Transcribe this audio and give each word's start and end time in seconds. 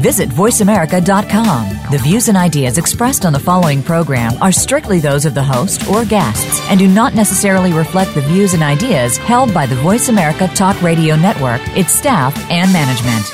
Visit 0.00 0.30
VoiceAmerica.com. 0.30 1.92
The 1.92 1.98
views 1.98 2.28
and 2.28 2.36
ideas 2.36 2.78
expressed 2.78 3.24
on 3.24 3.32
the 3.32 3.38
following 3.38 3.82
program 3.82 4.32
are 4.42 4.50
strictly 4.50 4.98
those 4.98 5.26
of 5.26 5.34
the 5.34 5.42
host 5.42 5.86
or 5.88 6.04
guests 6.04 6.60
and 6.70 6.78
do 6.78 6.88
not 6.88 7.14
necessarily 7.14 7.72
reflect 7.72 8.14
the 8.14 8.22
views 8.22 8.54
and 8.54 8.62
ideas 8.62 9.18
held 9.18 9.52
by 9.52 9.66
the 9.66 9.76
Voice 9.76 10.08
America 10.08 10.48
Talk 10.48 10.80
Radio 10.82 11.16
Network, 11.16 11.60
its 11.76 11.92
staff, 11.92 12.34
and 12.50 12.72
management. 12.72 13.26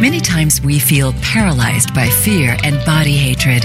Many 0.00 0.20
times 0.20 0.62
we 0.62 0.78
feel 0.78 1.12
paralyzed 1.20 1.92
by 1.92 2.08
fear 2.08 2.56
and 2.62 2.82
body 2.86 3.16
hatred. 3.16 3.64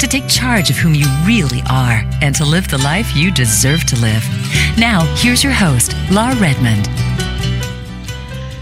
To 0.00 0.06
take 0.06 0.28
charge 0.28 0.70
of 0.70 0.76
whom 0.76 0.94
you 0.94 1.06
really 1.24 1.62
are 1.70 2.02
and 2.22 2.34
to 2.36 2.44
live 2.44 2.68
the 2.68 2.78
life 2.78 3.14
you 3.16 3.32
deserve 3.32 3.84
to 3.84 3.96
live. 4.00 4.24
Now, 4.78 5.04
here's 5.16 5.42
your 5.42 5.52
host, 5.52 5.94
Laura 6.10 6.34
Redmond. 6.36 6.88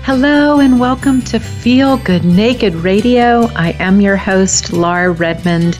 Hello 0.03 0.61
and 0.61 0.79
welcome 0.79 1.21
to 1.23 1.41
Feel 1.41 1.97
Good 1.97 2.25
Naked 2.25 2.75
Radio. 2.75 3.49
I 3.57 3.73
am 3.81 4.01
your 4.01 4.17
host, 4.17 4.73
Laura 4.73 5.11
Redmond. 5.11 5.79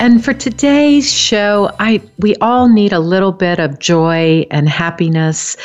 And 0.00 0.24
for 0.24 0.34
today's 0.34 1.10
show, 1.10 1.70
I 1.78 2.02
we 2.18 2.34
all 2.36 2.68
need 2.68 2.92
a 2.92 2.98
little 2.98 3.30
bit 3.30 3.60
of 3.60 3.78
joy 3.78 4.44
and 4.50 4.68
happiness. 4.68 5.56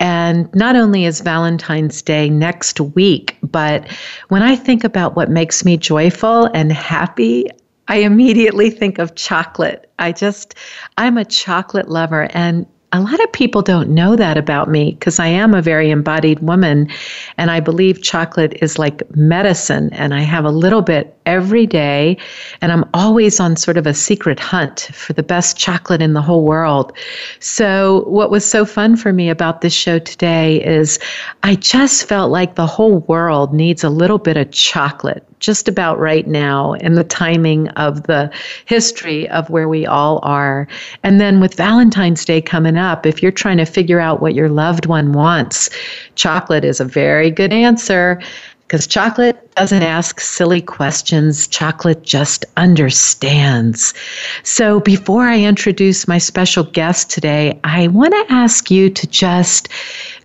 And 0.00 0.52
not 0.54 0.76
only 0.76 1.04
is 1.04 1.20
Valentine's 1.20 2.02
Day 2.02 2.28
next 2.28 2.80
week, 2.80 3.36
but 3.42 3.90
when 4.28 4.42
I 4.42 4.56
think 4.56 4.82
about 4.82 5.14
what 5.14 5.30
makes 5.30 5.64
me 5.64 5.76
joyful 5.76 6.46
and 6.52 6.72
happy, 6.72 7.46
I 7.88 7.96
immediately 7.98 8.70
think 8.70 8.98
of 8.98 9.14
chocolate. 9.14 9.90
I 9.98 10.12
just 10.12 10.54
I'm 10.98 11.18
a 11.18 11.24
chocolate 11.24 11.88
lover 11.88 12.28
and 12.34 12.66
a 12.92 13.00
lot 13.00 13.22
of 13.22 13.32
people 13.32 13.62
don't 13.62 13.90
know 13.90 14.16
that 14.16 14.38
about 14.38 14.68
me 14.68 14.92
because 14.92 15.18
I 15.18 15.26
am 15.26 15.54
a 15.54 15.62
very 15.62 15.90
embodied 15.90 16.40
woman 16.40 16.88
and 17.36 17.50
I 17.50 17.60
believe 17.60 18.02
chocolate 18.02 18.56
is 18.62 18.78
like 18.78 19.02
medicine 19.14 19.92
and 19.92 20.14
I 20.14 20.20
have 20.20 20.44
a 20.44 20.50
little 20.50 20.82
bit 20.82 21.15
every 21.26 21.66
day 21.66 22.16
and 22.62 22.72
I'm 22.72 22.88
always 22.94 23.38
on 23.40 23.56
sort 23.56 23.76
of 23.76 23.86
a 23.86 23.92
secret 23.92 24.40
hunt 24.40 24.88
for 24.92 25.12
the 25.12 25.22
best 25.22 25.56
chocolate 25.58 26.00
in 26.00 26.14
the 26.14 26.22
whole 26.22 26.44
world. 26.44 26.96
So 27.40 28.04
what 28.06 28.30
was 28.30 28.48
so 28.48 28.64
fun 28.64 28.96
for 28.96 29.12
me 29.12 29.28
about 29.28 29.60
this 29.60 29.74
show 29.74 29.98
today 29.98 30.64
is 30.64 30.98
I 31.42 31.56
just 31.56 32.08
felt 32.08 32.30
like 32.30 32.54
the 32.54 32.66
whole 32.66 33.00
world 33.00 33.52
needs 33.52 33.84
a 33.84 33.90
little 33.90 34.18
bit 34.18 34.36
of 34.36 34.50
chocolate 34.52 35.26
just 35.40 35.68
about 35.68 35.98
right 35.98 36.26
now 36.26 36.72
in 36.74 36.94
the 36.94 37.04
timing 37.04 37.68
of 37.70 38.04
the 38.04 38.32
history 38.64 39.28
of 39.28 39.50
where 39.50 39.68
we 39.68 39.84
all 39.84 40.20
are. 40.22 40.66
And 41.02 41.20
then 41.20 41.40
with 41.40 41.54
Valentine's 41.54 42.24
Day 42.24 42.40
coming 42.40 42.76
up, 42.76 43.04
if 43.04 43.22
you're 43.22 43.32
trying 43.32 43.58
to 43.58 43.66
figure 43.66 44.00
out 44.00 44.22
what 44.22 44.34
your 44.34 44.48
loved 44.48 44.86
one 44.86 45.12
wants, 45.12 45.68
chocolate 46.14 46.64
is 46.64 46.80
a 46.80 46.84
very 46.84 47.30
good 47.30 47.52
answer 47.52 48.20
because 48.66 48.86
chocolate 48.86 49.54
doesn't 49.54 49.82
ask 49.82 50.20
silly 50.20 50.60
questions. 50.60 51.46
Chocolate 51.46 52.02
just 52.02 52.44
understands. 52.56 53.94
So, 54.42 54.80
before 54.80 55.22
I 55.22 55.40
introduce 55.40 56.08
my 56.08 56.18
special 56.18 56.64
guest 56.64 57.10
today, 57.10 57.58
I 57.62 57.86
want 57.88 58.12
to 58.12 58.34
ask 58.34 58.70
you 58.70 58.90
to 58.90 59.06
just 59.06 59.68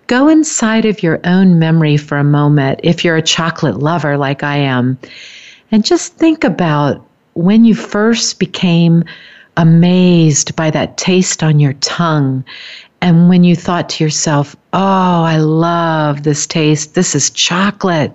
go 0.08 0.28
inside 0.28 0.86
of 0.86 1.04
your 1.04 1.20
own 1.24 1.60
memory 1.60 1.98
for 1.98 2.18
a 2.18 2.24
moment, 2.24 2.80
if 2.84 3.06
you're 3.06 3.16
a 3.16 3.22
chocolate 3.22 3.80
lover 3.80 4.18
like 4.18 4.44
I 4.44 4.58
am, 4.58 4.98
and 5.72 5.86
just 5.86 6.16
think 6.16 6.44
about 6.44 7.06
when 7.34 7.64
you 7.64 7.76
first 7.76 8.40
became 8.40 9.04
amazed 9.56 10.56
by 10.56 10.72
that 10.72 10.98
taste 10.98 11.44
on 11.44 11.60
your 11.60 11.74
tongue. 11.74 12.44
And 13.02 13.30
when 13.30 13.44
you 13.44 13.56
thought 13.56 13.90
to 13.90 14.04
yourself, 14.04 14.56
oh, 14.74 15.24
I 15.24 15.38
love 15.38 16.24
this 16.24 16.46
taste, 16.46 16.94
this 16.94 17.16
is 17.16 17.30
chocolate. 17.32 18.14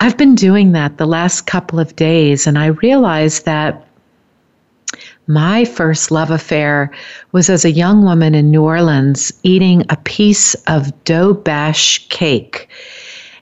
I've 0.00 0.18
been 0.18 0.34
doing 0.34 0.72
that 0.72 0.98
the 0.98 1.06
last 1.06 1.46
couple 1.46 1.80
of 1.80 1.96
days, 1.96 2.46
and 2.46 2.58
I 2.58 2.66
realized 2.66 3.46
that 3.46 3.86
my 5.26 5.64
first 5.64 6.10
love 6.10 6.30
affair 6.30 6.92
was 7.32 7.48
as 7.48 7.64
a 7.64 7.70
young 7.70 8.04
woman 8.04 8.34
in 8.34 8.50
New 8.50 8.62
Orleans 8.62 9.32
eating 9.42 9.84
a 9.88 9.96
piece 9.96 10.54
of 10.66 10.92
doberge 11.04 12.06
cake. 12.10 12.68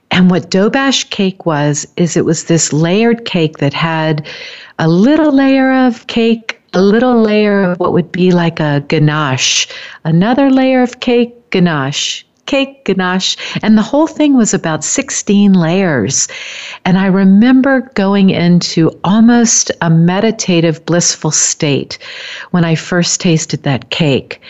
And 0.09 0.31
what 0.31 0.49
doberge 0.49 1.09
cake 1.09 1.45
was, 1.45 1.85
is 1.97 2.15
it 2.15 2.23
was 2.23 2.45
this 2.45 2.71
layered 2.71 3.25
cake 3.25 3.57
that 3.57 3.73
had 3.73 4.25
a 4.79 4.87
little 4.87 5.33
layer 5.33 5.73
of 5.73 6.07
cake, 6.07 6.52
a 6.73 6.81
little 6.81 7.21
layer 7.21 7.63
of 7.63 7.79
what 7.79 7.93
would 7.93 8.11
be 8.11 8.31
like 8.31 8.59
a 8.59 8.83
ganache, 8.87 9.67
another 10.03 10.49
layer 10.49 10.81
of 10.81 10.99
cake, 10.99 11.49
ganache, 11.51 12.25
cake 12.45 12.85
ganache. 12.85 13.37
And 13.61 13.77
the 13.77 13.81
whole 13.81 14.07
thing 14.07 14.35
was 14.35 14.53
about 14.53 14.83
16 14.83 15.53
layers. 15.53 16.27
And 16.85 16.97
I 16.97 17.07
remember 17.07 17.89
going 17.93 18.29
into 18.31 18.99
almost 19.03 19.71
a 19.81 19.89
meditative, 19.89 20.85
blissful 20.85 21.31
state 21.31 21.99
when 22.51 22.65
I 22.65 22.75
first 22.75 23.21
tasted 23.21 23.63
that 23.63 23.89
cake. 23.89 24.41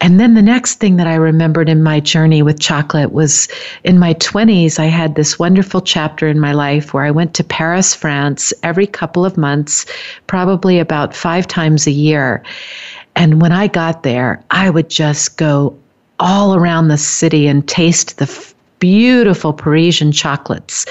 And 0.00 0.20
then 0.20 0.34
the 0.34 0.42
next 0.42 0.74
thing 0.74 0.96
that 0.96 1.06
I 1.06 1.14
remembered 1.14 1.68
in 1.68 1.82
my 1.82 2.00
journey 2.00 2.42
with 2.42 2.60
chocolate 2.60 3.12
was 3.12 3.48
in 3.82 3.98
my 3.98 4.14
20s, 4.14 4.78
I 4.78 4.86
had 4.86 5.14
this 5.14 5.38
wonderful 5.38 5.80
chapter 5.80 6.28
in 6.28 6.38
my 6.38 6.52
life 6.52 6.92
where 6.92 7.04
I 7.04 7.10
went 7.10 7.34
to 7.34 7.44
Paris, 7.44 7.94
France 7.94 8.52
every 8.62 8.86
couple 8.86 9.24
of 9.24 9.38
months, 9.38 9.86
probably 10.26 10.78
about 10.78 11.14
five 11.14 11.46
times 11.46 11.86
a 11.86 11.90
year. 11.90 12.42
And 13.14 13.40
when 13.40 13.52
I 13.52 13.68
got 13.68 14.02
there, 14.02 14.44
I 14.50 14.68
would 14.68 14.90
just 14.90 15.38
go 15.38 15.76
all 16.20 16.54
around 16.54 16.88
the 16.88 16.98
city 16.98 17.46
and 17.46 17.66
taste 17.66 18.18
the 18.18 18.24
f- 18.24 18.54
beautiful 18.78 19.52
Parisian 19.52 20.12
chocolates. 20.12 20.84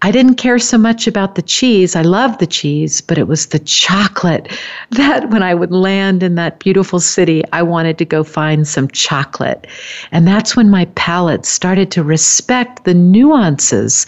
I 0.00 0.12
didn't 0.12 0.36
care 0.36 0.60
so 0.60 0.78
much 0.78 1.08
about 1.08 1.34
the 1.34 1.42
cheese. 1.42 1.96
I 1.96 2.02
loved 2.02 2.38
the 2.38 2.46
cheese, 2.46 3.00
but 3.00 3.18
it 3.18 3.26
was 3.26 3.46
the 3.46 3.58
chocolate 3.58 4.48
that 4.90 5.30
when 5.30 5.42
I 5.42 5.54
would 5.54 5.72
land 5.72 6.22
in 6.22 6.36
that 6.36 6.60
beautiful 6.60 7.00
city, 7.00 7.42
I 7.52 7.62
wanted 7.62 7.98
to 7.98 8.04
go 8.04 8.22
find 8.22 8.66
some 8.66 8.88
chocolate. 8.88 9.66
And 10.12 10.26
that's 10.26 10.54
when 10.54 10.70
my 10.70 10.84
palate 10.94 11.44
started 11.44 11.90
to 11.92 12.04
respect 12.04 12.84
the 12.84 12.94
nuances. 12.94 14.06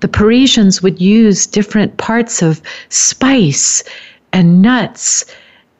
The 0.00 0.08
Parisians 0.08 0.82
would 0.82 1.00
use 1.00 1.46
different 1.46 1.96
parts 1.98 2.42
of 2.42 2.60
spice 2.88 3.84
and 4.32 4.60
nuts 4.60 5.24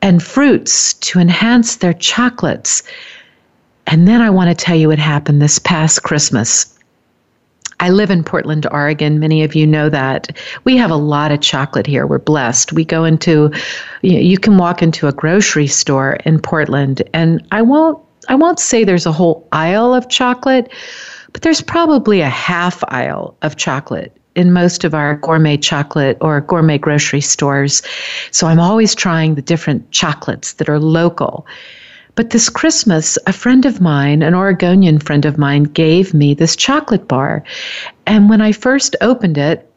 and 0.03 0.23
fruits 0.23 0.95
to 0.95 1.19
enhance 1.19 1.77
their 1.77 1.95
chocolates. 1.95 2.85
And 3.88 4.06
then 4.06 4.23
I 4.23 4.31
want 4.31 4.50
to 4.50 4.65
tell 4.65 4.77
you 4.77 4.88
what 4.88 5.00
happened 5.00 5.43
this 5.43 5.59
past 5.59 6.05
Christmas. 6.05 6.78
I 7.81 7.91
live 7.91 8.11
in 8.11 8.25
Portland, 8.25 8.67
Oregon. 8.71 9.21
Many 9.21 9.45
of 9.45 9.55
you 9.55 9.67
know 9.67 9.89
that. 9.89 10.37
We 10.65 10.77
have 10.77 10.91
a 10.91 10.97
lot 10.97 11.31
of 11.31 11.41
chocolate 11.41 11.87
here. 11.87 12.07
We're 12.07 12.19
blessed. 12.19 12.73
We 12.73 12.85
go 12.85 13.05
into, 13.05 13.53
you, 14.03 14.39
can 14.39 14.59
walk 14.59 14.83
into 14.83 15.07
a 15.07 15.13
grocery 15.13 15.69
store 15.69 16.15
in 16.25 16.41
Portland, 16.41 17.03
and 17.15 17.47
I 17.53 17.63
won't, 17.63 18.03
I 18.29 18.35
won't 18.35 18.59
say 18.59 18.85
there's 18.85 19.07
a 19.07 19.13
whole 19.13 19.47
aisle 19.53 19.95
of 19.95 20.09
chocolate, 20.09 20.73
but 21.33 21.43
there's 21.43 21.63
probably 21.63 22.21
a 22.21 22.29
half 22.29 22.83
aisle 22.89 23.37
of 23.43 23.57
chocolate 23.57 24.15
in 24.35 24.53
most 24.53 24.85
of 24.85 24.95
our 24.95 25.17
gourmet 25.17 25.57
chocolate 25.57 26.17
or 26.21 26.41
gourmet 26.41 26.79
grocery 26.79 27.21
stores. 27.21 27.83
So 28.31 28.47
I'm 28.47 28.61
always 28.61 28.95
trying 28.95 29.35
the 29.35 29.43
different 29.43 29.91
chocolates 29.91 30.55
that 30.55 30.69
are 30.69 30.79
local. 30.79 31.47
But 32.19 32.31
this 32.31 32.49
Christmas, 32.49 33.17
a 33.29 33.32
friend 33.32 33.65
of 33.65 33.81
mine, 33.81 34.23
an 34.25 34.35
Oregonian 34.35 34.99
friend 34.99 35.25
of 35.25 35.38
mine, 35.38 35.62
gave 35.62 36.12
me 36.12 36.35
this 36.35 36.56
chocolate 36.56 37.06
bar. 37.06 37.44
And 38.09 38.29
when 38.29 38.41
I 38.41 38.50
first 38.50 38.97
opened 39.00 39.38
it, 39.38 39.70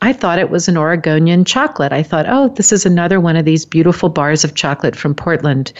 I 0.00 0.12
thought 0.12 0.38
it 0.38 0.50
was 0.50 0.68
an 0.68 0.76
Oregonian 0.76 1.44
chocolate. 1.44 1.92
I 1.92 2.04
thought, 2.04 2.26
oh, 2.28 2.50
this 2.50 2.70
is 2.70 2.86
another 2.86 3.18
one 3.18 3.34
of 3.34 3.44
these 3.44 3.64
beautiful 3.64 4.08
bars 4.08 4.44
of 4.44 4.54
chocolate 4.54 4.94
from 4.94 5.16
Portland. 5.16 5.72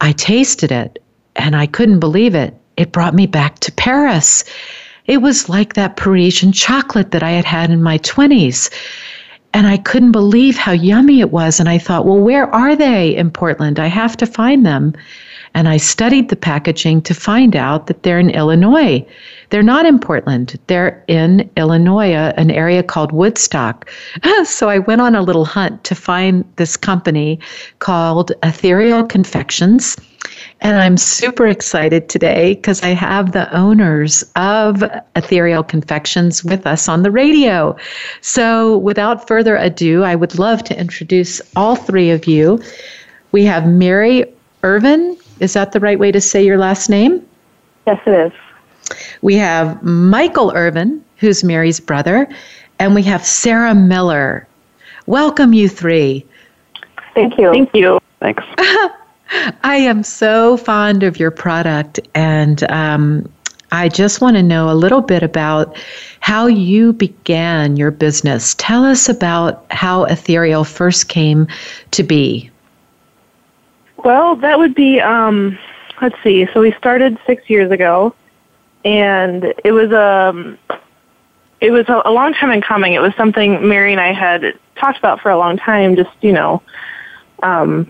I 0.00 0.10
tasted 0.10 0.72
it 0.72 1.00
and 1.36 1.54
I 1.54 1.66
couldn't 1.66 2.00
believe 2.00 2.34
it. 2.34 2.56
It 2.76 2.90
brought 2.90 3.14
me 3.14 3.28
back 3.28 3.60
to 3.60 3.70
Paris. 3.70 4.42
It 5.06 5.18
was 5.18 5.48
like 5.48 5.74
that 5.74 5.94
Parisian 5.96 6.50
chocolate 6.50 7.12
that 7.12 7.22
I 7.22 7.30
had 7.30 7.44
had 7.44 7.70
in 7.70 7.80
my 7.80 7.98
20s. 7.98 8.70
And 9.54 9.66
I 9.66 9.76
couldn't 9.76 10.12
believe 10.12 10.56
how 10.56 10.72
yummy 10.72 11.20
it 11.20 11.30
was. 11.30 11.60
And 11.60 11.68
I 11.68 11.78
thought, 11.78 12.06
well, 12.06 12.18
where 12.18 12.52
are 12.54 12.74
they 12.74 13.14
in 13.14 13.30
Portland? 13.30 13.78
I 13.78 13.86
have 13.86 14.16
to 14.18 14.26
find 14.26 14.64
them. 14.64 14.94
And 15.54 15.68
I 15.68 15.76
studied 15.76 16.30
the 16.30 16.36
packaging 16.36 17.02
to 17.02 17.14
find 17.14 17.54
out 17.54 17.86
that 17.86 18.02
they're 18.02 18.18
in 18.18 18.30
Illinois. 18.30 19.06
They're 19.50 19.62
not 19.62 19.84
in 19.84 19.98
Portland, 19.98 20.58
they're 20.66 21.04
in 21.08 21.50
Illinois, 21.58 22.14
an 22.14 22.50
area 22.50 22.82
called 22.82 23.12
Woodstock. 23.12 23.90
so 24.44 24.70
I 24.70 24.78
went 24.78 25.02
on 25.02 25.14
a 25.14 25.20
little 25.20 25.44
hunt 25.44 25.84
to 25.84 25.94
find 25.94 26.42
this 26.56 26.78
company 26.78 27.38
called 27.80 28.32
Ethereal 28.42 29.04
Confections. 29.04 29.98
And 30.62 30.76
I'm 30.76 30.96
super 30.96 31.48
excited 31.48 32.08
today 32.08 32.54
because 32.54 32.84
I 32.84 32.90
have 32.90 33.32
the 33.32 33.52
owners 33.52 34.22
of 34.36 34.84
Ethereal 35.16 35.64
Confections 35.64 36.44
with 36.44 36.68
us 36.68 36.88
on 36.88 37.02
the 37.02 37.10
radio. 37.10 37.76
So, 38.20 38.78
without 38.78 39.26
further 39.26 39.56
ado, 39.56 40.04
I 40.04 40.14
would 40.14 40.38
love 40.38 40.62
to 40.64 40.78
introduce 40.78 41.42
all 41.56 41.74
three 41.74 42.10
of 42.10 42.28
you. 42.28 42.62
We 43.32 43.44
have 43.44 43.66
Mary 43.66 44.24
Irvin. 44.62 45.18
Is 45.40 45.54
that 45.54 45.72
the 45.72 45.80
right 45.80 45.98
way 45.98 46.12
to 46.12 46.20
say 46.20 46.44
your 46.44 46.58
last 46.58 46.88
name? 46.88 47.26
Yes, 47.88 48.00
it 48.06 48.32
is. 48.32 48.96
We 49.20 49.34
have 49.34 49.82
Michael 49.82 50.52
Irvin, 50.54 51.04
who's 51.16 51.42
Mary's 51.42 51.80
brother, 51.80 52.28
and 52.78 52.94
we 52.94 53.02
have 53.02 53.26
Sarah 53.26 53.74
Miller. 53.74 54.46
Welcome, 55.06 55.54
you 55.54 55.68
three. 55.68 56.24
Thank 57.14 57.36
you. 57.36 57.50
Thank 57.50 57.74
you. 57.74 57.98
Thanks. 58.20 58.44
I 59.62 59.76
am 59.76 60.02
so 60.02 60.56
fond 60.56 61.02
of 61.02 61.18
your 61.18 61.30
product, 61.30 62.00
and 62.14 62.62
um, 62.70 63.28
I 63.70 63.88
just 63.88 64.20
want 64.20 64.36
to 64.36 64.42
know 64.42 64.70
a 64.70 64.74
little 64.74 65.00
bit 65.00 65.22
about 65.22 65.76
how 66.20 66.46
you 66.46 66.92
began 66.92 67.76
your 67.76 67.90
business. 67.90 68.54
Tell 68.58 68.84
us 68.84 69.08
about 69.08 69.64
how 69.70 70.04
Ethereal 70.04 70.64
first 70.64 71.08
came 71.08 71.48
to 71.92 72.02
be. 72.02 72.50
Well, 74.04 74.36
that 74.36 74.58
would 74.58 74.74
be, 74.74 75.00
um, 75.00 75.58
let's 76.00 76.16
see. 76.22 76.46
So 76.52 76.60
we 76.60 76.72
started 76.72 77.18
six 77.26 77.48
years 77.48 77.70
ago, 77.70 78.14
and 78.84 79.54
it 79.64 79.72
was 79.72 79.92
um, 79.92 80.58
it 81.60 81.70
was 81.70 81.88
a, 81.88 82.02
a 82.04 82.12
long 82.12 82.34
time 82.34 82.50
in 82.50 82.60
coming. 82.60 82.92
It 82.92 83.00
was 83.00 83.14
something 83.14 83.66
Mary 83.66 83.92
and 83.92 84.00
I 84.00 84.12
had 84.12 84.58
talked 84.76 84.98
about 84.98 85.20
for 85.20 85.30
a 85.30 85.38
long 85.38 85.56
time. 85.56 85.96
Just 85.96 86.10
you 86.20 86.32
know, 86.32 86.60
um, 87.42 87.88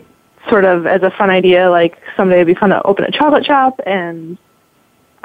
sort 0.49 0.65
of 0.65 0.87
as 0.87 1.03
a 1.03 1.11
fun 1.11 1.31
idea, 1.31 1.71
like 1.71 1.99
someday 2.17 2.37
it'd 2.37 2.47
be 2.47 2.55
fun 2.55 2.71
to 2.71 2.83
open 2.83 3.05
a 3.05 3.11
chocolate 3.11 3.44
shop. 3.44 3.81
And 3.87 4.39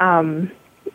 um, 0.00 0.50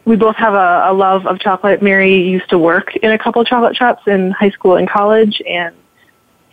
we 0.06 0.16
both 0.16 0.36
have 0.36 0.54
a, 0.54 0.92
a 0.92 0.94
love 0.94 1.26
of 1.26 1.40
chocolate. 1.40 1.82
Mary 1.82 2.22
used 2.22 2.50
to 2.50 2.58
work 2.58 2.96
in 2.98 3.12
a 3.12 3.18
couple 3.18 3.44
chocolate 3.44 3.76
shops 3.76 4.04
in 4.08 4.32
high 4.32 4.50
school 4.50 4.76
and 4.76 4.90
college, 4.90 5.42
and 5.48 5.76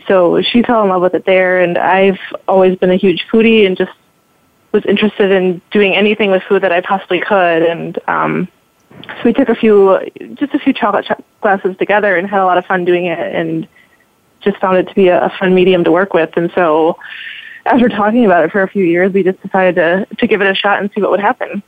so 0.07 0.43
she 0.43 0.63
fell 0.63 0.83
in 0.83 0.89
love 0.89 1.03
with 1.03 1.15
it 1.15 1.25
there. 1.25 1.61
And 1.61 1.79
I've 1.79 2.19
always 2.49 2.77
been 2.79 2.91
a 2.91 2.97
huge 2.97 3.27
foodie 3.31 3.67
and 3.67 3.77
just 3.77 3.93
was 4.73 4.85
interested 4.87 5.31
in 5.31 5.61
doing 5.71 5.95
anything 5.95 6.31
with 6.31 6.43
food 6.45 6.63
that 6.63 6.73
I 6.73 6.81
possibly 6.81 7.21
could. 7.21 7.63
And 7.63 7.99
um, 8.09 8.49
so 8.91 9.23
we 9.25 9.33
took 9.33 9.49
a 9.49 9.55
few, 9.55 10.01
just 10.35 10.55
a 10.55 10.59
few 10.59 10.73
chocolate 10.73 11.07
ch- 11.07 11.41
classes 11.41 11.77
together 11.77 12.17
and 12.17 12.29
had 12.29 12.41
a 12.41 12.47
lot 12.47 12.57
of 12.57 12.67
fun 12.67 12.85
doing 12.85 13.07
it. 13.07 13.35
And 13.35 13.69
just 14.41 14.59
found 14.59 14.79
it 14.79 14.89
to 14.89 14.95
be 14.95 15.09
a, 15.09 15.27
a 15.27 15.31
fun 15.39 15.55
medium 15.55 15.85
to 15.85 15.93
work 15.93 16.15
with. 16.15 16.37
And 16.37 16.51
so 16.55 16.99
after 17.67 17.89
talking 17.89 18.25
about 18.25 18.45
it 18.45 18.53
for 18.53 18.63
a 18.63 18.69
few 18.69 18.85
years, 18.85 19.13
we 19.13 19.23
just 19.23 19.41
decided 19.43 19.75
to, 19.77 20.07
to 20.17 20.27
give 20.27 20.41
it 20.41 20.47
a 20.47 20.55
shot 20.55 20.81
and 20.81 20.91
see 20.95 21.01
what 21.01 21.11
would 21.11 21.21
happen. 21.21 21.63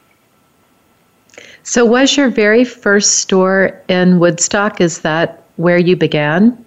So, 1.62 1.84
was 1.84 2.16
your 2.16 2.28
very 2.28 2.64
first 2.64 3.18
store 3.18 3.80
in 3.88 4.18
Woodstock? 4.18 4.80
Is 4.80 5.00
that 5.00 5.44
where 5.56 5.78
you 5.78 5.96
began? 5.96 6.64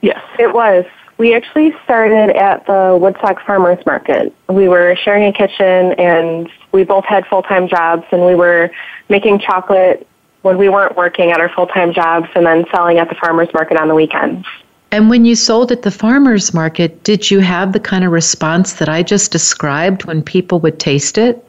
Yes, 0.00 0.22
it 0.38 0.52
was. 0.52 0.84
We 1.18 1.34
actually 1.34 1.72
started 1.84 2.30
at 2.36 2.66
the 2.66 2.98
Woodstock 3.00 3.44
Farmers 3.46 3.84
Market. 3.86 4.34
We 4.48 4.68
were 4.68 4.96
sharing 4.96 5.24
a 5.24 5.32
kitchen 5.32 5.92
and 5.92 6.50
we 6.72 6.82
both 6.82 7.04
had 7.04 7.26
full 7.26 7.42
time 7.42 7.68
jobs 7.68 8.04
and 8.10 8.26
we 8.26 8.34
were 8.34 8.70
making 9.08 9.38
chocolate 9.38 10.08
when 10.42 10.58
we 10.58 10.68
weren't 10.68 10.96
working 10.96 11.30
at 11.30 11.38
our 11.38 11.48
full 11.48 11.68
time 11.68 11.92
jobs 11.92 12.28
and 12.34 12.44
then 12.44 12.64
selling 12.72 12.98
at 12.98 13.08
the 13.08 13.14
farmers 13.14 13.48
market 13.54 13.76
on 13.76 13.86
the 13.86 13.94
weekends. 13.94 14.44
And 14.92 15.08
when 15.08 15.24
you 15.24 15.34
sold 15.34 15.72
at 15.72 15.82
the 15.82 15.90
farmers 15.90 16.52
market, 16.52 17.02
did 17.02 17.30
you 17.30 17.40
have 17.40 17.72
the 17.72 17.80
kind 17.80 18.04
of 18.04 18.12
response 18.12 18.74
that 18.74 18.90
I 18.90 19.02
just 19.02 19.32
described 19.32 20.04
when 20.04 20.22
people 20.22 20.60
would 20.60 20.78
taste 20.78 21.16
it? 21.16 21.42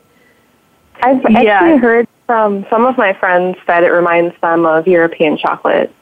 I've 1.01 1.21
yeah. 1.29 1.59
actually 1.59 1.77
heard 1.77 2.07
from 2.25 2.65
some 2.69 2.85
of 2.85 2.97
my 2.97 3.11
friends 3.11 3.57
that 3.67 3.83
it 3.83 3.89
reminds 3.89 4.33
them 4.39 4.65
of 4.65 4.87
European 4.87 5.37
chocolate. 5.37 5.93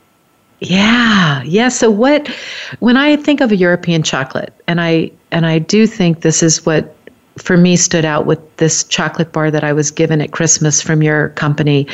Yeah, 0.59 1.41
yeah. 1.41 1.69
So 1.69 1.89
what 1.89 2.27
when 2.79 2.95
I 2.95 3.15
think 3.15 3.41
of 3.41 3.51
a 3.51 3.55
European 3.55 4.03
chocolate, 4.03 4.53
and 4.67 4.79
I 4.79 5.11
and 5.31 5.47
I 5.47 5.57
do 5.57 5.87
think 5.87 6.21
this 6.21 6.43
is 6.43 6.63
what 6.63 6.95
for 7.37 7.55
me 7.55 7.75
stood 7.75 8.03
out 8.03 8.25
with 8.25 8.39
this 8.57 8.83
chocolate 8.83 9.31
bar 9.31 9.49
that 9.49 9.63
I 9.63 9.73
was 9.73 9.89
given 9.89 10.21
at 10.21 10.31
Christmas 10.31 10.81
from 10.81 11.01
your 11.01 11.29
company. 11.29 11.87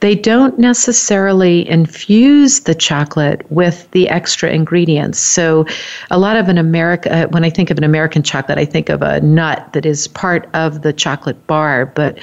They 0.00 0.14
don't 0.14 0.58
necessarily 0.58 1.68
infuse 1.68 2.60
the 2.60 2.74
chocolate 2.74 3.50
with 3.50 3.90
the 3.90 4.08
extra 4.08 4.50
ingredients. 4.50 5.18
So, 5.18 5.66
a 6.10 6.18
lot 6.18 6.36
of 6.36 6.48
an 6.48 6.58
America, 6.58 7.28
when 7.30 7.44
I 7.44 7.50
think 7.50 7.70
of 7.70 7.78
an 7.78 7.84
American 7.84 8.22
chocolate, 8.22 8.58
I 8.58 8.64
think 8.64 8.88
of 8.88 9.02
a 9.02 9.20
nut 9.20 9.68
that 9.74 9.84
is 9.84 10.08
part 10.08 10.48
of 10.54 10.82
the 10.82 10.92
chocolate 10.92 11.46
bar. 11.46 11.86
But 11.86 12.18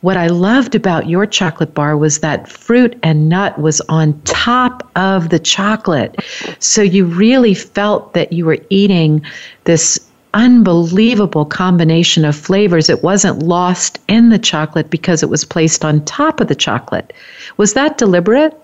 what 0.00 0.16
I 0.16 0.28
loved 0.28 0.74
about 0.74 1.08
your 1.08 1.26
chocolate 1.26 1.74
bar 1.74 1.96
was 1.96 2.20
that 2.20 2.48
fruit 2.48 2.98
and 3.02 3.28
nut 3.28 3.58
was 3.60 3.80
on 3.82 4.20
top 4.22 4.90
of 4.96 5.28
the 5.28 5.38
chocolate. 5.38 6.16
So, 6.60 6.80
you 6.80 7.04
really 7.04 7.54
felt 7.54 8.14
that 8.14 8.32
you 8.32 8.46
were 8.46 8.58
eating 8.70 9.22
this 9.64 10.00
unbelievable 10.34 11.44
combination 11.44 12.24
of 12.24 12.36
flavors. 12.36 12.88
It 12.88 13.02
wasn't 13.02 13.42
lost 13.42 13.98
in 14.08 14.28
the 14.28 14.38
chocolate 14.38 14.90
because 14.90 15.22
it 15.22 15.28
was 15.28 15.44
placed 15.44 15.84
on 15.84 16.04
top 16.04 16.40
of 16.40 16.48
the 16.48 16.54
chocolate. 16.54 17.12
Was 17.56 17.74
that 17.74 17.98
deliberate? 17.98 18.58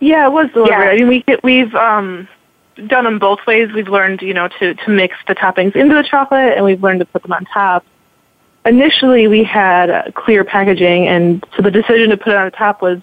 Yeah, 0.00 0.26
it 0.26 0.32
was 0.32 0.50
deliberate. 0.52 0.98
Yeah. 0.98 1.04
I 1.04 1.08
mean, 1.08 1.24
we 1.26 1.36
we've 1.42 1.74
um, 1.74 2.28
done 2.86 3.04
them 3.04 3.18
both 3.18 3.46
ways. 3.46 3.72
We've 3.72 3.88
learned, 3.88 4.22
you 4.22 4.34
know, 4.34 4.48
to 4.48 4.74
to 4.74 4.90
mix 4.90 5.16
the 5.26 5.34
toppings 5.34 5.76
into 5.76 5.94
the 5.94 6.02
chocolate, 6.02 6.54
and 6.56 6.64
we've 6.64 6.82
learned 6.82 7.00
to 7.00 7.06
put 7.06 7.22
them 7.22 7.32
on 7.32 7.44
top. 7.46 7.84
Initially, 8.66 9.28
we 9.28 9.44
had 9.44 10.14
clear 10.14 10.44
packaging, 10.44 11.06
and 11.06 11.44
so 11.56 11.62
the 11.62 11.70
decision 11.70 12.10
to 12.10 12.16
put 12.16 12.28
it 12.28 12.36
on 12.36 12.50
top 12.50 12.82
was 12.82 13.00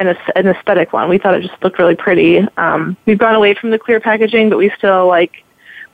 an, 0.00 0.16
an 0.34 0.46
aesthetic 0.46 0.92
one. 0.92 1.08
We 1.08 1.18
thought 1.18 1.34
it 1.34 1.42
just 1.42 1.62
looked 1.62 1.78
really 1.78 1.96
pretty. 1.96 2.38
Um, 2.56 2.96
we've 3.06 3.18
gone 3.18 3.34
away 3.34 3.54
from 3.54 3.70
the 3.70 3.78
clear 3.78 4.00
packaging, 4.00 4.50
but 4.50 4.58
we 4.58 4.70
still 4.76 5.06
like 5.06 5.44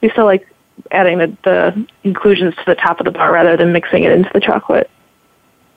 we 0.01 0.11
still 0.11 0.25
like 0.25 0.49
adding 0.91 1.19
the, 1.19 1.37
the 1.45 1.87
inclusions 2.05 2.55
to 2.57 2.63
the 2.67 2.75
top 2.75 3.01
of 3.01 3.05
the 3.05 3.11
bar 3.11 3.33
rather 3.33 3.57
than 3.57 3.73
mixing 3.73 4.05
it 4.05 4.13
into 4.13 4.31
the 4.33 4.41
chocolate. 4.41 4.91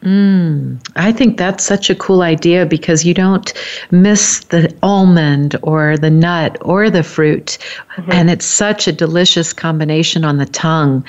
Mm, 0.05 0.79
I 0.95 1.11
think 1.11 1.37
that's 1.37 1.63
such 1.63 1.89
a 1.89 1.95
cool 1.95 2.21
idea 2.21 2.67
because 2.67 3.03
you 3.03 3.15
don't 3.15 3.51
miss 3.89 4.41
the 4.45 4.71
almond 4.83 5.55
or 5.63 5.97
the 5.97 6.11
nut 6.11 6.59
or 6.61 6.91
the 6.91 7.01
fruit, 7.01 7.57
mm-hmm. 7.97 8.11
and 8.11 8.29
it's 8.29 8.45
such 8.45 8.87
a 8.87 8.91
delicious 8.91 9.51
combination 9.51 10.23
on 10.23 10.37
the 10.37 10.45
tongue. 10.45 11.03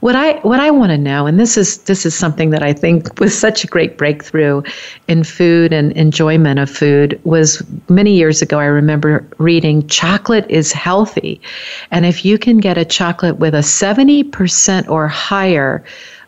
What 0.00 0.14
I 0.14 0.34
what 0.40 0.60
I 0.60 0.70
want 0.70 0.92
to 0.92 0.98
know, 0.98 1.26
and 1.26 1.40
this 1.40 1.56
is 1.56 1.78
this 1.84 2.04
is 2.04 2.14
something 2.14 2.50
that 2.50 2.62
I 2.62 2.74
think 2.74 3.18
was 3.18 3.36
such 3.36 3.64
a 3.64 3.66
great 3.66 3.96
breakthrough 3.96 4.60
in 5.08 5.24
food 5.24 5.72
and 5.72 5.92
enjoyment 5.92 6.58
of 6.58 6.68
food, 6.68 7.18
was 7.24 7.62
many 7.88 8.14
years 8.14 8.42
ago. 8.42 8.60
I 8.60 8.66
remember 8.66 9.26
reading 9.38 9.86
chocolate 9.88 10.44
is 10.50 10.70
healthy, 10.70 11.40
and 11.90 12.04
if 12.04 12.26
you 12.26 12.36
can 12.36 12.58
get 12.58 12.76
a 12.76 12.84
chocolate 12.84 13.38
with 13.38 13.54
a 13.54 13.62
seventy 13.62 14.22
percent 14.22 14.86
or 14.90 15.08
higher 15.08 15.82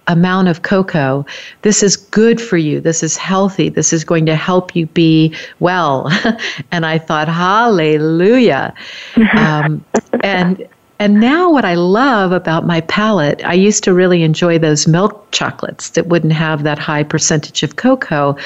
amount 0.09 0.49
of 0.49 0.63
cocoa. 0.63 1.27
This 1.63 1.83
is 1.83 1.97
good 1.97 2.41
for 2.41 2.57
you. 2.57 2.81
This 2.81 3.03
is 3.03 3.17
healthy. 3.17 3.69
This 3.69 3.93
is 3.93 4.05
going 4.05 4.27
to 4.27 4.37
help 4.37 4.77
you 4.77 4.87
be 4.87 5.35
well. 5.61 6.11
and 6.73 6.87
I 6.87 6.99
thought, 6.99 7.29
hallelujah. 7.29 8.75
Um, 9.37 9.85
and 10.23 10.67
and 10.99 11.21
now, 11.21 11.51
what 11.51 11.67
I 11.67 11.75
love 11.75 12.33
about 12.33 12.65
my 12.65 12.81
palate, 12.83 13.45
I 13.45 13.53
used 13.53 13.85
to 13.85 13.93
really 13.93 14.23
enjoy 14.23 14.59
those 14.59 14.87
milk 14.87 15.31
chocolates 15.31 15.91
that 15.91 16.07
wouldn't 16.07 16.33
have 16.33 16.63
that 16.63 16.79
high 16.79 17.03
percentage 17.03 17.63
of 17.63 17.77
cocoa, 17.77 18.37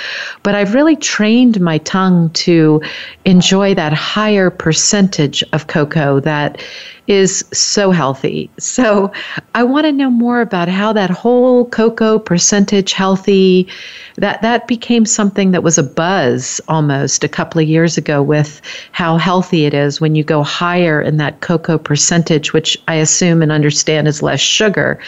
but 0.43 0.57
I've 0.57 0.75
really 0.75 0.97
trained 0.97 1.61
my 1.61 1.79
tongue 1.79 2.31
to 2.31 2.83
enjoy 3.25 3.75
that 3.75 3.93
higher 3.93 4.51
percentage 4.51 5.45
of 5.53 5.69
cocoa 5.69 6.19
that 6.21 6.61
is 7.07 7.45
so 7.53 7.91
healthy. 7.91 8.51
So 8.59 9.13
I 9.55 9.63
want 9.63 9.87
to 9.87 9.93
know 9.93 10.11
more 10.11 10.41
about 10.41 10.69
how 10.69 10.93
that 10.93 11.11
whole 11.11 11.67
cocoa 11.67 12.19
percentage 12.19 12.93
healthy 12.93 13.69
that 14.17 14.43
that 14.43 14.69
became 14.69 15.07
something 15.07 15.51
that 15.53 15.63
was 15.63 15.79
a 15.79 15.83
buzz 15.83 16.61
almost 16.69 17.25
a 17.25 17.29
couple 17.29 17.61
of 17.61 17.67
years 17.67 17.97
ago 17.97 18.23
with 18.23 18.61
how 18.93 19.17
healthy 19.17 19.65
it 19.65 19.73
is 19.73 20.01
when 20.01 20.15
you 20.15 20.23
go 20.23 20.43
higher 20.43 21.01
in 21.01 21.17
that 21.17 21.41
cocoa 21.41 21.79
percentage, 21.79 22.53
which 22.53 22.77
I 22.87 22.97
assume 22.97 23.41
and 23.41 23.51
understand 23.51 24.09
is 24.09 24.23
less 24.23 24.41
sugar. 24.41 25.01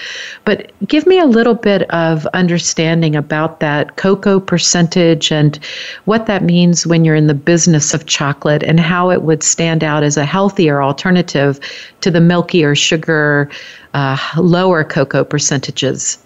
But 0.44 0.72
give 0.88 1.06
me 1.06 1.18
a 1.18 1.26
little 1.26 1.54
bit 1.54 1.82
of 1.90 2.26
understanding 2.28 3.14
about 3.14 3.60
that 3.60 3.96
cocoa 3.96 4.40
percentage 4.40 5.30
and 5.30 5.58
what 6.06 6.26
that 6.26 6.42
means 6.42 6.86
when 6.86 7.04
you're 7.04 7.14
in 7.14 7.26
the 7.26 7.34
business 7.34 7.92
of 7.92 8.06
chocolate 8.06 8.62
and 8.62 8.80
how 8.80 9.10
it 9.10 9.22
would 9.22 9.42
stand 9.42 9.84
out 9.84 10.02
as 10.02 10.16
a 10.16 10.24
healthier 10.24 10.82
alternative 10.82 11.60
to 12.00 12.10
the 12.10 12.18
milkier 12.18 12.76
sugar, 12.76 13.50
uh, 13.94 14.16
lower 14.36 14.84
cocoa 14.84 15.24
percentages. 15.24 16.18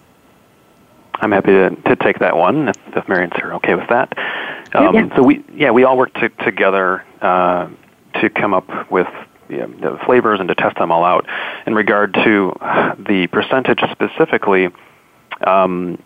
I'm 1.19 1.31
happy 1.31 1.51
to, 1.51 1.69
to 1.69 1.95
take 1.95 2.19
that 2.19 2.37
one 2.37 2.69
if, 2.69 2.77
if 2.95 3.07
Marion's 3.07 3.33
are 3.41 3.53
okay 3.55 3.75
with 3.75 3.89
that. 3.89 4.17
Um, 4.73 4.93
yeah. 4.93 5.15
So 5.15 5.23
we 5.23 5.43
yeah 5.53 5.71
we 5.71 5.83
all 5.83 5.97
work 5.97 6.13
to, 6.15 6.29
together 6.29 7.03
uh, 7.21 7.67
to 8.21 8.29
come 8.29 8.53
up 8.53 8.91
with 8.91 9.07
you 9.49 9.65
know, 9.65 9.97
the 9.97 10.05
flavors 10.05 10.39
and 10.39 10.49
to 10.49 10.55
test 10.55 10.77
them 10.77 10.91
all 10.91 11.03
out. 11.03 11.25
In 11.65 11.73
regard 11.73 12.13
to 12.13 12.53
the 12.99 13.27
percentage 13.31 13.79
specifically, 13.91 14.69
um, 15.45 15.97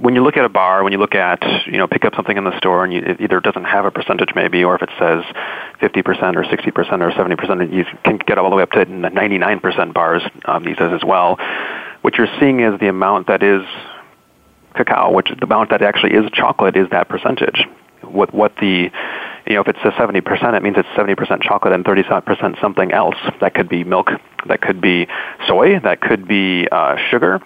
when 0.00 0.14
you 0.14 0.22
look 0.22 0.36
at 0.36 0.44
a 0.44 0.48
bar, 0.48 0.82
when 0.82 0.92
you 0.92 0.98
look 0.98 1.14
at, 1.14 1.42
you 1.66 1.76
know, 1.76 1.86
pick 1.86 2.04
up 2.04 2.14
something 2.14 2.36
in 2.36 2.44
the 2.44 2.56
store 2.56 2.84
and 2.84 2.92
you, 2.92 3.00
it 3.00 3.20
either 3.20 3.40
doesn't 3.40 3.64
have 3.64 3.84
a 3.84 3.90
percentage 3.90 4.30
maybe, 4.34 4.64
or 4.64 4.74
if 4.74 4.82
it 4.82 4.88
says 4.98 5.22
50% 5.80 6.36
or 6.36 6.44
60% 6.44 6.76
or 6.76 7.10
70%, 7.10 7.72
you 7.72 7.84
can 8.04 8.16
get 8.18 8.38
all 8.38 8.48
the 8.48 8.56
way 8.56 8.62
up 8.62 8.70
to 8.70 8.86
99% 8.86 9.92
bars 9.92 10.22
um, 10.46 10.64
these 10.64 10.76
days 10.76 10.92
as 10.92 11.04
well. 11.04 11.38
What 12.00 12.14
you're 12.16 12.34
seeing 12.40 12.60
is 12.60 12.80
the 12.80 12.88
amount 12.88 13.26
that 13.26 13.42
is 13.42 13.62
cacao, 14.74 15.12
which 15.12 15.28
the 15.28 15.44
amount 15.44 15.70
that 15.70 15.82
actually 15.82 16.14
is 16.14 16.30
chocolate 16.32 16.76
is 16.76 16.88
that 16.90 17.08
percentage. 17.08 17.66
What, 18.00 18.32
what 18.32 18.56
the, 18.56 18.90
you 19.46 19.54
know, 19.54 19.60
if 19.60 19.68
it 19.68 19.76
says 19.82 19.92
70%, 19.92 20.56
it 20.56 20.62
means 20.62 20.76
it's 20.78 20.88
70% 20.88 21.42
chocolate 21.42 21.74
and 21.74 21.84
30% 21.84 22.60
something 22.60 22.92
else. 22.92 23.16
That 23.40 23.54
could 23.54 23.68
be 23.68 23.84
milk, 23.84 24.08
that 24.46 24.62
could 24.62 24.80
be 24.80 25.06
soy, 25.46 25.78
that 25.80 26.00
could 26.00 26.26
be 26.26 26.66
uh, 26.72 26.96
sugar 27.10 27.42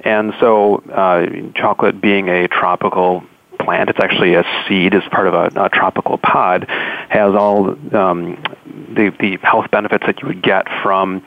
and 0.00 0.32
so, 0.40 0.76
uh, 0.76 1.26
chocolate 1.54 2.00
being 2.00 2.28
a 2.28 2.48
tropical 2.48 3.24
plant, 3.58 3.90
it's 3.90 3.98
actually 4.00 4.34
a 4.34 4.44
seed 4.66 4.94
as 4.94 5.02
part 5.10 5.26
of 5.26 5.34
a, 5.34 5.64
a 5.64 5.68
tropical 5.68 6.18
pod, 6.18 6.66
has 6.68 7.34
all 7.34 7.70
um, 7.94 8.42
the, 8.64 9.12
the 9.20 9.38
health 9.42 9.70
benefits 9.70 10.04
that 10.06 10.20
you 10.22 10.28
would 10.28 10.42
get 10.42 10.66
from 10.82 11.24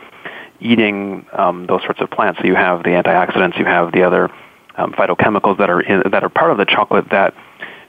eating 0.60 1.26
um, 1.34 1.66
those 1.68 1.82
sorts 1.82 2.02
of 2.02 2.10
plants. 2.10 2.40
So 2.40 2.48
you 2.48 2.56
have 2.56 2.84
the 2.84 2.90
antioxidants, 2.90 3.58
you 3.58 3.66
have 3.66 3.92
the 3.92 4.04
other 4.04 4.30
um, 4.76 4.94
phytochemicals 4.94 5.58
that 5.58 5.70
are 5.70 5.82
in, 5.82 6.12
that 6.12 6.24
are 6.24 6.30
part 6.30 6.52
of 6.52 6.58
the 6.58 6.66
chocolate 6.66 7.10
that 7.12 7.34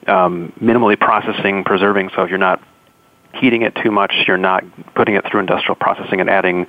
um, 0.07 0.53
minimally 0.61 0.99
processing, 0.99 1.65
preserving. 1.65 2.11
So 2.17 2.23
if 2.23 2.31
you're 2.31 2.39
not 2.39 2.61
heating 3.35 3.63
it 3.63 3.75
too 3.83 3.91
much, 3.91 4.13
you're 4.27 4.37
not 4.37 4.65
putting 4.95 5.15
it 5.15 5.25
through 5.31 5.41
industrial 5.41 5.77
processing 5.77 6.21
and 6.21 6.29
adding 6.29 6.67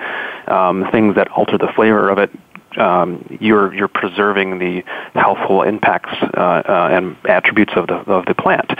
um, 0.47 0.87
things 0.91 1.15
that 1.15 1.29
alter 1.29 1.57
the 1.57 1.71
flavor 1.75 2.09
of 2.09 2.19
it 2.19 2.29
um, 2.77 3.25
you're 3.39 3.73
you're 3.73 3.87
preserving 3.87 4.59
the 4.59 4.83
healthful 5.13 5.63
impacts 5.63 6.13
uh, 6.21 6.37
uh, 6.37 6.89
and 6.91 7.15
attributes 7.27 7.73
of 7.75 7.87
the 7.87 7.95
of 7.95 8.25
the 8.25 8.35
plant. 8.35 8.71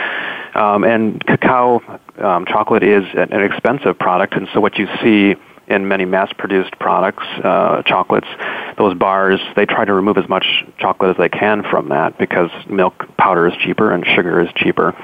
Um, 0.54 0.84
and 0.84 1.24
cacao 1.26 1.80
um, 2.18 2.46
chocolate 2.46 2.82
is 2.82 3.04
an, 3.14 3.32
an 3.32 3.42
expensive 3.42 3.98
product, 3.98 4.34
and 4.34 4.48
so 4.52 4.60
what 4.60 4.78
you 4.78 4.86
see 5.02 5.36
in 5.66 5.88
many 5.88 6.04
mass-produced 6.04 6.78
products, 6.78 7.24
uh, 7.42 7.82
chocolates, 7.82 8.28
those 8.76 8.96
bars, 8.96 9.40
they 9.56 9.66
try 9.66 9.84
to 9.84 9.92
remove 9.92 10.18
as 10.18 10.28
much 10.28 10.46
chocolate 10.78 11.10
as 11.10 11.16
they 11.16 11.28
can 11.28 11.62
from 11.62 11.88
that 11.88 12.18
because 12.18 12.50
milk 12.68 13.04
powder 13.16 13.46
is 13.46 13.54
cheaper 13.56 13.92
and 13.92 14.04
sugar 14.06 14.40
is 14.40 14.48
cheaper. 14.56 14.94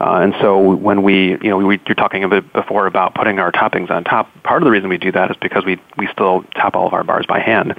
Uh, 0.00 0.20
and 0.20 0.34
so 0.40 0.74
when 0.74 1.02
we, 1.02 1.30
you 1.30 1.50
know, 1.50 1.56
we, 1.58 1.80
you're 1.86 1.94
talking 1.94 2.24
a 2.24 2.28
bit 2.28 2.52
before 2.52 2.86
about 2.86 3.14
putting 3.14 3.38
our 3.38 3.52
toppings 3.52 3.90
on 3.90 4.04
top. 4.04 4.28
Part 4.42 4.60
of 4.62 4.64
the 4.64 4.70
reason 4.70 4.88
we 4.88 4.98
do 4.98 5.12
that 5.12 5.30
is 5.30 5.36
because 5.40 5.64
we 5.64 5.80
we 5.96 6.08
still 6.08 6.42
top 6.56 6.74
all 6.74 6.86
of 6.86 6.92
our 6.92 7.04
bars 7.04 7.26
by 7.26 7.38
hand. 7.38 7.74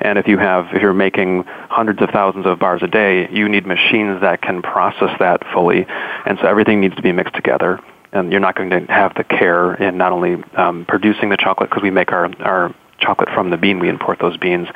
And 0.00 0.18
if 0.18 0.28
you 0.28 0.36
have, 0.36 0.74
if 0.74 0.82
you're 0.82 0.92
making 0.92 1.44
hundreds 1.44 2.02
of 2.02 2.10
thousands 2.10 2.46
of 2.46 2.58
bars 2.58 2.82
a 2.82 2.86
day, 2.86 3.28
you 3.30 3.48
need 3.48 3.66
machines 3.66 4.20
that 4.20 4.42
can 4.42 4.60
process 4.60 5.18
that 5.18 5.42
fully. 5.52 5.86
And 6.26 6.38
so 6.38 6.46
everything 6.46 6.80
needs 6.80 6.94
to 6.96 7.02
be 7.02 7.12
mixed 7.12 7.34
together. 7.34 7.80
And 8.12 8.30
you're 8.30 8.40
not 8.40 8.54
going 8.54 8.70
to 8.70 8.80
have 8.86 9.14
the 9.14 9.24
care 9.24 9.74
in 9.74 9.98
not 9.98 10.12
only 10.12 10.42
um, 10.54 10.84
producing 10.86 11.28
the 11.28 11.36
chocolate 11.36 11.70
because 11.70 11.82
we 11.82 11.90
make 11.90 12.12
our, 12.12 12.30
our 12.40 12.74
chocolate 12.98 13.28
from 13.30 13.50
the 13.50 13.56
bean, 13.56 13.78
we 13.78 13.88
import 13.88 14.18
those 14.20 14.36
beans, 14.36 14.68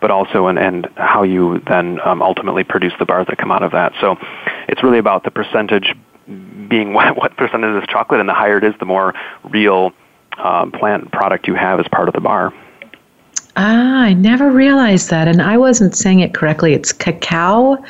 but 0.00 0.10
also 0.10 0.46
and 0.46 0.58
and 0.58 0.86
how 0.96 1.22
you 1.22 1.60
then 1.66 2.00
um, 2.04 2.22
ultimately 2.22 2.64
produce 2.64 2.92
the 2.98 3.04
bars 3.04 3.26
that 3.28 3.38
come 3.38 3.50
out 3.50 3.62
of 3.62 3.72
that. 3.72 3.92
So 4.00 4.16
it's 4.68 4.82
really 4.82 4.98
about 4.98 5.24
the 5.24 5.30
percentage 5.30 5.94
being 6.68 6.92
what, 6.94 7.16
what 7.16 7.36
percentage 7.36 7.82
is 7.82 7.88
chocolate, 7.88 8.20
and 8.20 8.28
the 8.28 8.34
higher 8.34 8.58
it 8.58 8.64
is, 8.64 8.74
the 8.78 8.86
more 8.86 9.14
real 9.44 9.92
um, 10.38 10.72
plant 10.72 11.10
product 11.12 11.48
you 11.48 11.54
have 11.54 11.80
as 11.80 11.86
part 11.88 12.08
of 12.08 12.14
the 12.14 12.20
bar. 12.20 12.52
Ah, 13.56 14.02
I 14.02 14.12
never 14.12 14.50
realized 14.50 15.10
that, 15.10 15.26
and 15.26 15.42
I 15.42 15.58
wasn't 15.58 15.96
saying 15.96 16.20
it 16.20 16.32
correctly. 16.32 16.74
It's 16.74 16.92
cacao. 16.92 17.82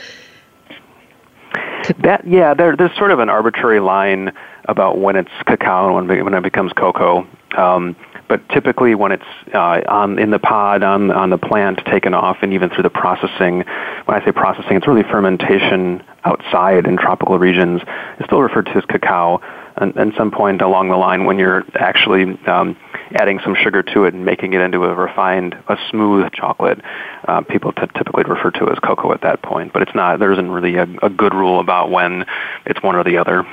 That 2.02 2.26
yeah, 2.26 2.54
there, 2.54 2.76
there's 2.76 2.96
sort 2.96 3.10
of 3.10 3.18
an 3.18 3.28
arbitrary 3.28 3.80
line 3.80 4.32
about 4.64 4.98
when 4.98 5.16
it's 5.16 5.30
cacao 5.46 5.96
and 5.96 6.08
when, 6.08 6.34
it 6.34 6.42
becomes 6.42 6.72
cocoa. 6.72 7.26
Um, 7.56 7.96
but 8.28 8.46
typically, 8.50 8.94
when 8.94 9.12
it's 9.12 9.24
uh, 9.54 9.80
on 9.88 10.18
in 10.18 10.30
the 10.30 10.38
pod, 10.38 10.82
on 10.82 11.10
on 11.10 11.30
the 11.30 11.38
plant, 11.38 11.80
taken 11.86 12.12
off, 12.12 12.38
and 12.42 12.52
even 12.52 12.68
through 12.68 12.82
the 12.82 12.90
processing. 12.90 13.64
When 14.04 14.20
I 14.20 14.24
say 14.24 14.32
processing, 14.32 14.76
it's 14.76 14.86
really 14.86 15.02
fermentation 15.02 16.02
outside 16.24 16.86
in 16.86 16.98
tropical 16.98 17.38
regions. 17.38 17.80
It's 18.18 18.26
still 18.26 18.42
referred 18.42 18.66
to 18.66 18.72
as 18.72 18.84
cacao. 18.84 19.40
And, 19.80 19.96
and 19.96 20.12
some 20.16 20.30
point 20.30 20.60
along 20.60 20.88
the 20.88 20.96
line, 20.96 21.24
when 21.24 21.38
you're 21.38 21.64
actually 21.76 22.38
um, 22.46 22.76
adding 23.14 23.38
some 23.40 23.54
sugar 23.54 23.82
to 23.82 24.04
it 24.04 24.14
and 24.14 24.24
making 24.24 24.52
it 24.52 24.60
into 24.60 24.84
a 24.84 24.94
refined, 24.94 25.56
a 25.68 25.76
smooth 25.90 26.30
chocolate. 26.32 26.80
Uh, 27.26 27.40
people 27.42 27.72
t- 27.72 27.82
typically 27.96 28.24
refer 28.24 28.50
to 28.50 28.70
as 28.70 28.78
cocoa 28.80 29.12
at 29.12 29.20
that 29.22 29.42
point, 29.42 29.72
but 29.72 29.82
it's 29.82 29.94
not. 29.94 30.18
There 30.18 30.32
isn't 30.32 30.50
really 30.50 30.76
a, 30.76 30.88
a 31.02 31.10
good 31.10 31.34
rule 31.34 31.60
about 31.60 31.90
when 31.90 32.24
it's 32.66 32.82
one 32.82 32.96
or 32.96 33.04
the 33.04 33.16
other. 33.16 33.46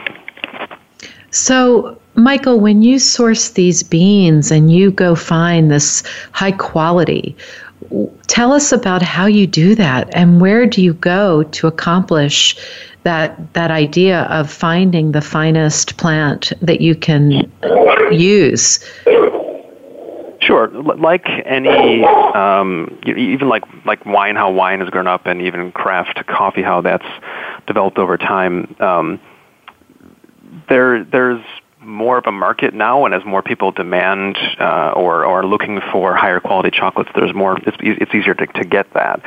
So, 1.31 1.99
Michael, 2.15 2.59
when 2.59 2.81
you 2.81 2.97
source 2.97 3.51
these 3.51 3.83
beans 3.83 4.51
and 4.51 4.71
you 4.71 4.91
go 4.91 5.15
find 5.15 5.69
this 5.69 6.01
high 6.31 6.53
quality, 6.53 7.35
tell 8.27 8.53
us 8.53 8.71
about 8.71 9.01
how 9.01 9.25
you 9.25 9.45
do 9.45 9.75
that 9.75 10.09
and 10.15 10.39
where 10.39 10.65
do 10.65 10.81
you 10.81 10.93
go 10.93 11.43
to 11.43 11.67
accomplish 11.67 12.55
that 13.05 13.53
that 13.53 13.71
idea 13.71 14.23
of 14.23 14.51
finding 14.51 15.13
the 15.13 15.21
finest 15.21 15.95
plant 15.97 16.51
that 16.61 16.81
you 16.81 16.95
can 16.95 17.49
use 18.11 18.83
Sure. 20.45 20.67
Like 20.67 21.27
any, 21.45 22.03
um, 22.03 22.99
even 23.03 23.49
like 23.49 23.63
like 23.83 24.05
wine, 24.05 24.35
how 24.35 24.51
wine 24.51 24.79
has 24.79 24.89
grown 24.91 25.07
up, 25.07 25.25
and 25.25 25.41
even 25.41 25.71
craft 25.71 26.23
coffee, 26.27 26.61
how 26.61 26.81
that's 26.81 27.07
developed 27.65 27.97
over 27.97 28.15
time. 28.15 28.75
Um, 28.79 29.19
there, 30.69 31.03
there's 31.03 31.43
more 31.85 32.17
of 32.17 32.25
a 32.25 32.31
market 32.31 32.73
now, 32.73 33.05
and 33.05 33.13
as 33.13 33.23
more 33.25 33.41
people 33.41 33.71
demand 33.71 34.37
uh, 34.59 34.91
or, 34.95 35.25
are 35.25 35.45
looking 35.45 35.79
for 35.91 36.15
higher 36.15 36.39
quality 36.39 36.71
chocolates, 36.71 37.09
there's 37.15 37.33
more. 37.33 37.57
It's, 37.65 37.77
it's 37.79 38.13
easier 38.13 38.33
to, 38.33 38.47
to 38.47 38.65
get 38.65 38.91
that. 38.93 39.21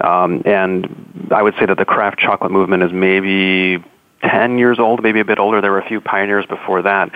Um, 0.00 0.42
and 0.44 1.28
I 1.30 1.42
would 1.42 1.54
say 1.58 1.66
that 1.66 1.76
the 1.76 1.84
craft 1.84 2.18
chocolate 2.18 2.50
movement 2.50 2.82
is 2.82 2.92
maybe 2.92 3.82
10 4.22 4.58
years 4.58 4.78
old, 4.78 5.02
maybe 5.02 5.20
a 5.20 5.24
bit 5.24 5.38
older. 5.38 5.60
There 5.60 5.70
were 5.70 5.80
a 5.80 5.88
few 5.88 6.00
pioneers 6.00 6.46
before 6.46 6.82
that, 6.82 7.10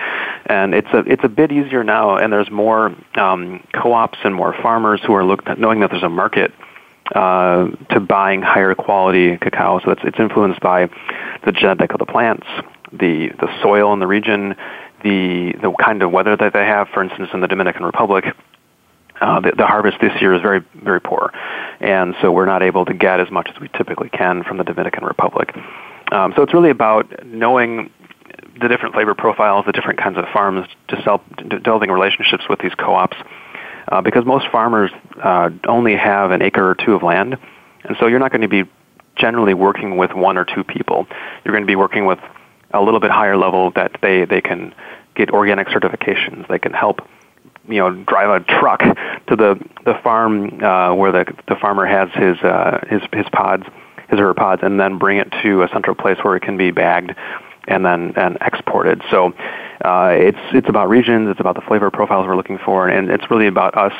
and 0.45 0.73
it's 0.73 0.87
a 0.93 0.99
it's 0.99 1.23
a 1.23 1.29
bit 1.29 1.51
easier 1.51 1.83
now. 1.83 2.17
And 2.17 2.31
there's 2.31 2.51
more 2.51 2.95
um, 3.15 3.65
co-ops 3.73 4.19
and 4.23 4.33
more 4.33 4.53
farmers 4.61 5.01
who 5.05 5.13
are 5.13 5.25
look, 5.25 5.45
knowing 5.57 5.79
that 5.81 5.91
there's 5.91 6.03
a 6.03 6.09
market 6.09 6.53
uh, 7.13 7.67
to 7.89 7.99
buying 7.99 8.41
higher 8.41 8.73
quality 8.75 9.37
cacao. 9.37 9.79
So 9.83 9.91
it's 9.91 10.01
it's 10.03 10.19
influenced 10.19 10.61
by 10.61 10.89
the 11.45 11.51
genetic 11.51 11.91
of 11.91 11.99
the 11.99 12.05
plants, 12.05 12.47
the 12.97 13.29
the 13.39 13.61
soil 13.61 13.93
in 13.93 13.99
the 13.99 14.07
region, 14.07 14.55
the 15.03 15.53
the 15.61 15.73
kind 15.79 16.01
of 16.01 16.11
weather 16.11 16.35
that 16.35 16.53
they 16.53 16.65
have. 16.65 16.87
For 16.89 17.03
instance, 17.03 17.29
in 17.33 17.41
the 17.41 17.47
Dominican 17.47 17.83
Republic. 17.83 18.25
Uh, 19.21 19.39
the, 19.39 19.51
the 19.55 19.65
harvest 19.65 19.95
this 20.01 20.11
year 20.19 20.33
is 20.33 20.41
very, 20.41 20.59
very 20.83 20.99
poor, 20.99 21.31
and 21.79 22.15
so 22.19 22.31
we're 22.31 22.47
not 22.47 22.61
able 22.63 22.83
to 22.83 22.93
get 22.93 23.19
as 23.21 23.29
much 23.31 23.47
as 23.53 23.61
we 23.61 23.69
typically 23.69 24.09
can 24.09 24.43
from 24.43 24.57
the 24.57 24.63
Dominican 24.63 25.05
Republic. 25.05 25.55
Um, 26.11 26.33
so 26.35 26.41
it's 26.41 26.53
really 26.53 26.71
about 26.71 27.23
knowing 27.25 27.89
the 28.59 28.67
different 28.67 28.95
flavor 28.95 29.13
profiles, 29.13 29.65
the 29.65 29.71
different 29.71 29.99
kinds 29.99 30.17
of 30.17 30.25
farms, 30.33 30.67
developing 31.47 31.91
relationships 31.91 32.43
with 32.49 32.59
these 32.59 32.73
co-ops. 32.75 33.15
Uh, 33.87 34.01
because 34.01 34.25
most 34.25 34.47
farmers 34.49 34.91
uh, 35.21 35.49
only 35.67 35.95
have 35.95 36.31
an 36.31 36.41
acre 36.41 36.69
or 36.69 36.75
two 36.75 36.93
of 36.93 37.03
land, 37.03 37.37
and 37.83 37.97
so 37.99 38.07
you're 38.07 38.19
not 38.19 38.31
going 38.31 38.41
to 38.41 38.47
be 38.47 38.63
generally 39.15 39.53
working 39.53 39.97
with 39.97 40.13
one 40.13 40.37
or 40.37 40.45
two 40.45 40.63
people. 40.63 41.05
You're 41.43 41.53
going 41.53 41.63
to 41.63 41.67
be 41.67 41.75
working 41.75 42.05
with 42.05 42.19
a 42.73 42.81
little 42.81 42.99
bit 42.99 43.11
higher 43.11 43.37
level 43.37 43.71
that 43.71 43.97
they, 44.01 44.25
they 44.25 44.41
can 44.41 44.73
get 45.15 45.31
organic 45.31 45.67
certifications. 45.67 46.47
They 46.47 46.59
can 46.59 46.73
help 46.73 47.07
you 47.67 47.77
know 47.77 47.91
drive 47.91 48.41
a 48.41 48.43
truck 48.59 48.79
to 49.27 49.35
the 49.35 49.59
the 49.85 49.93
farm 50.03 50.61
uh, 50.61 50.93
where 50.93 51.11
the 51.11 51.33
the 51.47 51.55
farmer 51.55 51.85
has 51.85 52.09
his 52.13 52.37
uh, 52.43 52.85
his 52.89 53.01
his 53.13 53.25
pods 53.31 53.63
his 54.09 54.19
or 54.19 54.27
her 54.27 54.33
pods 54.33 54.61
and 54.63 54.79
then 54.79 54.97
bring 54.97 55.17
it 55.17 55.31
to 55.41 55.63
a 55.63 55.69
central 55.69 55.95
place 55.95 56.17
where 56.23 56.35
it 56.35 56.41
can 56.41 56.57
be 56.57 56.71
bagged 56.71 57.15
and 57.67 57.85
then 57.85 58.13
and 58.17 58.37
exported. 58.41 59.01
So 59.09 59.33
uh, 59.83 60.13
it's 60.15 60.39
it's 60.53 60.69
about 60.69 60.89
regions, 60.89 61.29
it's 61.29 61.39
about 61.39 61.55
the 61.55 61.61
flavor 61.61 61.89
profiles 61.89 62.27
we're 62.27 62.35
looking 62.35 62.57
for, 62.57 62.87
and 62.89 63.09
it's 63.09 63.29
really 63.31 63.47
about 63.47 63.77
us 63.77 63.93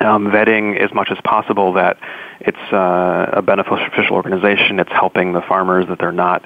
um, 0.00 0.26
vetting 0.30 0.78
as 0.78 0.92
much 0.92 1.08
as 1.10 1.18
possible 1.24 1.74
that 1.74 1.98
it's 2.40 2.72
uh, 2.72 3.30
a 3.32 3.42
beneficial 3.42 4.16
organization. 4.16 4.80
It's 4.80 4.92
helping 4.92 5.32
the 5.32 5.42
farmers 5.42 5.86
that 5.88 5.98
they're 5.98 6.12
not, 6.12 6.44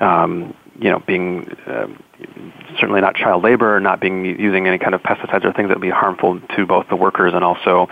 um, 0.00 0.54
you 0.80 0.90
know, 0.90 0.98
being 0.98 1.46
uh, 1.66 1.86
certainly 2.78 3.00
not 3.00 3.14
child 3.14 3.44
labor, 3.44 3.78
not 3.80 4.00
being 4.00 4.24
using 4.24 4.66
any 4.66 4.78
kind 4.78 4.94
of 4.94 5.02
pesticides 5.02 5.44
or 5.44 5.52
things 5.52 5.68
that 5.68 5.76
would 5.76 5.82
be 5.82 5.90
harmful 5.90 6.40
to 6.56 6.66
both 6.66 6.88
the 6.88 6.96
workers 6.96 7.32
and 7.34 7.44
also 7.44 7.88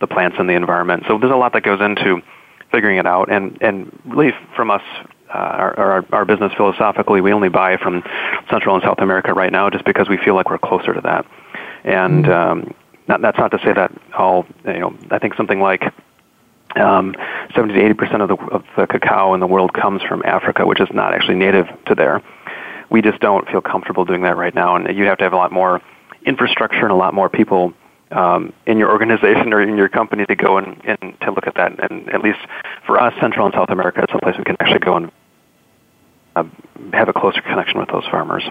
the 0.00 0.06
plants 0.06 0.36
and 0.38 0.48
the 0.48 0.54
environment. 0.54 1.04
So 1.06 1.18
there's 1.18 1.32
a 1.32 1.36
lot 1.36 1.52
that 1.52 1.62
goes 1.62 1.80
into 1.80 2.22
figuring 2.70 2.96
it 2.96 3.06
out, 3.06 3.30
and 3.30 3.58
and 3.60 3.96
really 4.04 4.32
from 4.56 4.70
us. 4.70 4.82
Uh, 5.34 5.38
our, 5.38 5.80
our, 5.80 6.06
our 6.12 6.24
business 6.26 6.52
philosophically, 6.58 7.22
we 7.22 7.32
only 7.32 7.48
buy 7.48 7.78
from 7.78 8.02
Central 8.50 8.74
and 8.74 8.84
South 8.84 8.98
America 8.98 9.32
right 9.32 9.50
now, 9.50 9.70
just 9.70 9.82
because 9.86 10.06
we 10.06 10.18
feel 10.18 10.34
like 10.34 10.50
we're 10.50 10.58
closer 10.58 10.92
to 10.92 11.00
that. 11.00 11.24
And 11.84 12.26
mm-hmm. 12.26 12.30
um, 12.30 12.74
not, 13.08 13.22
that's 13.22 13.38
not 13.38 13.50
to 13.52 13.58
say 13.64 13.72
that 13.72 13.92
all 14.12 14.44
you 14.66 14.78
know. 14.78 14.94
I 15.10 15.18
think 15.18 15.32
something 15.34 15.58
like 15.58 15.84
um, 16.76 17.14
70 17.54 17.74
to 17.74 17.84
80 17.84 17.94
percent 17.94 18.22
of 18.22 18.28
the, 18.28 18.36
of 18.36 18.64
the 18.76 18.86
cacao 18.86 19.34
in 19.34 19.40
the 19.40 19.46
world 19.46 19.72
comes 19.72 20.02
from 20.02 20.22
Africa, 20.24 20.66
which 20.66 20.80
is 20.80 20.88
not 20.92 21.14
actually 21.14 21.36
native 21.36 21.66
to 21.86 21.94
there. 21.94 22.22
We 22.90 23.02
just 23.02 23.20
don't 23.20 23.48
feel 23.48 23.60
comfortable 23.60 24.04
doing 24.04 24.22
that 24.22 24.36
right 24.36 24.54
now, 24.54 24.76
and 24.76 24.96
you 24.96 25.04
have 25.04 25.18
to 25.18 25.24
have 25.24 25.32
a 25.32 25.36
lot 25.36 25.52
more 25.52 25.80
infrastructure 26.24 26.82
and 26.82 26.90
a 26.90 26.96
lot 26.96 27.14
more 27.14 27.28
people 27.28 27.72
um, 28.10 28.52
in 28.66 28.78
your 28.78 28.90
organization 28.90 29.52
or 29.52 29.62
in 29.62 29.76
your 29.76 29.88
company 29.88 30.26
to 30.26 30.36
go 30.36 30.58
and, 30.58 30.80
and 30.84 31.18
to 31.20 31.32
look 31.32 31.46
at 31.46 31.54
that. 31.54 31.90
And 31.90 32.08
at 32.10 32.22
least 32.22 32.38
for 32.86 33.00
us, 33.00 33.14
Central 33.20 33.46
and 33.46 33.54
South 33.54 33.70
America, 33.70 34.02
it's 34.02 34.12
a 34.14 34.18
place 34.18 34.36
we 34.36 34.44
can 34.44 34.56
actually 34.60 34.80
go 34.80 34.96
and 34.96 35.12
uh, 36.36 36.44
have 36.92 37.08
a 37.08 37.12
closer 37.12 37.40
connection 37.40 37.78
with 37.78 37.88
those 37.88 38.04
farmers. 38.10 38.44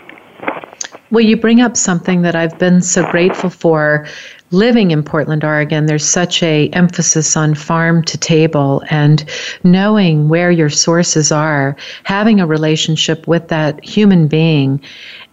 Well, 1.11 1.25
you 1.25 1.35
bring 1.35 1.59
up 1.59 1.75
something 1.75 2.21
that 2.21 2.37
I've 2.37 2.57
been 2.57 2.81
so 2.81 3.05
grateful 3.11 3.49
for 3.49 4.07
living 4.51 4.91
in 4.91 5.03
Portland, 5.03 5.43
Oregon. 5.43 5.85
There's 5.85 6.07
such 6.07 6.41
a 6.41 6.69
emphasis 6.69 7.35
on 7.35 7.53
farm 7.53 8.01
to 8.05 8.17
table 8.17 8.81
and 8.89 9.25
knowing 9.65 10.29
where 10.29 10.51
your 10.51 10.69
sources 10.69 11.29
are, 11.29 11.75
having 12.05 12.39
a 12.39 12.47
relationship 12.47 13.27
with 13.27 13.49
that 13.49 13.83
human 13.83 14.29
being. 14.29 14.81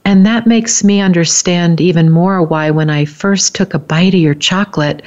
And 0.05 0.27
that 0.27 0.49
makes 0.49 0.83
me 0.83 1.01
understand 1.01 1.81
even 1.81 2.11
more 2.11 2.43
why 2.43 2.71
when 2.71 2.91
I 2.91 3.05
first 3.05 3.55
took 3.55 3.73
a 3.73 3.79
bite 3.79 4.15
of 4.15 4.21
your 4.21 4.35
chocolate, 4.35 5.03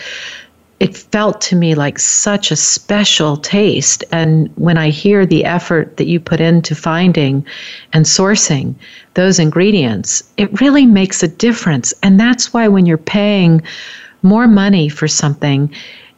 it 0.82 0.98
felt 0.98 1.40
to 1.42 1.56
me 1.56 1.76
like 1.76 2.00
such 2.00 2.50
a 2.50 2.56
special 2.56 3.38
taste. 3.38 4.04
And 4.12 4.52
when 4.56 4.80
I 4.80 4.90
hear 4.90 5.28
the 5.28 5.46
effort 5.46 5.98
that 5.98 6.08
you 6.08 6.20
put 6.20 6.42
into 6.42 6.74
finding 6.74 7.46
and 7.94 8.04
sourcing 8.04 8.74
those 9.14 9.38
ingredients, 9.38 10.24
it 10.38 10.60
really 10.60 10.88
makes 10.88 11.22
a 11.22 11.28
difference. 11.28 11.94
And 12.02 12.20
that's 12.20 12.52
why 12.52 12.68
when 12.68 12.88
you're 12.88 12.98
paying 12.98 13.62
more 14.24 14.48
money 14.48 14.90
for 14.90 15.08
something, 15.08 15.72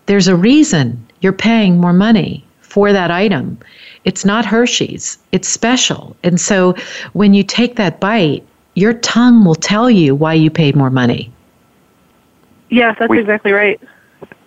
there's 0.05 0.29
a 0.29 0.36
reason 0.36 1.05
you're 1.20 1.34
paying 1.34 1.82
more 1.82 1.91
money 1.91 2.46
for 2.62 2.93
that 2.93 3.12
item. 3.12 3.58
It's 4.05 4.24
not 4.24 4.46
Hershey's, 4.46 5.17
it's 5.34 5.50
special. 5.50 6.15
And 6.24 6.39
so 6.39 6.74
when 7.12 7.34
you 7.34 7.43
take 7.43 7.75
that 7.75 8.00
bite, 8.00 8.46
your 8.75 8.93
tongue 8.93 9.43
will 9.43 9.55
tell 9.55 9.89
you 9.89 10.15
why 10.15 10.36
you 10.36 10.50
paid 10.50 10.74
more 10.74 10.89
money. 10.89 11.34
Yes, 12.70 12.96
that's 12.98 13.10
we, 13.10 13.20
exactly 13.20 13.51
right. 13.51 13.77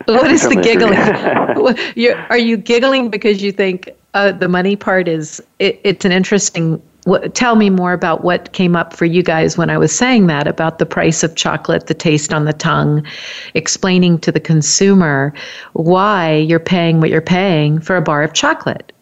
What 0.15 0.31
is 0.31 0.43
the 0.49 0.55
giggling? 0.55 0.97
are 2.31 2.39
you 2.39 2.57
giggling 2.57 3.11
because 3.11 3.43
you 3.43 3.51
think 3.51 3.91
uh, 4.15 4.31
the 4.31 4.49
money 4.49 4.77
part 4.77 5.09
is 5.09 5.43
it, 5.59 5.81
it's 5.83 6.05
an 6.05 6.13
interesting 6.13 6.81
what, 7.07 7.35
tell 7.35 7.55
me 7.55 7.71
more 7.71 7.93
about 7.93 8.25
what 8.25 8.53
came 8.53 8.75
up 8.75 8.93
for 8.93 9.05
you 9.05 9.23
guys 9.23 9.57
when 9.57 9.71
I 9.71 9.79
was 9.79 9.95
saying 9.95 10.27
that 10.27 10.49
about 10.49 10.79
the 10.79 10.87
price 10.87 11.23
of 11.23 11.37
chocolate, 11.37 11.87
the 11.87 11.95
taste 11.95 12.33
on 12.33 12.45
the 12.45 12.53
tongue, 12.53 13.07
explaining 13.55 14.19
to 14.21 14.33
the 14.33 14.41
consumer 14.41 15.33
why 15.75 16.35
you're 16.35 16.59
paying 16.59 17.01
what 17.01 17.11
you're 17.11 17.21
paying 17.21 17.81
for 17.81 17.97
a 17.97 18.03
bar 18.03 18.23
of 18.23 18.33
chocolate. 18.33 18.93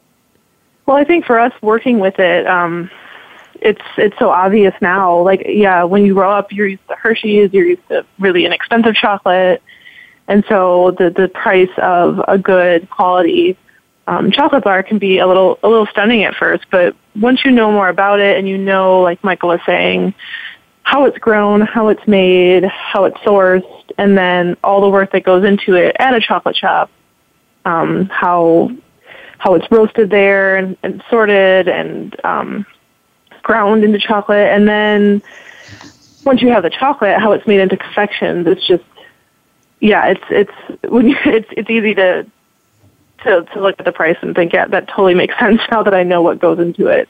Well, 0.87 0.99
I 0.99 1.05
think 1.05 1.25
for 1.25 1.39
us 1.39 1.53
working 1.63 1.99
with 1.99 2.19
it, 2.19 2.47
um, 2.47 2.91
it's 3.63 3.81
it's 3.97 4.19
so 4.19 4.29
obvious 4.29 4.75
now. 4.83 5.21
Like, 5.21 5.43
yeah, 5.47 5.85
when 5.85 6.05
you 6.05 6.13
grow 6.13 6.31
up, 6.31 6.53
you're 6.53 6.67
used 6.67 6.87
to 6.89 6.97
Hershey's, 6.97 7.53
you're 7.53 7.67
used 7.67 7.89
to 7.89 8.05
really 8.19 8.45
inexpensive 8.45 8.95
chocolate 8.95 9.63
and 10.29 10.45
so 10.49 10.93
the, 10.93 11.11
the 11.11 11.29
price 11.29 11.71
of 11.79 12.21
a 12.27 12.39
good 12.39 12.89
quality 12.91 13.57
um, 14.07 14.31
chocolate 14.31 14.65
bar 14.65 14.83
can 14.83 14.99
be 14.99 15.19
a 15.19 15.27
little 15.27 15.59
a 15.63 15.69
little 15.69 15.87
stunning 15.87 16.25
at 16.25 16.35
first, 16.35 16.67
but 16.71 16.95
once 17.17 17.45
you 17.45 17.51
know 17.51 17.71
more 17.71 17.89
about 17.89 18.21
it 18.21 18.37
and 18.37 18.49
you 18.49 18.59
know, 18.59 19.01
like 19.01 19.23
Michael 19.25 19.49
was 19.51 19.61
saying, 19.65 20.15
how 20.83 21.07
it's 21.07 21.17
grown, 21.19 21.63
how 21.63 21.89
it's 21.89 22.07
made, 22.07 22.65
how 22.65 23.05
it's 23.05 23.17
sourced, 23.19 23.91
and 23.97 24.17
then 24.17 24.57
all 24.63 24.81
the 24.81 24.89
work 24.89 25.13
that 25.13 25.25
goes 25.25 25.45
into 25.45 25.75
it 25.75 25.97
at 25.99 26.15
a 26.15 26.21
chocolate 26.21 26.57
shop, 26.57 26.91
um, 27.65 28.07
how 28.07 28.71
how 29.39 29.55
it's 29.55 29.71
roasted 29.71 30.11
there 30.11 30.57
and, 30.57 30.77
and 30.83 31.03
sorted 31.11 31.69
and 31.69 32.17
um, 32.25 32.67
ground 33.43 33.85
into 33.85 33.99
chocolate, 33.99 34.49
and 34.49 34.69
then 34.69 35.23
once 36.25 36.43
you 36.43 36.49
have 36.49 36.63
the 36.63 36.71
chocolate, 36.71 37.19
how 37.19 37.33
it's 37.33 37.47
made 37.47 37.61
into 37.61 37.77
confections, 37.77 38.47
it's 38.47 38.67
just 38.67 38.85
yeah, 39.85 40.07
it's 40.07 40.25
it's 40.31 40.91
when 40.91 41.11
you, 41.11 41.17
it's 41.27 41.49
it's 41.53 41.69
easy 41.69 41.95
to 41.95 42.27
to 43.23 43.45
to 43.53 43.61
look 43.61 43.77
at 43.79 43.85
the 43.85 43.93
price 43.93 44.17
and 44.23 44.35
think, 44.35 44.53
yeah, 44.53 44.67
that 44.67 44.89
totally 44.89 45.15
makes 45.15 45.39
sense 45.39 45.61
now 45.71 45.83
that 45.83 45.95
I 45.95 46.03
know 46.03 46.23
what 46.23 46.39
goes 46.39 46.59
into 46.59 46.89
it. 46.89 47.09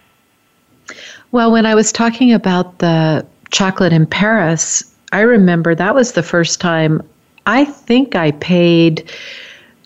Well, 1.30 1.52
when 1.52 1.66
I 1.66 1.74
was 1.74 1.92
talking 1.92 2.32
about 2.32 2.78
the 2.78 3.24
chocolate 3.50 3.92
in 3.92 4.06
Paris, 4.06 4.82
I 5.12 5.20
remember 5.20 5.74
that 5.74 5.94
was 5.94 6.12
the 6.12 6.22
first 6.22 6.60
time 6.60 7.00
I 7.46 7.64
think 7.64 8.16
I 8.16 8.32
paid 8.32 9.10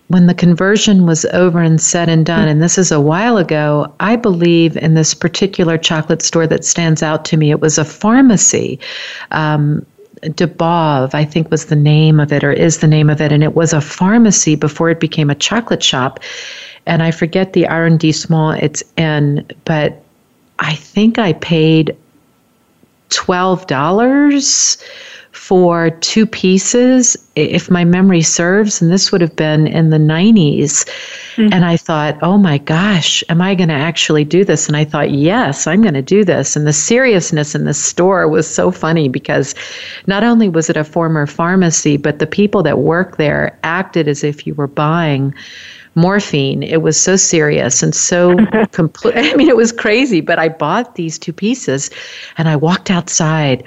when 0.08 0.26
the 0.26 0.34
conversion 0.34 1.04
was 1.04 1.26
over 1.26 1.60
and 1.60 1.78
said 1.78 2.08
and 2.08 2.24
done, 2.24 2.48
and 2.48 2.62
this 2.62 2.78
is 2.78 2.90
a 2.90 3.00
while 3.00 3.36
ago, 3.36 3.92
I 4.00 4.16
believe 4.16 4.74
in 4.78 4.94
this 4.94 5.12
particular 5.12 5.76
chocolate 5.76 6.22
store 6.22 6.46
that 6.46 6.64
stands 6.64 7.02
out 7.02 7.26
to 7.26 7.36
me. 7.36 7.50
It 7.50 7.60
was 7.60 7.76
a 7.76 7.84
pharmacy. 7.84 8.80
Um, 9.32 9.84
Debauve, 10.34 11.14
I 11.14 11.24
think 11.24 11.50
was 11.50 11.66
the 11.66 11.76
name 11.76 12.20
of 12.20 12.32
it 12.32 12.44
or 12.44 12.52
is 12.52 12.78
the 12.78 12.86
name 12.86 13.10
of 13.10 13.20
it, 13.20 13.32
and 13.32 13.42
it 13.42 13.54
was 13.54 13.72
a 13.72 13.80
pharmacy 13.80 14.56
before 14.56 14.90
it 14.90 15.00
became 15.00 15.30
a 15.30 15.34
chocolate 15.34 15.82
shop. 15.82 16.20
And 16.86 17.02
I 17.02 17.10
forget 17.10 17.52
the 17.52 17.66
arrondissement 17.66 18.62
it's 18.62 18.82
in, 18.96 19.46
but 19.64 20.02
I 20.58 20.74
think 20.74 21.18
I 21.18 21.34
paid 21.34 21.96
twelve 23.10 23.66
dollars 23.66 24.78
for 25.32 25.90
two 25.90 26.26
pieces, 26.26 27.16
if 27.36 27.70
my 27.70 27.84
memory 27.84 28.22
serves, 28.22 28.80
and 28.80 28.90
this 28.90 29.12
would 29.12 29.20
have 29.20 29.36
been 29.36 29.66
in 29.66 29.90
the 29.90 29.98
90s. 29.98 30.88
Mm-hmm. 31.36 31.52
And 31.52 31.64
I 31.64 31.76
thought, 31.76 32.18
oh 32.22 32.38
my 32.38 32.58
gosh, 32.58 33.22
am 33.28 33.40
I 33.40 33.54
going 33.54 33.68
to 33.68 33.74
actually 33.74 34.24
do 34.24 34.44
this? 34.44 34.66
And 34.66 34.76
I 34.76 34.84
thought, 34.84 35.10
yes, 35.10 35.66
I'm 35.66 35.82
going 35.82 35.94
to 35.94 36.02
do 36.02 36.24
this. 36.24 36.56
And 36.56 36.66
the 36.66 36.72
seriousness 36.72 37.54
in 37.54 37.64
the 37.64 37.74
store 37.74 38.26
was 38.28 38.52
so 38.52 38.70
funny 38.70 39.08
because 39.08 39.54
not 40.06 40.24
only 40.24 40.48
was 40.48 40.68
it 40.70 40.76
a 40.76 40.84
former 40.84 41.26
pharmacy, 41.26 41.96
but 41.96 42.18
the 42.18 42.26
people 42.26 42.62
that 42.62 42.78
worked 42.78 43.18
there 43.18 43.58
acted 43.62 44.08
as 44.08 44.24
if 44.24 44.46
you 44.46 44.54
were 44.54 44.66
buying 44.66 45.34
morphine. 45.94 46.62
It 46.62 46.82
was 46.82 46.98
so 47.00 47.16
serious 47.16 47.82
and 47.82 47.94
so 47.94 48.36
complete. 48.72 49.16
I 49.16 49.34
mean, 49.34 49.48
it 49.48 49.56
was 49.56 49.72
crazy, 49.72 50.20
but 50.20 50.38
I 50.38 50.48
bought 50.48 50.94
these 50.94 51.18
two 51.18 51.32
pieces 51.32 51.90
and 52.36 52.48
I 52.48 52.56
walked 52.56 52.90
outside 52.90 53.64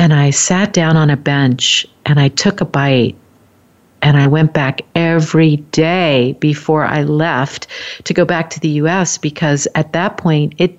and 0.00 0.14
I 0.14 0.30
sat 0.30 0.72
down 0.72 0.96
on 0.96 1.10
a 1.10 1.16
bench 1.16 1.86
and 2.06 2.18
I 2.18 2.28
took 2.28 2.62
a 2.62 2.64
bite. 2.64 3.16
And 4.00 4.16
I 4.16 4.28
went 4.28 4.54
back 4.54 4.80
every 4.94 5.56
day 5.56 6.38
before 6.40 6.86
I 6.86 7.02
left 7.02 7.66
to 8.04 8.14
go 8.14 8.24
back 8.24 8.48
to 8.50 8.60
the 8.60 8.70
US 8.80 9.18
because 9.18 9.68
at 9.74 9.92
that 9.92 10.16
point 10.16 10.54
it 10.56 10.78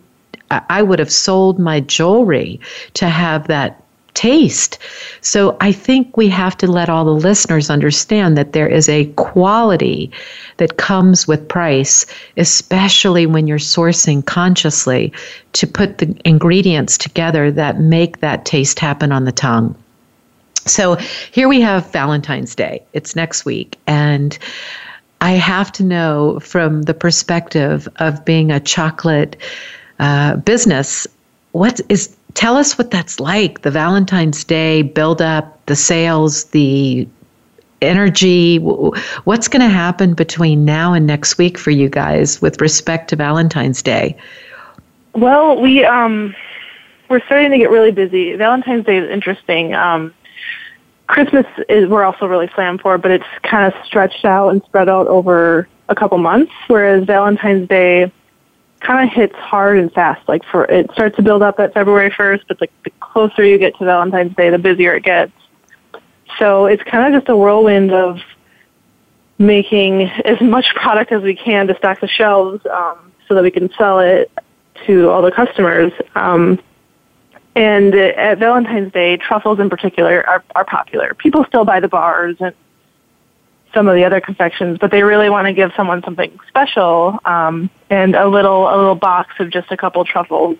I 0.49 0.81
would 0.81 0.97
have 0.97 1.11
sold 1.11 1.59
my 1.59 1.81
jewelry 1.81 2.59
to 2.95 3.07
have 3.07 3.47
that 3.47 3.83
taste. 4.13 4.77
So 5.21 5.57
I 5.61 5.71
think 5.71 6.17
we 6.17 6.29
have 6.29 6.57
to 6.57 6.67
let 6.67 6.89
all 6.89 7.05
the 7.05 7.11
listeners 7.11 7.69
understand 7.69 8.37
that 8.37 8.53
there 8.53 8.67
is 8.67 8.89
a 8.89 9.05
quality 9.13 10.11
that 10.57 10.77
comes 10.77 11.27
with 11.27 11.47
price, 11.47 12.05
especially 12.37 13.25
when 13.25 13.47
you're 13.47 13.57
sourcing 13.57 14.25
consciously 14.25 15.13
to 15.53 15.67
put 15.67 15.97
the 15.99 16.15
ingredients 16.25 16.97
together 16.97 17.51
that 17.51 17.79
make 17.79 18.19
that 18.19 18.45
taste 18.45 18.79
happen 18.79 19.11
on 19.11 19.25
the 19.25 19.31
tongue. 19.31 19.75
So 20.65 20.95
here 21.31 21.47
we 21.47 21.61
have 21.61 21.91
Valentine's 21.91 22.53
Day. 22.53 22.83
It's 22.93 23.15
next 23.15 23.45
week. 23.45 23.79
And 23.87 24.37
I 25.21 25.31
have 25.31 25.71
to 25.73 25.83
know 25.83 26.39
from 26.39 26.83
the 26.83 26.93
perspective 26.93 27.87
of 27.97 28.23
being 28.25 28.51
a 28.51 28.59
chocolate 28.59 29.37
uh, 29.99 30.37
business 30.37 31.07
what 31.51 31.81
is 31.89 32.15
tell 32.33 32.57
us 32.57 32.77
what 32.77 32.91
that's 32.91 33.19
like 33.19 33.61
the 33.61 33.71
Valentine's 33.71 34.43
Day 34.43 34.81
build 34.81 35.21
up, 35.21 35.65
the 35.65 35.75
sales, 35.75 36.45
the 36.45 37.07
energy. 37.81 38.57
What's 38.57 39.47
going 39.47 39.61
to 39.61 39.69
happen 39.69 40.13
between 40.13 40.65
now 40.65 40.93
and 40.93 41.07
next 41.07 41.37
week 41.37 41.57
for 41.57 41.71
you 41.71 41.89
guys 41.89 42.41
with 42.41 42.61
respect 42.61 43.09
to 43.09 43.15
Valentine's 43.15 43.81
Day? 43.81 44.15
Well, 45.13 45.59
we 45.59 45.83
um, 45.83 46.35
we're 47.09 47.23
starting 47.25 47.51
to 47.51 47.57
get 47.57 47.69
really 47.69 47.91
busy. 47.91 48.35
Valentine's 48.35 48.85
Day 48.85 48.97
is 48.97 49.09
interesting. 49.09 49.73
Um, 49.73 50.13
Christmas 51.07 51.45
is 51.67 51.89
we're 51.89 52.03
also 52.03 52.25
really 52.25 52.49
slammed 52.55 52.81
for, 52.81 52.97
but 52.97 53.11
it's 53.11 53.25
kind 53.43 53.71
of 53.71 53.85
stretched 53.85 54.23
out 54.23 54.49
and 54.49 54.63
spread 54.63 54.87
out 54.87 55.07
over 55.07 55.67
a 55.89 55.95
couple 55.95 56.17
months. 56.17 56.53
Whereas 56.67 57.03
Valentine's 57.03 57.67
Day 57.67 58.11
kind 58.81 59.07
of 59.07 59.13
hits 59.13 59.35
hard 59.35 59.77
and 59.77 59.91
fast. 59.93 60.27
Like 60.27 60.43
for 60.45 60.65
it 60.65 60.91
starts 60.91 61.15
to 61.15 61.21
build 61.21 61.41
up 61.41 61.59
at 61.59 61.73
February 61.73 62.11
first, 62.15 62.47
but 62.47 62.59
like 62.59 62.71
the 62.83 62.91
closer 62.99 63.45
you 63.45 63.57
get 63.57 63.77
to 63.77 63.85
Valentine's 63.85 64.35
Day, 64.35 64.49
the 64.49 64.59
busier 64.59 64.95
it 64.95 65.03
gets. 65.03 65.31
So 66.39 66.65
it's 66.65 66.83
kind 66.83 67.13
of 67.13 67.19
just 67.19 67.29
a 67.29 67.35
whirlwind 67.35 67.91
of 67.91 68.19
making 69.37 70.03
as 70.03 70.39
much 70.41 70.73
product 70.75 71.11
as 71.11 71.21
we 71.23 71.35
can 71.35 71.67
to 71.67 71.75
stock 71.77 71.99
the 71.99 72.07
shelves 72.07 72.65
um, 72.67 73.11
so 73.27 73.35
that 73.35 73.43
we 73.43 73.51
can 73.51 73.71
sell 73.77 73.99
it 73.99 74.31
to 74.85 75.09
all 75.09 75.21
the 75.21 75.31
customers. 75.31 75.91
Um, 76.15 76.59
and 77.55 77.93
at 77.93 78.37
Valentine's 78.39 78.93
Day, 78.93 79.17
truffles 79.17 79.59
in 79.59 79.69
particular 79.69 80.25
are, 80.27 80.43
are 80.55 80.65
popular. 80.65 81.13
People 81.15 81.43
still 81.45 81.65
buy 81.65 81.79
the 81.79 81.89
bars 81.89 82.37
and 82.39 82.53
some 83.73 83.87
of 83.87 83.95
the 83.95 84.03
other 84.03 84.21
confections, 84.21 84.77
but 84.79 84.91
they 84.91 85.03
really 85.03 85.29
want 85.29 85.47
to 85.47 85.53
give 85.53 85.71
someone 85.75 86.03
something 86.03 86.37
special. 86.47 87.19
Um, 87.25 87.69
and 87.89 88.15
a 88.15 88.27
little 88.27 88.67
a 88.67 88.75
little 88.75 88.95
box 88.95 89.35
of 89.39 89.49
just 89.49 89.71
a 89.71 89.77
couple 89.77 90.03
truffles 90.05 90.57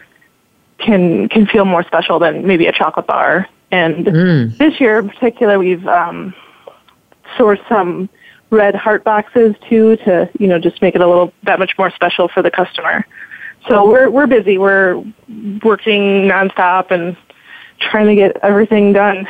can 0.78 1.30
can 1.30 1.45
feel 1.45 1.65
more 1.65 1.84
special 1.84 2.19
than 2.19 2.45
maybe 2.45 2.67
a 2.67 2.71
chocolate 2.71 3.08
bar. 3.08 3.47
And 3.71 4.06
mm. 4.06 4.58
this 4.58 4.80
year 4.80 5.00
in 5.00 5.10
particular, 5.10 5.58
we've 5.58 5.86
um, 5.88 6.34
sourced 7.38 7.65
some 7.69 8.10
red 8.50 8.76
heart 8.76 9.04
boxes 9.04 9.56
too 9.69 9.95
to 9.97 10.30
you 10.39 10.47
know 10.47 10.60
just 10.60 10.82
make 10.82 10.95
it 10.95 11.02
a 11.02 11.08
little 11.08 11.34
that 11.43 11.60
much 11.60 11.78
more 11.78 11.91
special 11.91 12.28
for 12.28 12.41
the 12.41 12.52
customer. 12.52 13.06
So 13.69 13.88
we're 13.88 14.10
we're 14.10 14.28
busy. 14.28 14.58
We're 14.58 14.97
working 15.63 16.28
nonstop 16.28 16.91
and 16.91 17.15
trying 17.80 18.08
to 18.08 18.15
get 18.15 18.38
everything 18.43 18.93
done. 18.93 19.28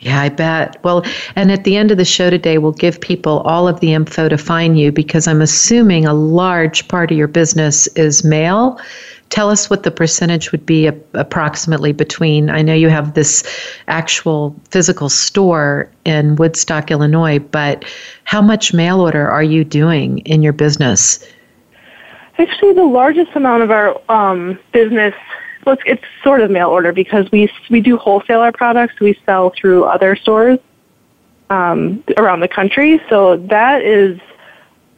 Yeah, 0.00 0.20
I 0.20 0.28
bet. 0.28 0.82
Well, 0.84 1.04
and 1.34 1.50
at 1.50 1.64
the 1.64 1.76
end 1.76 1.90
of 1.90 1.98
the 1.98 2.04
show 2.04 2.30
today, 2.30 2.58
we'll 2.58 2.72
give 2.72 3.00
people 3.00 3.40
all 3.40 3.66
of 3.66 3.80
the 3.80 3.94
info 3.94 4.28
to 4.28 4.38
find 4.38 4.78
you 4.78 4.92
because 4.92 5.26
I'm 5.26 5.42
assuming 5.42 6.06
a 6.06 6.14
large 6.14 6.86
part 6.86 7.10
of 7.10 7.16
your 7.16 7.26
business 7.26 7.88
is 7.88 8.22
mail. 8.22 8.78
Tell 9.30 9.50
us 9.50 9.68
what 9.68 9.82
the 9.82 9.90
percentage 9.90 10.52
would 10.52 10.64
be 10.64 10.86
approximately 10.86 11.92
between. 11.92 12.48
I 12.48 12.62
know 12.62 12.74
you 12.74 12.88
have 12.88 13.14
this 13.14 13.42
actual 13.88 14.54
physical 14.70 15.08
store 15.08 15.90
in 16.04 16.36
Woodstock, 16.36 16.90
Illinois, 16.90 17.40
but 17.40 17.84
how 18.24 18.40
much 18.40 18.72
mail 18.72 19.00
order 19.00 19.28
are 19.28 19.42
you 19.42 19.64
doing 19.64 20.18
in 20.20 20.42
your 20.42 20.52
business? 20.52 21.26
Actually, 22.38 22.72
the 22.72 22.84
largest 22.84 23.32
amount 23.34 23.64
of 23.64 23.70
our 23.72 24.00
um, 24.08 24.58
business, 24.72 25.14
well, 25.68 25.76
it's, 25.76 25.82
it's 25.84 26.04
sort 26.24 26.40
of 26.40 26.50
mail 26.50 26.70
order 26.70 26.92
because 26.92 27.30
we 27.30 27.52
we 27.68 27.82
do 27.82 27.98
wholesale 27.98 28.40
our 28.40 28.52
products. 28.52 28.98
We 29.00 29.18
sell 29.26 29.50
through 29.50 29.84
other 29.84 30.16
stores 30.16 30.58
um, 31.50 32.02
around 32.16 32.40
the 32.40 32.48
country, 32.48 33.02
so 33.10 33.36
that 33.48 33.82
is 33.82 34.18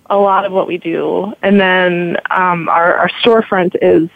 a 0.08 0.16
lot 0.16 0.44
of 0.44 0.52
what 0.52 0.68
we 0.68 0.78
do. 0.78 1.34
And 1.42 1.60
then 1.60 2.18
um, 2.30 2.68
our, 2.68 2.94
our 2.94 3.08
storefront 3.20 3.76
is 3.82 4.08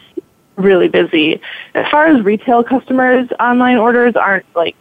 really 0.54 0.86
busy. 0.86 1.40
As 1.74 1.90
far 1.90 2.06
as 2.06 2.22
retail 2.22 2.62
customers, 2.62 3.28
online 3.40 3.78
orders 3.78 4.14
aren't 4.14 4.46
like 4.54 4.76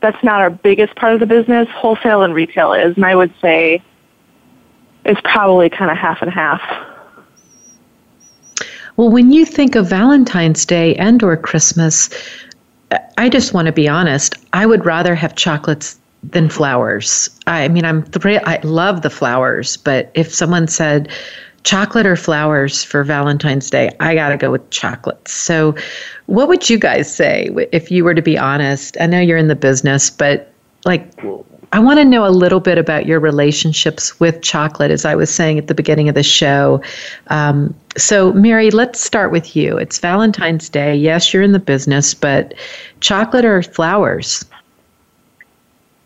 that's 0.00 0.22
not 0.24 0.40
our 0.40 0.48
biggest 0.48 0.96
part 0.96 1.12
of 1.12 1.20
the 1.20 1.26
business. 1.26 1.68
Wholesale 1.68 2.22
and 2.22 2.34
retail 2.34 2.72
is, 2.72 2.96
and 2.96 3.04
I 3.04 3.14
would 3.14 3.34
say 3.42 3.82
it's 5.04 5.20
probably 5.20 5.68
kind 5.68 5.90
of 5.90 5.98
half 5.98 6.22
and 6.22 6.30
half. 6.30 6.62
Well, 8.98 9.10
when 9.10 9.32
you 9.32 9.46
think 9.46 9.76
of 9.76 9.88
Valentine's 9.88 10.66
Day 10.66 10.96
and 10.96 11.22
or 11.22 11.36
Christmas, 11.36 12.10
I 13.16 13.28
just 13.28 13.54
want 13.54 13.66
to 13.66 13.72
be 13.72 13.88
honest. 13.88 14.34
I 14.52 14.66
would 14.66 14.84
rather 14.84 15.14
have 15.14 15.36
chocolates 15.36 15.96
than 16.24 16.48
flowers. 16.48 17.30
I 17.46 17.68
mean, 17.68 17.84
I'm 17.84 18.02
th- 18.02 18.42
I 18.44 18.58
love 18.64 19.02
the 19.02 19.10
flowers, 19.10 19.76
but 19.76 20.10
if 20.14 20.34
someone 20.34 20.66
said 20.66 21.08
chocolate 21.62 22.06
or 22.06 22.16
flowers 22.16 22.82
for 22.82 23.04
Valentine's 23.04 23.70
Day, 23.70 23.88
I 24.00 24.16
got 24.16 24.30
to 24.30 24.36
go 24.36 24.50
with 24.50 24.68
chocolates. 24.70 25.32
So, 25.32 25.76
what 26.26 26.48
would 26.48 26.68
you 26.68 26.76
guys 26.76 27.14
say 27.14 27.50
if 27.70 27.92
you 27.92 28.02
were 28.02 28.14
to 28.14 28.22
be 28.22 28.36
honest? 28.36 28.96
I 29.00 29.06
know 29.06 29.20
you're 29.20 29.38
in 29.38 29.46
the 29.46 29.54
business, 29.54 30.10
but 30.10 30.52
like 30.84 31.08
I 31.72 31.80
want 31.80 31.98
to 31.98 32.04
know 32.04 32.24
a 32.26 32.30
little 32.30 32.60
bit 32.60 32.78
about 32.78 33.04
your 33.04 33.20
relationships 33.20 34.18
with 34.18 34.40
chocolate, 34.40 34.90
as 34.90 35.04
I 35.04 35.14
was 35.14 35.28
saying 35.28 35.58
at 35.58 35.66
the 35.66 35.74
beginning 35.74 36.08
of 36.08 36.14
the 36.14 36.22
show. 36.22 36.80
Um, 37.28 37.74
so, 37.96 38.32
Mary, 38.32 38.70
let's 38.70 39.00
start 39.00 39.30
with 39.30 39.54
you. 39.54 39.76
It's 39.76 39.98
Valentine's 39.98 40.68
Day. 40.70 40.96
Yes, 40.96 41.32
you're 41.32 41.42
in 41.42 41.52
the 41.52 41.58
business, 41.58 42.14
but 42.14 42.54
chocolate 43.00 43.44
or 43.44 43.62
flowers? 43.62 44.46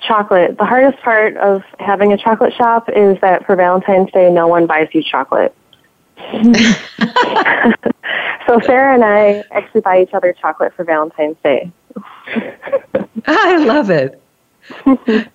Chocolate. 0.01 0.59
The 0.59 0.65
hardest 0.65 1.01
part 1.03 1.37
of 1.37 1.63
having 1.79 2.13
a 2.13 2.19
chocolate 2.19 2.55
shop 2.55 2.89
is 2.89 3.21
that 3.21 3.47
for 3.47 3.55
Valentine's 3.55 4.11
Day, 4.11 4.33
no 4.33 4.49
one 4.49 4.67
buys 4.67 4.89
you 4.93 5.03
chocolate. 5.03 5.55
so 8.47 8.61
Sarah 8.65 8.95
and 8.95 9.05
I 9.05 9.45
actually 9.53 9.81
buy 9.81 10.03
each 10.03 10.13
other 10.13 10.33
chocolate 10.33 10.75
for 10.75 10.85
Valentine's 10.85 11.37
Day. 11.45 11.71
I 13.27 13.65
love 13.65 13.91
it. 13.91 14.21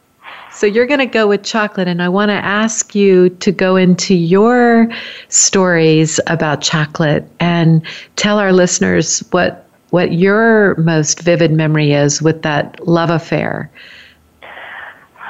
So 0.57 0.65
you're 0.65 0.87
going 0.87 1.01
to 1.01 1.05
go 1.05 1.27
with 1.27 1.43
chocolate, 1.43 1.87
and 1.87 2.01
I 2.01 2.09
want 2.09 2.29
to 2.29 2.33
ask 2.33 2.95
you 2.95 3.29
to 3.29 3.51
go 3.51 3.75
into 3.75 4.15
your 4.15 4.89
stories 5.29 6.19
about 6.25 6.61
chocolate 6.61 7.29
and 7.39 7.85
tell 8.15 8.39
our 8.39 8.51
listeners 8.51 9.19
what 9.29 9.69
what 9.91 10.13
your 10.13 10.73
most 10.77 11.19
vivid 11.19 11.51
memory 11.51 11.91
is 11.91 12.23
with 12.23 12.41
that 12.41 12.87
love 12.87 13.11
affair. 13.11 13.69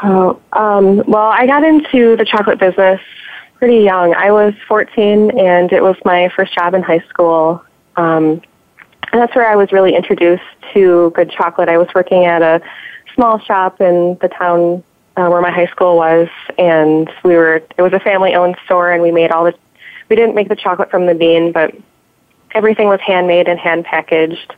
Oh, 0.02 0.40
um, 0.54 1.04
well, 1.08 1.28
I 1.28 1.46
got 1.46 1.62
into 1.62 2.16
the 2.16 2.24
chocolate 2.24 2.58
business 2.58 3.02
pretty 3.56 3.84
young. 3.84 4.14
I 4.14 4.32
was 4.32 4.54
14, 4.66 5.38
and 5.38 5.74
it 5.74 5.84
was 5.84 5.98
my 6.06 6.30
first 6.38 6.56
job 6.56 6.74
in 6.74 6.82
high 6.82 7.04
school. 7.10 7.62
Um, 7.98 8.42
and 9.12 9.22
that's 9.22 9.36
where 9.36 9.46
I 9.46 9.58
was 9.58 9.74
really 9.74 9.94
introduced 9.94 10.44
to 10.74 11.12
good 11.14 11.30
chocolate. 11.32 11.68
I 11.68 11.78
was 11.78 11.90
working 11.94 12.24
at 12.24 12.42
a 12.42 12.62
small 13.14 13.40
shop 13.40 13.82
in 13.82 14.18
the 14.22 14.30
town 14.30 14.84
uh, 15.18 15.28
where 15.30 15.42
my 15.42 15.52
high 15.52 15.66
school 15.68 15.98
was, 15.98 16.30
and 16.58 17.10
we 17.24 17.36
were. 17.36 17.56
It 17.78 17.82
was 17.82 17.92
a 17.94 18.00
family-owned 18.00 18.56
store, 18.66 18.92
and 18.92 19.02
we 19.02 19.12
made 19.12 19.32
all 19.32 19.46
the. 19.46 19.56
We 20.10 20.16
didn't 20.16 20.36
make 20.36 20.48
the 20.48 20.56
chocolate 20.56 20.92
from 20.92 21.08
the 21.08 21.16
bean, 21.16 21.52
but 21.52 21.76
everything 22.52 22.88
was 22.88 23.02
handmade 23.02 23.48
and 23.48 23.60
hand 23.60 23.84
packaged. 23.86 24.54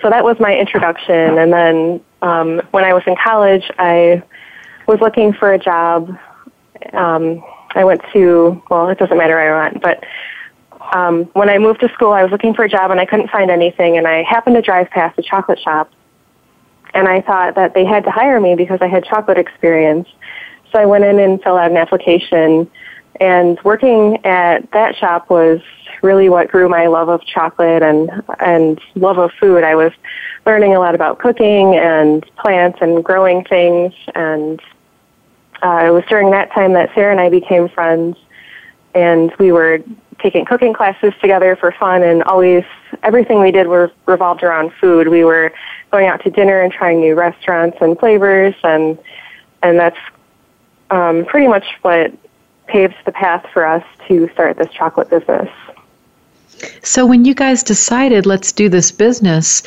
So 0.00 0.08
that 0.08 0.24
was 0.24 0.38
my 0.38 0.56
introduction, 0.56 1.38
and 1.38 1.52
then 1.52 2.00
um, 2.22 2.62
when 2.70 2.84
I 2.84 2.94
was 2.94 3.02
in 3.06 3.16
college, 3.22 3.68
I 3.78 4.22
was 4.86 5.00
looking 5.00 5.32
for 5.32 5.52
a 5.52 5.58
job. 5.58 6.16
Um, 6.92 7.44
I 7.74 7.84
went 7.84 8.00
to 8.12 8.62
well, 8.70 8.88
it 8.88 8.98
doesn't 8.98 9.18
matter 9.18 9.34
where 9.34 9.56
I 9.56 9.64
went, 9.64 9.82
but 9.82 10.04
um, 10.94 11.24
when 11.32 11.48
I 11.50 11.58
moved 11.58 11.80
to 11.80 11.88
school, 11.88 12.12
I 12.12 12.22
was 12.22 12.30
looking 12.30 12.54
for 12.54 12.64
a 12.64 12.68
job 12.68 12.90
and 12.92 13.00
I 13.00 13.06
couldn't 13.06 13.28
find 13.28 13.50
anything, 13.50 13.98
and 13.98 14.06
I 14.06 14.22
happened 14.22 14.54
to 14.54 14.62
drive 14.62 14.88
past 14.90 15.18
a 15.18 15.22
chocolate 15.22 15.58
shop 15.58 15.90
and 16.94 17.08
I 17.08 17.20
thought 17.20 17.56
that 17.56 17.74
they 17.74 17.84
had 17.84 18.04
to 18.04 18.10
hire 18.10 18.40
me 18.40 18.54
because 18.54 18.78
I 18.80 18.86
had 18.86 19.04
chocolate 19.04 19.36
experience. 19.36 20.08
So 20.72 20.80
I 20.80 20.86
went 20.86 21.04
in 21.04 21.18
and 21.18 21.42
filled 21.42 21.58
out 21.58 21.70
an 21.70 21.76
application. 21.76 22.70
And 23.20 23.58
working 23.62 24.24
at 24.24 24.70
that 24.72 24.96
shop 24.96 25.28
was 25.28 25.60
really 26.02 26.28
what 26.28 26.48
grew 26.48 26.68
my 26.68 26.86
love 26.86 27.08
of 27.08 27.24
chocolate 27.24 27.82
and 27.82 28.10
and 28.40 28.80
love 28.94 29.18
of 29.18 29.32
food. 29.40 29.64
I 29.64 29.74
was 29.74 29.92
learning 30.46 30.74
a 30.74 30.80
lot 30.80 30.94
about 30.94 31.18
cooking 31.18 31.76
and 31.76 32.24
plants 32.36 32.78
and 32.80 33.04
growing 33.04 33.44
things. 33.44 33.92
And 34.14 34.60
uh, 35.62 35.84
it 35.86 35.90
was 35.90 36.04
during 36.08 36.30
that 36.30 36.52
time 36.52 36.72
that 36.74 36.90
Sarah 36.94 37.12
and 37.12 37.20
I 37.20 37.28
became 37.28 37.68
friends. 37.68 38.16
And 38.94 39.32
we 39.38 39.50
were 39.50 39.80
taking 40.24 40.46
cooking 40.46 40.72
classes 40.72 41.12
together 41.20 41.54
for 41.54 41.70
fun 41.70 42.02
and 42.02 42.22
always 42.22 42.64
everything 43.02 43.40
we 43.40 43.50
did 43.50 43.66
were 43.66 43.92
revolved 44.06 44.42
around 44.42 44.72
food. 44.80 45.08
We 45.08 45.22
were 45.22 45.52
going 45.92 46.06
out 46.06 46.24
to 46.24 46.30
dinner 46.30 46.62
and 46.62 46.72
trying 46.72 46.98
new 46.98 47.14
restaurants 47.14 47.76
and 47.82 47.98
flavors 47.98 48.54
and 48.64 48.98
and 49.62 49.78
that's 49.78 49.98
um, 50.90 51.26
pretty 51.26 51.46
much 51.46 51.66
what 51.82 52.10
paved 52.66 52.94
the 53.04 53.12
path 53.12 53.44
for 53.52 53.66
us 53.66 53.84
to 54.08 54.28
start 54.32 54.56
this 54.56 54.72
chocolate 54.72 55.10
business. 55.10 55.50
So 56.82 57.04
when 57.04 57.26
you 57.26 57.34
guys 57.34 57.62
decided 57.62 58.24
let's 58.24 58.50
do 58.50 58.70
this 58.70 58.90
business, 58.90 59.62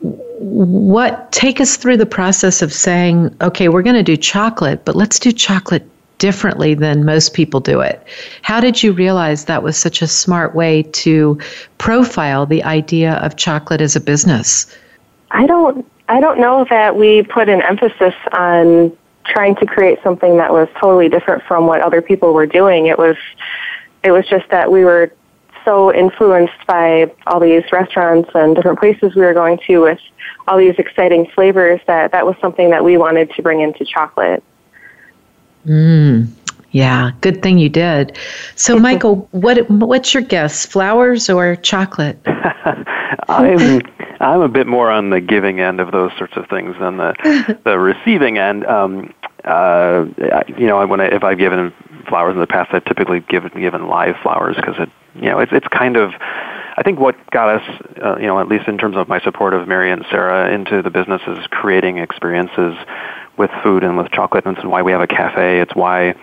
what 0.00 1.30
take 1.30 1.60
us 1.60 1.76
through 1.76 1.98
the 1.98 2.06
process 2.06 2.62
of 2.62 2.72
saying, 2.72 3.34
okay, 3.40 3.68
we're 3.68 3.82
going 3.82 3.96
to 3.96 4.02
do 4.02 4.16
chocolate, 4.16 4.84
but 4.84 4.96
let's 4.96 5.20
do 5.20 5.30
chocolate 5.30 5.88
differently 6.18 6.74
than 6.74 7.04
most 7.04 7.34
people 7.34 7.60
do 7.60 7.80
it. 7.80 8.02
How 8.42 8.60
did 8.60 8.82
you 8.82 8.92
realize 8.92 9.44
that 9.44 9.62
was 9.62 9.76
such 9.76 10.02
a 10.02 10.06
smart 10.06 10.54
way 10.54 10.82
to 10.82 11.38
profile 11.78 12.46
the 12.46 12.62
idea 12.64 13.14
of 13.14 13.36
chocolate 13.36 13.80
as 13.80 13.96
a 13.96 14.00
business? 14.00 14.66
I 15.30 15.46
don't 15.46 15.86
I 16.08 16.20
don't 16.20 16.38
know 16.38 16.66
that 16.68 16.96
we 16.96 17.22
put 17.22 17.48
an 17.48 17.62
emphasis 17.62 18.14
on 18.32 18.96
trying 19.24 19.56
to 19.56 19.66
create 19.66 19.98
something 20.02 20.36
that 20.36 20.52
was 20.52 20.68
totally 20.78 21.08
different 21.08 21.42
from 21.44 21.66
what 21.66 21.80
other 21.80 22.02
people 22.02 22.34
were 22.34 22.46
doing. 22.46 22.86
It 22.86 22.98
was 22.98 23.16
it 24.02 24.10
was 24.10 24.26
just 24.28 24.48
that 24.50 24.70
we 24.70 24.84
were 24.84 25.12
so 25.64 25.92
influenced 25.94 26.66
by 26.66 27.10
all 27.26 27.40
these 27.40 27.64
restaurants 27.72 28.30
and 28.34 28.54
different 28.54 28.78
places 28.78 29.14
we 29.14 29.22
were 29.22 29.32
going 29.32 29.58
to 29.66 29.78
with 29.78 29.98
all 30.46 30.58
these 30.58 30.74
exciting 30.76 31.26
flavors 31.34 31.80
that 31.86 32.12
that 32.12 32.26
was 32.26 32.36
something 32.40 32.68
that 32.70 32.84
we 32.84 32.98
wanted 32.98 33.30
to 33.32 33.42
bring 33.42 33.60
into 33.60 33.84
chocolate. 33.84 34.42
Mm, 35.66 36.28
yeah, 36.72 37.12
good 37.20 37.42
thing 37.42 37.58
you 37.58 37.68
did. 37.68 38.18
So, 38.56 38.78
Michael, 38.78 39.28
what 39.32 39.68
what's 39.70 40.12
your 40.14 40.22
guess? 40.22 40.66
Flowers 40.66 41.30
or 41.30 41.56
chocolate? 41.56 42.18
I'm 43.28 43.80
I'm 44.20 44.40
a 44.40 44.48
bit 44.48 44.66
more 44.66 44.90
on 44.90 45.10
the 45.10 45.20
giving 45.20 45.60
end 45.60 45.80
of 45.80 45.92
those 45.92 46.12
sorts 46.18 46.36
of 46.36 46.48
things 46.48 46.74
than 46.78 46.96
the 46.96 47.58
the 47.64 47.78
receiving 47.78 48.38
end. 48.38 48.66
Um, 48.66 49.12
uh, 49.44 50.06
you 50.56 50.66
know, 50.66 50.84
when 50.86 51.00
I, 51.00 51.06
if 51.06 51.22
I've 51.22 51.38
given 51.38 51.72
flowers 52.08 52.34
in 52.34 52.40
the 52.40 52.46
past, 52.46 52.70
I've 52.72 52.84
typically 52.84 53.20
given 53.20 53.50
given 53.60 53.88
live 53.88 54.16
flowers 54.22 54.56
because 54.56 54.76
it 54.78 54.88
you 55.14 55.30
know 55.30 55.38
it's 55.38 55.52
it's 55.52 55.68
kind 55.68 55.96
of 55.96 56.12
I 56.76 56.82
think 56.82 56.98
what 56.98 57.14
got 57.30 57.60
us, 57.60 57.86
uh, 58.02 58.16
you 58.16 58.26
know, 58.26 58.40
at 58.40 58.48
least 58.48 58.66
in 58.66 58.78
terms 58.78 58.96
of 58.96 59.08
my 59.08 59.20
support 59.20 59.54
of 59.54 59.68
Mary 59.68 59.92
and 59.92 60.04
Sarah 60.10 60.52
into 60.52 60.82
the 60.82 60.90
business 60.90 61.22
is 61.28 61.46
creating 61.46 61.98
experiences 61.98 62.74
with 63.36 63.50
food 63.62 63.84
and 63.84 63.96
with 63.96 64.10
chocolate, 64.10 64.46
and 64.46 64.56
it's 64.56 64.66
why 64.66 64.82
we 64.82 64.92
have 64.92 65.00
a 65.00 65.06
cafe. 65.06 65.60
It's 65.60 65.74
why 65.74 66.14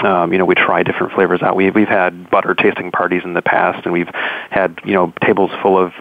um, 0.00 0.32
you 0.32 0.38
know, 0.38 0.44
we 0.44 0.54
try 0.54 0.82
different 0.82 1.12
flavors 1.12 1.42
out. 1.42 1.56
We've 1.56 1.74
we've 1.74 1.88
had 1.88 2.30
butter 2.30 2.54
tasting 2.54 2.90
parties 2.90 3.22
in 3.24 3.34
the 3.34 3.42
past, 3.42 3.84
and 3.84 3.92
we've 3.92 4.10
had, 4.50 4.80
you 4.84 4.92
know, 4.92 5.12
tables 5.22 5.50
full 5.62 5.78
of 5.78 5.92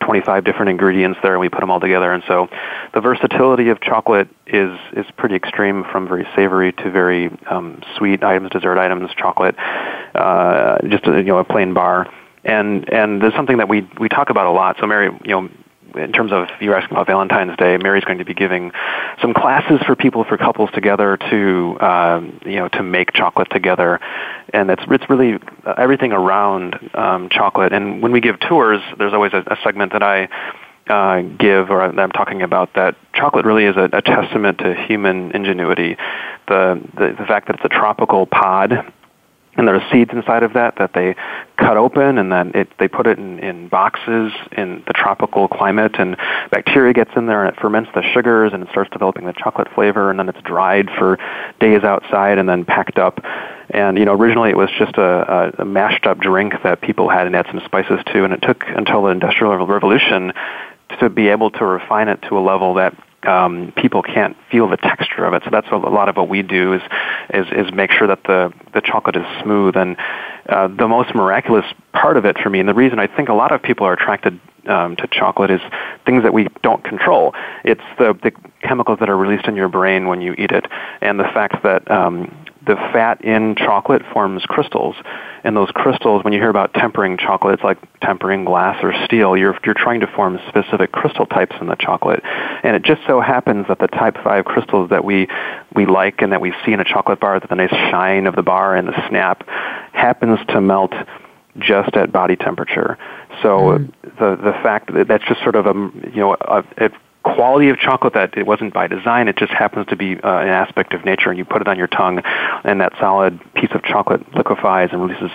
25 0.00 0.44
different 0.44 0.70
ingredients 0.70 1.18
there, 1.22 1.32
and 1.32 1.40
we 1.40 1.48
put 1.48 1.60
them 1.60 1.70
all 1.70 1.80
together. 1.80 2.12
And 2.12 2.22
so, 2.26 2.48
the 2.94 3.00
versatility 3.00 3.68
of 3.68 3.80
chocolate 3.80 4.28
is 4.46 4.78
is 4.94 5.06
pretty 5.16 5.34
extreme, 5.34 5.84
from 5.84 6.08
very 6.08 6.26
savory 6.34 6.72
to 6.72 6.90
very 6.90 7.30
um, 7.48 7.82
sweet 7.96 8.22
items, 8.22 8.50
dessert 8.50 8.78
items, 8.78 9.10
chocolate, 9.16 9.56
uh, 10.14 10.78
just 10.88 11.06
a, 11.06 11.16
you 11.18 11.24
know, 11.24 11.38
a 11.38 11.44
plain 11.44 11.74
bar. 11.74 12.12
And 12.44 12.88
and 12.92 13.22
there's 13.22 13.34
something 13.34 13.58
that 13.58 13.68
we 13.68 13.88
we 14.00 14.08
talk 14.08 14.30
about 14.30 14.46
a 14.46 14.50
lot. 14.50 14.76
So 14.80 14.86
Mary, 14.86 15.10
you 15.24 15.30
know, 15.30 15.48
in 15.96 16.12
terms 16.12 16.32
of 16.32 16.48
you're 16.60 16.74
asking 16.74 16.96
about 16.96 17.06
Valentine's 17.06 17.56
Day, 17.56 17.76
Mary's 17.76 18.04
going 18.04 18.18
to 18.18 18.24
be 18.24 18.34
giving 18.34 18.72
some 19.20 19.34
classes 19.34 19.80
for 19.86 19.96
people 19.96 20.24
for 20.24 20.36
couples 20.36 20.70
together 20.72 21.16
to 21.16 21.76
um, 21.80 22.40
you 22.44 22.56
know 22.56 22.68
to 22.68 22.82
make 22.82 23.12
chocolate 23.12 23.48
together, 23.50 24.00
and 24.52 24.70
it's 24.70 24.82
it's 24.88 25.08
really 25.08 25.38
everything 25.76 26.12
around 26.12 26.90
um, 26.94 27.28
chocolate. 27.30 27.72
And 27.72 28.02
when 28.02 28.12
we 28.12 28.20
give 28.20 28.40
tours, 28.40 28.80
there's 28.98 29.12
always 29.12 29.32
a, 29.32 29.42
a 29.46 29.56
segment 29.62 29.92
that 29.92 30.02
I 30.02 30.28
uh, 30.88 31.22
give 31.22 31.70
or 31.70 31.82
I'm 31.82 32.10
talking 32.10 32.42
about 32.42 32.74
that 32.74 32.96
chocolate 33.14 33.44
really 33.44 33.64
is 33.64 33.76
a, 33.76 33.88
a 33.92 34.02
testament 34.02 34.58
to 34.58 34.74
human 34.74 35.32
ingenuity. 35.32 35.96
The, 36.48 36.80
the 36.94 37.14
the 37.18 37.26
fact 37.26 37.46
that 37.46 37.56
it's 37.56 37.64
a 37.64 37.68
tropical 37.68 38.26
pod 38.26 38.92
and 39.56 39.68
there 39.68 39.74
are 39.74 39.90
seeds 39.92 40.10
inside 40.12 40.42
of 40.42 40.54
that 40.54 40.76
that 40.76 40.94
they 40.94 41.14
cut 41.58 41.76
open 41.76 42.16
and 42.16 42.32
then 42.32 42.52
it, 42.54 42.68
they 42.78 42.88
put 42.88 43.06
it 43.06 43.18
in, 43.18 43.38
in 43.40 43.68
boxes 43.68 44.32
in 44.52 44.82
the 44.86 44.92
tropical 44.94 45.46
climate 45.46 45.96
and 45.98 46.16
bacteria 46.50 46.92
gets 46.92 47.10
in 47.16 47.26
there 47.26 47.44
and 47.44 47.54
it 47.54 47.60
ferments 47.60 47.90
the 47.94 48.02
sugars 48.14 48.52
and 48.54 48.62
it 48.62 48.68
starts 48.70 48.90
developing 48.90 49.26
the 49.26 49.32
chocolate 49.34 49.68
flavor 49.74 50.10
and 50.10 50.18
then 50.18 50.28
it's 50.28 50.40
dried 50.42 50.88
for 50.98 51.18
days 51.60 51.82
outside 51.82 52.38
and 52.38 52.48
then 52.48 52.64
packed 52.64 52.98
up. 52.98 53.24
And 53.70 53.98
you 53.98 54.04
know 54.04 54.14
originally 54.14 54.50
it 54.50 54.56
was 54.56 54.70
just 54.78 54.96
a, 54.96 55.52
a, 55.58 55.62
a 55.62 55.64
mashed 55.64 56.06
up 56.06 56.18
drink 56.18 56.54
that 56.62 56.80
people 56.80 57.08
had 57.08 57.26
and 57.26 57.36
add 57.36 57.46
some 57.46 57.60
spices 57.64 58.00
to 58.12 58.24
and 58.24 58.32
it 58.32 58.40
took 58.42 58.64
until 58.68 59.02
the 59.02 59.08
industrial 59.08 59.56
revolution 59.56 60.32
to 61.00 61.10
be 61.10 61.28
able 61.28 61.50
to 61.50 61.64
refine 61.64 62.08
it 62.08 62.20
to 62.28 62.38
a 62.38 62.40
level 62.40 62.74
that 62.74 62.94
um, 63.26 63.72
people 63.76 64.02
can't 64.02 64.36
feel 64.50 64.68
the 64.68 64.76
texture 64.76 65.24
of 65.24 65.34
it. 65.34 65.42
So 65.44 65.50
that's 65.50 65.68
a 65.70 65.76
lot 65.76 66.08
of 66.08 66.16
what 66.16 66.28
we 66.28 66.42
do 66.42 66.74
is 66.74 66.82
is, 67.32 67.46
is 67.52 67.72
make 67.72 67.90
sure 67.90 68.06
that 68.06 68.24
the 68.24 68.52
the 68.74 68.80
chocolate 68.80 69.16
is 69.16 69.26
smooth. 69.42 69.76
And 69.76 69.96
uh, 70.48 70.68
the 70.68 70.88
most 70.88 71.14
miraculous 71.14 71.66
part 71.92 72.16
of 72.16 72.24
it 72.24 72.38
for 72.38 72.50
me, 72.50 72.60
and 72.60 72.68
the 72.68 72.74
reason 72.74 72.98
I 72.98 73.06
think 73.06 73.28
a 73.28 73.34
lot 73.34 73.52
of 73.52 73.62
people 73.62 73.86
are 73.86 73.92
attracted 73.92 74.40
um, 74.66 74.96
to 74.96 75.06
chocolate 75.08 75.50
is 75.50 75.60
things 76.06 76.22
that 76.22 76.32
we 76.32 76.48
don't 76.62 76.84
control. 76.84 77.34
It's 77.64 77.82
the 77.98 78.14
the 78.22 78.32
chemicals 78.60 78.98
that 79.00 79.08
are 79.08 79.16
released 79.16 79.46
in 79.46 79.56
your 79.56 79.68
brain 79.68 80.06
when 80.06 80.20
you 80.20 80.34
eat 80.38 80.50
it, 80.50 80.66
and 81.00 81.18
the 81.18 81.24
fact 81.24 81.62
that 81.62 81.90
um, 81.90 82.41
the 82.66 82.76
fat 82.76 83.24
in 83.24 83.56
chocolate 83.56 84.02
forms 84.12 84.44
crystals. 84.46 84.96
And 85.44 85.56
those 85.56 85.70
crystals 85.72 86.22
when 86.22 86.32
you 86.32 86.38
hear 86.38 86.50
about 86.50 86.72
tempering 86.74 87.18
chocolate 87.18 87.54
it's 87.54 87.64
like 87.64 87.78
tempering 88.00 88.44
glass 88.44 88.82
or 88.82 88.92
steel 89.04 89.36
you're 89.36 89.58
you're 89.64 89.74
trying 89.74 90.00
to 90.00 90.06
form 90.06 90.38
specific 90.48 90.92
crystal 90.92 91.26
types 91.26 91.56
in 91.60 91.66
the 91.66 91.76
chocolate. 91.76 92.22
And 92.62 92.76
it 92.76 92.82
just 92.82 93.02
so 93.06 93.20
happens 93.20 93.66
that 93.68 93.78
the 93.78 93.88
type 93.88 94.16
5 94.22 94.44
crystals 94.44 94.90
that 94.90 95.04
we 95.04 95.28
we 95.74 95.86
like 95.86 96.22
and 96.22 96.32
that 96.32 96.40
we 96.40 96.52
see 96.64 96.72
in 96.72 96.80
a 96.80 96.84
chocolate 96.84 97.20
bar 97.20 97.40
that 97.40 97.48
the 97.48 97.56
nice 97.56 97.70
shine 97.70 98.26
of 98.26 98.36
the 98.36 98.42
bar 98.42 98.76
and 98.76 98.86
the 98.86 99.08
snap 99.08 99.46
happens 99.92 100.38
to 100.48 100.60
melt 100.60 100.92
just 101.58 101.96
at 101.96 102.12
body 102.12 102.36
temperature. 102.36 102.96
So 103.42 103.78
mm. 103.78 103.92
the 104.18 104.36
the 104.36 104.52
fact 104.62 104.92
that 104.94 105.08
that's 105.08 105.24
just 105.24 105.42
sort 105.42 105.56
of 105.56 105.66
a 105.66 105.74
you 105.74 106.20
know 106.20 106.36
a, 106.40 106.64
a 106.78 106.90
quality 107.22 107.68
of 107.68 107.78
chocolate 107.78 108.14
that 108.14 108.36
it 108.36 108.46
wasn't 108.46 108.74
by 108.74 108.86
design. 108.86 109.28
It 109.28 109.36
just 109.36 109.52
happens 109.52 109.86
to 109.88 109.96
be 109.96 110.20
uh, 110.20 110.38
an 110.38 110.48
aspect 110.48 110.92
of 110.94 111.04
nature, 111.04 111.30
and 111.30 111.38
you 111.38 111.44
put 111.44 111.60
it 111.60 111.68
on 111.68 111.78
your 111.78 111.86
tongue, 111.86 112.20
and 112.64 112.80
that 112.80 112.92
solid 112.98 113.40
piece 113.54 113.70
of 113.72 113.82
chocolate 113.82 114.34
liquefies 114.34 114.90
and 114.92 115.02
releases 115.02 115.30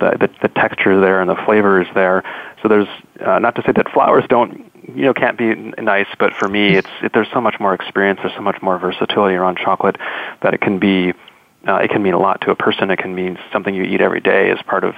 the, 0.00 0.16
the, 0.18 0.30
the 0.42 0.48
texture 0.48 1.00
there 1.00 1.20
and 1.20 1.28
the 1.28 1.36
flavor 1.44 1.80
is 1.80 1.88
there. 1.94 2.24
So 2.62 2.68
there's 2.68 2.88
uh, 3.24 3.38
not 3.38 3.54
to 3.56 3.62
say 3.62 3.72
that 3.72 3.90
flowers 3.92 4.24
don't 4.28 4.70
you 4.94 5.04
know 5.04 5.14
can't 5.14 5.38
be 5.38 5.54
nice, 5.54 6.08
but 6.18 6.32
for 6.32 6.48
me, 6.48 6.74
it's 6.76 6.88
it, 7.02 7.12
there's 7.12 7.28
so 7.32 7.40
much 7.40 7.60
more 7.60 7.74
experience. 7.74 8.20
There's 8.22 8.34
so 8.34 8.40
much 8.40 8.60
more 8.62 8.78
versatility 8.78 9.36
around 9.36 9.58
chocolate 9.58 9.96
that 10.42 10.54
it 10.54 10.60
can 10.60 10.78
be. 10.78 11.12
Uh, 11.68 11.74
it 11.76 11.90
can 11.90 12.02
mean 12.02 12.14
a 12.14 12.18
lot 12.18 12.40
to 12.40 12.50
a 12.50 12.56
person. 12.56 12.90
It 12.90 12.98
can 12.98 13.14
mean 13.14 13.38
something 13.52 13.74
you 13.74 13.82
eat 13.82 14.00
every 14.00 14.20
day 14.20 14.50
as 14.50 14.58
part 14.62 14.82
of 14.82 14.94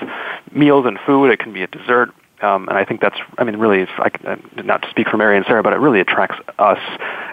meals 0.53 0.87
and 0.87 0.97
food. 1.05 1.33
It 1.33 1.41
can 1.41 1.53
be 1.53 1.65
a 1.65 1.67
dessert. 1.67 2.11
Um, 2.43 2.69
and 2.69 2.77
I 2.77 2.85
think 2.85 3.01
that's, 3.01 3.19
I 3.39 3.45
mean, 3.45 3.57
really, 3.57 3.87
I, 3.99 4.11
uh, 4.25 4.37
not 4.65 4.83
to 4.83 4.91
speak 4.91 5.09
for 5.09 5.17
Mary 5.17 5.37
and 5.37 5.47
Sarah, 5.47 5.63
but 5.63 5.73
it 5.73 5.77
really 5.77 6.01
attracts 6.01 6.37
us 6.59 6.81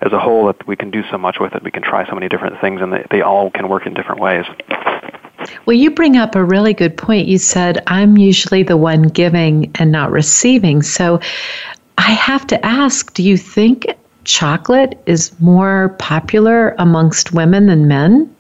as 0.02 0.13
a 0.13 0.19
whole 0.19 0.45
that 0.45 0.67
we 0.67 0.76
can 0.76 0.91
do 0.91 1.04
so 1.10 1.17
much 1.17 1.39
with 1.39 1.54
it. 1.54 1.63
We 1.63 1.72
can 1.72 1.82
try 1.82 2.08
so 2.08 2.13
many 2.13 2.30
different 2.30 2.62
things, 2.62 2.80
and 2.82 2.93
they, 2.93 3.06
they 3.10 3.22
all 3.22 3.50
can 3.50 3.69
work 3.69 3.86
in 3.86 3.95
different 3.95 4.22
ways. 4.22 4.45
Well, 5.65 5.76
you 5.76 5.91
bring 5.91 6.17
up 6.17 6.36
a 6.36 6.43
really 6.43 6.74
good 6.74 6.95
point. 6.95 7.28
You 7.28 7.38
said, 7.38 7.82
I'm 7.88 8.17
usually 8.17 8.63
the 8.63 8.78
one 8.78 9.04
giving 9.04 9.72
and 9.76 9.91
not 9.91 10.12
receiving. 10.12 10.82
So 10.82 11.19
I 11.98 12.12
have 12.12 12.45
to 12.48 12.65
ask 12.65 13.13
do 13.13 13.24
you 13.24 13.38
think 13.38 13.88
chocolate 14.26 15.02
is 15.06 15.38
more 15.39 15.95
popular 16.00 16.76
amongst 16.78 17.34
women 17.34 17.67
than 17.67 17.88
men? 17.88 18.34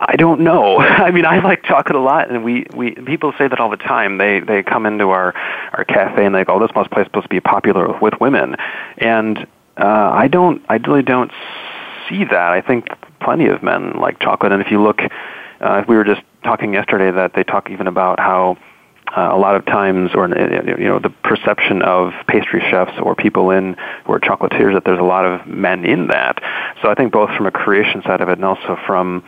I 0.00 0.16
don't 0.16 0.40
know. 0.40 0.78
I 0.80 1.10
mean, 1.10 1.24
I 1.24 1.40
like 1.40 1.62
chocolate 1.64 1.96
a 1.96 2.00
lot, 2.00 2.30
and 2.30 2.44
we, 2.44 2.66
we 2.74 2.92
people 2.92 3.32
say 3.38 3.48
that 3.48 3.60
all 3.60 3.70
the 3.70 3.76
time. 3.76 4.18
They 4.18 4.40
they 4.40 4.62
come 4.62 4.86
into 4.86 5.10
our 5.10 5.34
our 5.72 5.84
cafe 5.84 6.26
and 6.26 6.34
they 6.34 6.44
go, 6.44 6.54
"Oh, 6.54 6.60
this 6.60 6.74
must 6.74 6.90
place 6.90 7.06
supposed 7.06 7.24
to 7.24 7.30
be 7.30 7.40
popular 7.40 7.98
with 7.98 8.14
women," 8.20 8.56
and 8.98 9.46
uh, 9.76 10.10
I 10.12 10.28
don't. 10.28 10.62
I 10.68 10.76
really 10.76 11.02
don't 11.02 11.32
see 12.08 12.24
that. 12.24 12.52
I 12.52 12.60
think 12.60 12.88
plenty 13.20 13.46
of 13.46 13.62
men 13.62 13.98
like 13.98 14.18
chocolate, 14.20 14.52
and 14.52 14.62
if 14.62 14.70
you 14.70 14.82
look, 14.82 15.00
uh, 15.60 15.84
we 15.88 15.96
were 15.96 16.04
just 16.04 16.22
talking 16.44 16.74
yesterday 16.74 17.10
that 17.10 17.32
they 17.34 17.44
talk 17.44 17.70
even 17.70 17.86
about 17.86 18.20
how. 18.20 18.58
Uh, 19.16 19.30
a 19.32 19.38
lot 19.38 19.54
of 19.54 19.64
times, 19.66 20.10
or 20.16 20.26
you 20.26 20.84
know, 20.84 20.98
the 20.98 21.14
perception 21.22 21.80
of 21.82 22.12
pastry 22.26 22.60
chefs 22.60 22.90
or 23.00 23.14
people 23.14 23.52
in 23.52 23.76
who 24.04 24.12
are 24.12 24.18
chocolatiers 24.18 24.74
that 24.74 24.82
there's 24.84 24.98
a 24.98 25.04
lot 25.04 25.24
of 25.24 25.46
men 25.46 25.84
in 25.84 26.08
that. 26.08 26.42
So 26.82 26.90
I 26.90 26.94
think 26.96 27.12
both 27.12 27.30
from 27.36 27.46
a 27.46 27.52
creation 27.52 28.02
side 28.02 28.20
of 28.20 28.28
it 28.28 28.32
and 28.32 28.44
also 28.44 28.76
from 28.84 29.22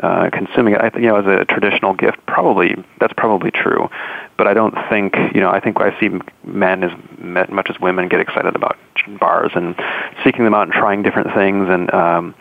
uh, 0.00 0.30
consuming 0.30 0.74
it, 0.74 0.80
I 0.80 0.90
think, 0.90 1.02
you 1.02 1.08
know, 1.08 1.16
as 1.16 1.26
a 1.26 1.44
traditional 1.46 1.94
gift, 1.94 2.24
probably 2.26 2.76
that's 3.00 3.14
probably 3.14 3.50
true. 3.50 3.88
But 4.36 4.46
I 4.46 4.54
don't 4.54 4.74
think, 4.88 5.16
you 5.34 5.40
know, 5.40 5.50
I 5.50 5.60
think 5.60 5.80
I 5.80 5.98
see 5.98 6.10
men 6.44 6.84
as 6.84 7.48
much 7.48 7.70
as 7.70 7.80
women 7.80 8.08
get 8.08 8.20
excited 8.20 8.54
about 8.54 8.76
bars 9.18 9.52
and 9.54 9.74
seeking 10.22 10.44
them 10.44 10.54
out 10.54 10.64
and 10.64 10.72
trying 10.72 11.02
different 11.02 11.32
things, 11.32 11.68
and 11.68 11.92
um, 11.94 12.34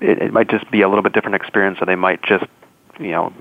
it, 0.00 0.22
it 0.22 0.32
might 0.32 0.48
just 0.48 0.70
be 0.70 0.82
a 0.82 0.88
little 0.88 1.02
bit 1.02 1.12
different 1.12 1.34
experience, 1.34 1.78
so 1.78 1.84
they 1.84 1.96
might 1.96 2.22
just, 2.22 2.44
you 2.98 3.10
know, 3.10 3.32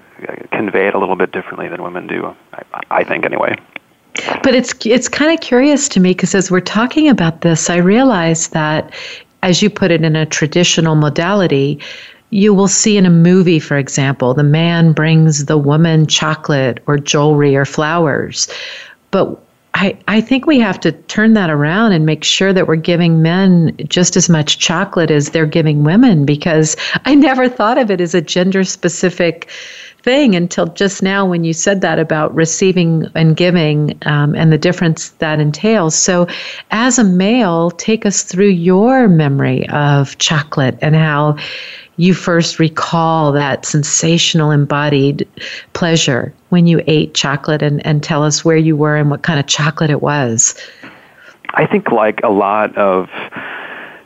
convey 0.52 0.88
it 0.88 0.94
a 0.94 1.00
little 1.00 1.16
bit 1.16 1.32
differently 1.32 1.68
than 1.70 1.82
women 1.82 2.08
do. 2.08 2.36
I, 2.54 2.82
I 2.92 3.04
think, 3.04 3.26
anyway. 3.26 3.56
But 4.44 4.56
it's 4.56 4.74
it's 4.86 5.10
kind 5.10 5.34
of 5.34 5.42
curious 5.42 5.90
to 5.90 6.00
me 6.00 6.12
because 6.12 6.36
as 6.36 6.50
we're 6.50 6.62
talking 6.62 7.10
about 7.10 7.42
this, 7.42 7.70
I 7.70 7.78
realize 7.78 8.50
that, 8.50 8.94
as 9.44 9.62
you 9.62 9.70
put 9.70 9.92
it, 9.92 10.04
in 10.04 10.16
a 10.16 10.26
traditional 10.26 10.96
modality, 10.96 11.80
you 12.30 12.54
will 12.54 12.68
see 12.68 12.98
in 12.98 13.06
a 13.06 13.10
movie, 13.10 13.60
for 13.60 13.78
example, 13.78 14.34
the 14.34 14.44
man 14.44 14.94
brings 14.94 15.46
the 15.46 15.58
woman 15.58 16.08
chocolate 16.08 16.82
or 16.88 16.98
jewelry 16.98 17.56
or 17.56 17.66
flowers. 17.66 18.48
But 19.12 19.40
I, 19.76 19.98
I 20.08 20.22
think 20.22 20.46
we 20.46 20.58
have 20.60 20.80
to 20.82 20.94
turn 20.94 21.34
that 21.34 21.50
around 21.50 21.92
and 21.92 22.06
make 22.06 22.24
sure 22.24 22.54
that 22.54 22.66
we're 22.68 22.78
giving 22.78 23.22
men 23.22 23.76
just 23.90 24.16
as 24.16 24.30
much 24.30 24.58
chocolate 24.58 25.12
as 25.12 25.32
they're 25.32 25.46
giving 25.46 25.84
women 25.84 26.26
because 26.26 26.78
I 27.04 27.14
never 27.14 27.50
thought 27.50 27.78
of 27.78 27.92
it 27.92 28.00
as 28.00 28.16
a 28.16 28.22
gender 28.22 28.64
specific 28.64 29.50
thing 30.06 30.36
until 30.36 30.68
just 30.68 31.02
now 31.02 31.26
when 31.26 31.44
you 31.44 31.52
said 31.52 31.82
that 31.82 31.98
about 31.98 32.34
receiving 32.34 33.08
and 33.16 33.36
giving 33.36 33.98
um, 34.06 34.36
and 34.36 34.54
the 34.54 34.58
difference 34.58 35.10
that 35.18 35.40
entails. 35.40 35.96
So, 35.96 36.28
as 36.70 37.00
a 37.00 37.04
male, 37.04 37.72
take 37.72 38.06
us 38.06 38.22
through 38.22 38.50
your 38.50 39.10
memory 39.10 39.68
of 39.70 40.16
chocolate 40.20 40.78
and 40.82 40.96
how 40.96 41.38
you 41.98 42.14
first 42.14 42.60
recall 42.60 43.32
that 43.32 43.66
sensational 43.66 44.52
embodied 44.52 45.28
pleasure 45.74 46.32
when 46.50 46.68
you 46.68 46.84
ate 46.86 47.16
chocolate 47.16 47.64
and, 47.64 47.84
and 47.86 48.04
tell 48.04 48.24
us 48.24 48.46
where 48.46 48.58
you 48.58 48.76
were 48.76 48.96
and 48.96 49.10
what 49.10 49.24
kind 49.24 49.40
of 49.40 49.48
chocolate 49.48 49.90
it 49.90 50.04
was. 50.04 50.56
I 51.56 51.66
think, 51.66 51.92
like 51.92 52.22
a 52.24 52.30
lot 52.30 52.78
of 52.78 53.10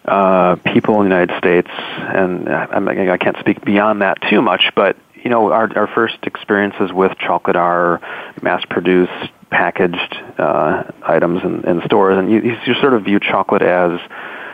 uh, 0.05 0.55
people 0.65 1.01
in 1.01 1.09
the 1.09 1.15
United 1.15 1.37
States, 1.37 1.69
and 1.71 2.47
I, 2.47 3.11
I 3.11 3.17
can't 3.17 3.37
speak 3.37 3.65
beyond 3.65 4.01
that 4.01 4.21
too 4.29 4.41
much, 4.41 4.71
but 4.75 4.95
you 5.23 5.29
know, 5.29 5.51
our 5.51 5.69
our 5.77 5.87
first 5.87 6.17
experiences 6.23 6.91
with 6.93 7.17
chocolate 7.17 7.55
are 7.55 8.01
mass-produced, 8.41 9.31
packaged 9.49 10.17
uh, 10.37 10.83
items 11.03 11.43
in, 11.43 11.67
in 11.67 11.81
stores, 11.85 12.17
and 12.17 12.31
you, 12.31 12.55
you 12.65 12.73
sort 12.75 12.93
of 12.93 13.03
view 13.03 13.19
chocolate 13.19 13.61
as 13.61 13.99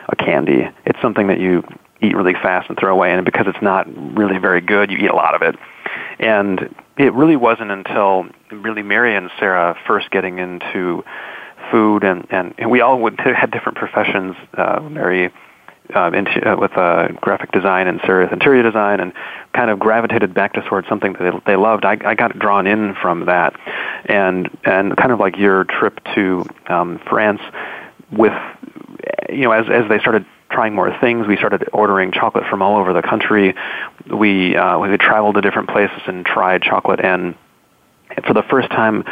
a 0.10 0.16
candy. 0.16 0.70
It's 0.86 1.02
something 1.02 1.28
that 1.28 1.40
you 1.40 1.64
eat 2.02 2.16
really 2.16 2.34
fast 2.34 2.70
and 2.70 2.78
throw 2.78 2.94
away, 2.94 3.14
and 3.14 3.26
because 3.26 3.46
it's 3.48 3.62
not 3.62 3.88
really 4.18 4.38
very 4.38 4.62
good, 4.62 4.92
you 4.92 4.98
eat 4.98 5.10
a 5.10 5.16
lot 5.16 5.36
of 5.36 5.42
it. 5.42 5.56
And 6.20 6.76
it 6.98 7.14
really 7.14 7.36
wasn't 7.36 7.72
until 7.72 8.26
really 8.52 8.84
Mary 8.84 9.16
and 9.16 9.30
Sarah 9.40 9.78
first 9.88 10.10
getting 10.12 10.40
into 10.40 11.04
food, 11.72 12.04
and 12.04 12.28
and, 12.32 12.70
we 12.70 12.82
all 12.82 13.00
would, 13.02 13.20
had 13.20 13.52
different 13.52 13.78
professions. 13.78 14.36
Uh, 14.54 14.80
Mary 14.82 15.32
uh, 15.94 16.12
into, 16.12 16.52
uh, 16.52 16.56
with 16.56 16.76
uh, 16.78 17.10
graphic 17.22 17.52
design 17.52 17.88
and 17.88 18.00
serious 18.06 18.32
interior 18.32 18.64
design, 18.64 19.00
and 19.00 19.14
kind 19.54 19.70
of 19.70 19.80
gravitated 19.80 20.34
back 20.34 20.54
to 20.54 20.62
towards 20.62 20.88
something 20.88 21.14
that 21.14 21.20
they, 21.46 21.52
they 21.52 21.56
loved. 21.56 21.86
I, 21.86 21.98
I 22.04 22.16
got 22.16 22.38
drawn 22.38 22.68
in 22.68 22.96
from 22.96 23.26
that, 23.26 23.60
and 24.06 24.50
and 24.64 24.96
kind 24.98 25.12
of 25.12 25.20
like 25.20 25.38
your 25.38 25.64
trip 25.66 26.00
to 26.16 26.46
um, 26.68 27.00
France 27.10 27.42
with 28.12 28.34
you 29.30 29.42
know 29.42 29.52
as 29.52 29.70
as 29.70 29.88
they 29.90 30.00
started 30.00 30.26
trying 30.50 30.74
more 30.74 30.98
things. 31.00 31.28
We 31.28 31.38
started 31.38 31.70
ordering 31.74 32.12
chocolate 32.12 32.46
from 32.50 32.62
all 32.62 32.78
over 32.78 32.94
the 32.94 33.02
country. 33.02 33.56
We 34.12 34.56
uh, 34.56 34.80
we 34.80 34.96
traveled 34.98 35.36
to 35.36 35.42
different 35.42 35.70
places 35.70 36.02
and 36.08 36.26
tried 36.26 36.62
chocolate, 36.62 37.00
and 37.00 37.36
for 38.26 38.34
the 38.34 38.44
first 38.44 38.70
time, 38.70 39.04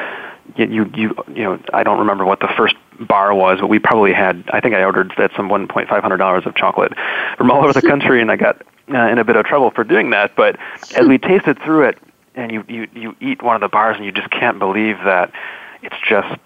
you 0.56 0.90
you 0.96 1.16
you 1.28 1.44
know 1.44 1.60
I 1.74 1.84
don't 1.84 2.00
remember 2.00 2.26
what 2.26 2.40
the 2.40 2.50
first 2.56 2.76
bar 3.00 3.34
was, 3.34 3.60
but 3.60 3.68
we 3.68 3.80
probably 3.80 4.14
had 4.14 4.44
I 4.52 4.60
think 4.60 4.76
I 4.76 4.84
ordered 4.84 5.14
at 5.18 5.32
some 5.36 5.50
one 5.50 5.68
point 5.68 5.90
five 5.90 6.02
hundred 6.02 6.18
dollars 6.18 6.46
of 6.46 6.56
chocolate 6.56 6.94
from 7.38 7.52
all 7.52 7.64
over 7.64 7.74
the 7.74 7.82
country, 7.88 8.22
and 8.22 8.32
I 8.32 8.36
got 8.36 8.62
uh, 8.94 9.08
in 9.08 9.18
a 9.18 9.24
bit 9.24 9.36
of 9.36 9.46
trouble 9.46 9.72
for 9.72 9.84
doing 9.84 10.12
that. 10.12 10.36
But 10.36 10.58
as 10.96 11.08
we 11.08 11.18
tasted 11.18 11.62
through 11.62 11.84
it, 11.84 11.98
and 12.36 12.52
you 12.52 12.64
you 12.68 12.88
you 12.94 13.16
eat 13.20 13.42
one 13.42 13.56
of 13.56 13.62
the 13.62 13.70
bars, 13.70 13.96
and 13.98 14.06
you 14.06 14.12
just 14.12 14.30
can't 14.30 14.60
believe 14.60 14.98
that 15.06 15.32
it's 15.82 15.96
just 16.08 16.40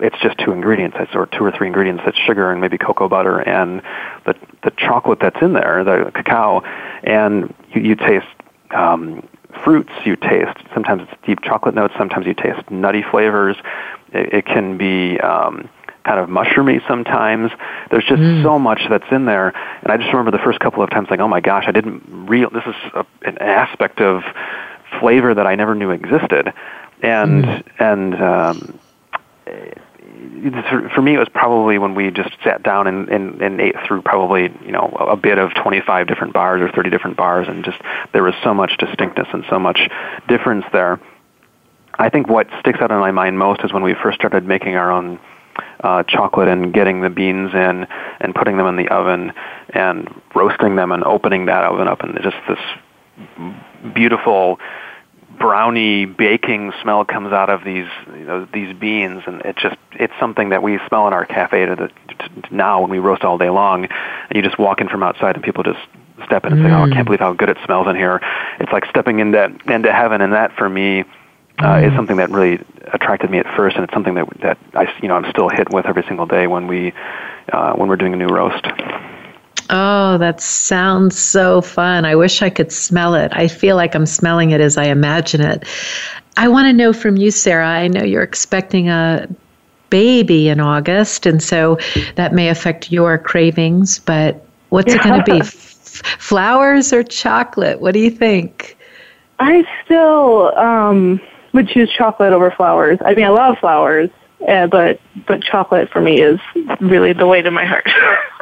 it's 0.00 0.18
just 0.20 0.38
two 0.38 0.52
ingredients, 0.52 0.96
it's, 1.00 1.14
or 1.14 1.26
two 1.26 1.44
or 1.44 1.50
three 1.50 1.66
ingredients. 1.66 2.02
It's 2.06 2.18
sugar 2.18 2.50
and 2.50 2.60
maybe 2.60 2.78
cocoa 2.78 3.08
butter 3.08 3.40
and 3.40 3.82
the 4.24 4.34
the 4.62 4.70
chocolate 4.76 5.18
that's 5.20 5.40
in 5.42 5.52
there, 5.52 5.84
the 5.84 6.10
cacao, 6.14 6.62
and 7.02 7.52
you, 7.72 7.82
you 7.82 7.94
taste 7.96 8.26
um, 8.70 9.26
fruits. 9.64 9.92
You 10.04 10.16
taste 10.16 10.58
sometimes 10.74 11.02
it's 11.02 11.26
deep 11.26 11.42
chocolate 11.42 11.74
notes. 11.74 11.94
Sometimes 11.96 12.26
you 12.26 12.34
taste 12.34 12.70
nutty 12.70 13.02
flavors. 13.02 13.56
It, 14.12 14.32
it 14.34 14.46
can 14.46 14.76
be 14.78 15.18
um, 15.20 15.68
kind 16.04 16.18
of 16.18 16.28
mushroomy 16.28 16.86
sometimes. 16.86 17.50
There's 17.90 18.04
just 18.04 18.22
mm. 18.22 18.42
so 18.42 18.58
much 18.58 18.82
that's 18.88 19.10
in 19.10 19.24
there, 19.24 19.48
and 19.82 19.92
I 19.92 19.96
just 19.96 20.12
remember 20.12 20.30
the 20.30 20.42
first 20.42 20.60
couple 20.60 20.82
of 20.82 20.90
times 20.90 21.08
like, 21.10 21.20
oh 21.20 21.28
my 21.28 21.40
gosh, 21.40 21.64
I 21.66 21.72
didn't 21.72 22.02
real. 22.28 22.50
This 22.50 22.64
is 22.66 22.74
a, 22.94 23.06
an 23.22 23.38
aspect 23.38 24.00
of 24.00 24.22
flavor 25.00 25.34
that 25.34 25.46
I 25.46 25.54
never 25.54 25.74
knew 25.74 25.90
existed, 25.90 26.52
and 27.02 27.44
mm. 27.44 27.62
and 27.78 28.14
um, 28.22 28.78
for 30.94 31.02
me, 31.02 31.14
it 31.14 31.18
was 31.18 31.28
probably 31.32 31.78
when 31.78 31.94
we 31.94 32.10
just 32.10 32.30
sat 32.44 32.62
down 32.62 32.86
and, 32.86 33.08
and, 33.08 33.40
and 33.40 33.60
ate 33.60 33.76
through 33.86 34.02
probably 34.02 34.50
you 34.64 34.72
know 34.72 34.88
a 34.98 35.16
bit 35.16 35.38
of 35.38 35.54
25 35.54 36.06
different 36.06 36.32
bars 36.32 36.60
or 36.60 36.70
30 36.70 36.90
different 36.90 37.16
bars, 37.16 37.48
and 37.48 37.64
just 37.64 37.80
there 38.12 38.22
was 38.22 38.34
so 38.42 38.54
much 38.54 38.76
distinctness 38.78 39.28
and 39.32 39.44
so 39.48 39.58
much 39.58 39.80
difference 40.28 40.64
there. 40.72 41.00
I 41.98 42.08
think 42.08 42.28
what 42.28 42.48
sticks 42.60 42.80
out 42.80 42.90
in 42.90 42.98
my 42.98 43.10
mind 43.10 43.38
most 43.38 43.60
is 43.64 43.72
when 43.72 43.82
we 43.82 43.94
first 43.94 44.18
started 44.18 44.46
making 44.46 44.76
our 44.76 44.90
own 44.90 45.18
uh, 45.80 46.02
chocolate 46.04 46.48
and 46.48 46.72
getting 46.72 47.02
the 47.02 47.10
beans 47.10 47.52
in 47.52 47.86
and 48.20 48.34
putting 48.34 48.56
them 48.56 48.66
in 48.66 48.76
the 48.76 48.88
oven 48.88 49.32
and 49.70 50.08
roasting 50.34 50.76
them 50.76 50.92
and 50.92 51.04
opening 51.04 51.46
that 51.46 51.64
oven 51.64 51.88
up 51.88 52.00
and 52.02 52.18
just 52.22 52.36
this 52.48 52.58
beautiful 53.94 54.58
brownie 55.38 56.04
baking 56.06 56.72
smell 56.82 57.04
comes 57.04 57.32
out 57.32 57.50
of 57.50 57.64
these 57.64 57.86
you 58.16 58.24
know 58.24 58.46
these 58.52 58.76
beans 58.76 59.22
and 59.26 59.40
it 59.42 59.56
just 59.56 59.76
it's 59.92 60.12
something 60.20 60.50
that 60.50 60.62
we 60.62 60.78
smell 60.88 61.06
in 61.06 61.12
our 61.12 61.24
cafe 61.24 61.66
to 61.66 61.74
the, 61.74 61.88
to 62.14 62.54
now 62.54 62.80
when 62.80 62.90
we 62.90 62.98
roast 62.98 63.22
all 63.22 63.38
day 63.38 63.50
long 63.50 63.84
and 63.84 64.36
you 64.36 64.42
just 64.42 64.58
walk 64.58 64.80
in 64.80 64.88
from 64.88 65.02
outside 65.02 65.34
and 65.34 65.44
people 65.44 65.62
just 65.62 65.80
step 66.24 66.44
in 66.44 66.52
and 66.52 66.62
mm. 66.62 66.68
say 66.68 66.72
oh 66.72 66.82
I 66.82 66.88
can't 66.88 67.00
mm. 67.00 67.04
believe 67.06 67.20
how 67.20 67.32
good 67.32 67.48
it 67.48 67.56
smells 67.64 67.86
in 67.88 67.96
here 67.96 68.20
it's 68.60 68.72
like 68.72 68.84
stepping 68.86 69.20
into 69.20 69.56
into 69.66 69.92
heaven 69.92 70.20
and 70.20 70.32
that 70.32 70.54
for 70.56 70.68
me 70.68 71.00
uh, 71.58 71.64
mm. 71.64 71.88
is 71.90 71.96
something 71.96 72.16
that 72.16 72.30
really 72.30 72.64
attracted 72.92 73.30
me 73.30 73.38
at 73.38 73.46
first 73.56 73.76
and 73.76 73.84
it's 73.84 73.92
something 73.92 74.14
that 74.14 74.28
that 74.40 74.58
I 74.74 74.92
you 75.02 75.08
know 75.08 75.16
I'm 75.16 75.30
still 75.30 75.48
hit 75.48 75.72
with 75.72 75.86
every 75.86 76.04
single 76.08 76.26
day 76.26 76.46
when 76.46 76.66
we 76.66 76.92
uh, 77.52 77.74
when 77.74 77.88
we're 77.88 77.96
doing 77.96 78.12
a 78.12 78.16
new 78.16 78.28
roast 78.28 78.66
Oh, 79.74 80.18
that 80.18 80.42
sounds 80.42 81.18
so 81.18 81.62
fun. 81.62 82.04
I 82.04 82.14
wish 82.14 82.42
I 82.42 82.50
could 82.50 82.70
smell 82.70 83.14
it. 83.14 83.32
I 83.34 83.48
feel 83.48 83.74
like 83.74 83.94
I'm 83.94 84.04
smelling 84.04 84.50
it 84.50 84.60
as 84.60 84.76
I 84.76 84.84
imagine 84.84 85.40
it. 85.40 85.64
I 86.36 86.46
want 86.48 86.66
to 86.66 86.74
know 86.74 86.92
from 86.92 87.16
you, 87.16 87.30
Sarah. 87.30 87.68
I 87.68 87.88
know 87.88 88.04
you're 88.04 88.22
expecting 88.22 88.90
a 88.90 89.26
baby 89.88 90.50
in 90.50 90.60
August, 90.60 91.24
and 91.24 91.42
so 91.42 91.78
that 92.16 92.34
may 92.34 92.50
affect 92.50 92.92
your 92.92 93.16
cravings, 93.16 93.98
but 93.98 94.44
what's 94.68 94.92
yeah. 94.92 95.00
it 95.00 95.04
going 95.04 95.24
to 95.24 95.32
be? 95.32 95.40
F- 95.40 96.02
flowers 96.18 96.92
or 96.92 97.02
chocolate? 97.02 97.80
What 97.80 97.94
do 97.94 98.00
you 98.00 98.10
think? 98.10 98.76
I 99.38 99.64
still 99.84 100.54
um, 100.58 101.18
would 101.54 101.68
choose 101.68 101.90
chocolate 101.90 102.34
over 102.34 102.50
flowers. 102.50 102.98
I 103.02 103.14
mean, 103.14 103.24
I 103.24 103.30
love 103.30 103.58
flowers, 103.58 104.10
uh, 104.46 104.66
but 104.66 105.00
but 105.26 105.42
chocolate 105.42 105.88
for 105.88 106.02
me 106.02 106.20
is 106.20 106.38
really 106.80 107.14
the 107.14 107.26
way 107.26 107.40
to 107.40 107.50
my 107.50 107.64
heart. 107.64 107.88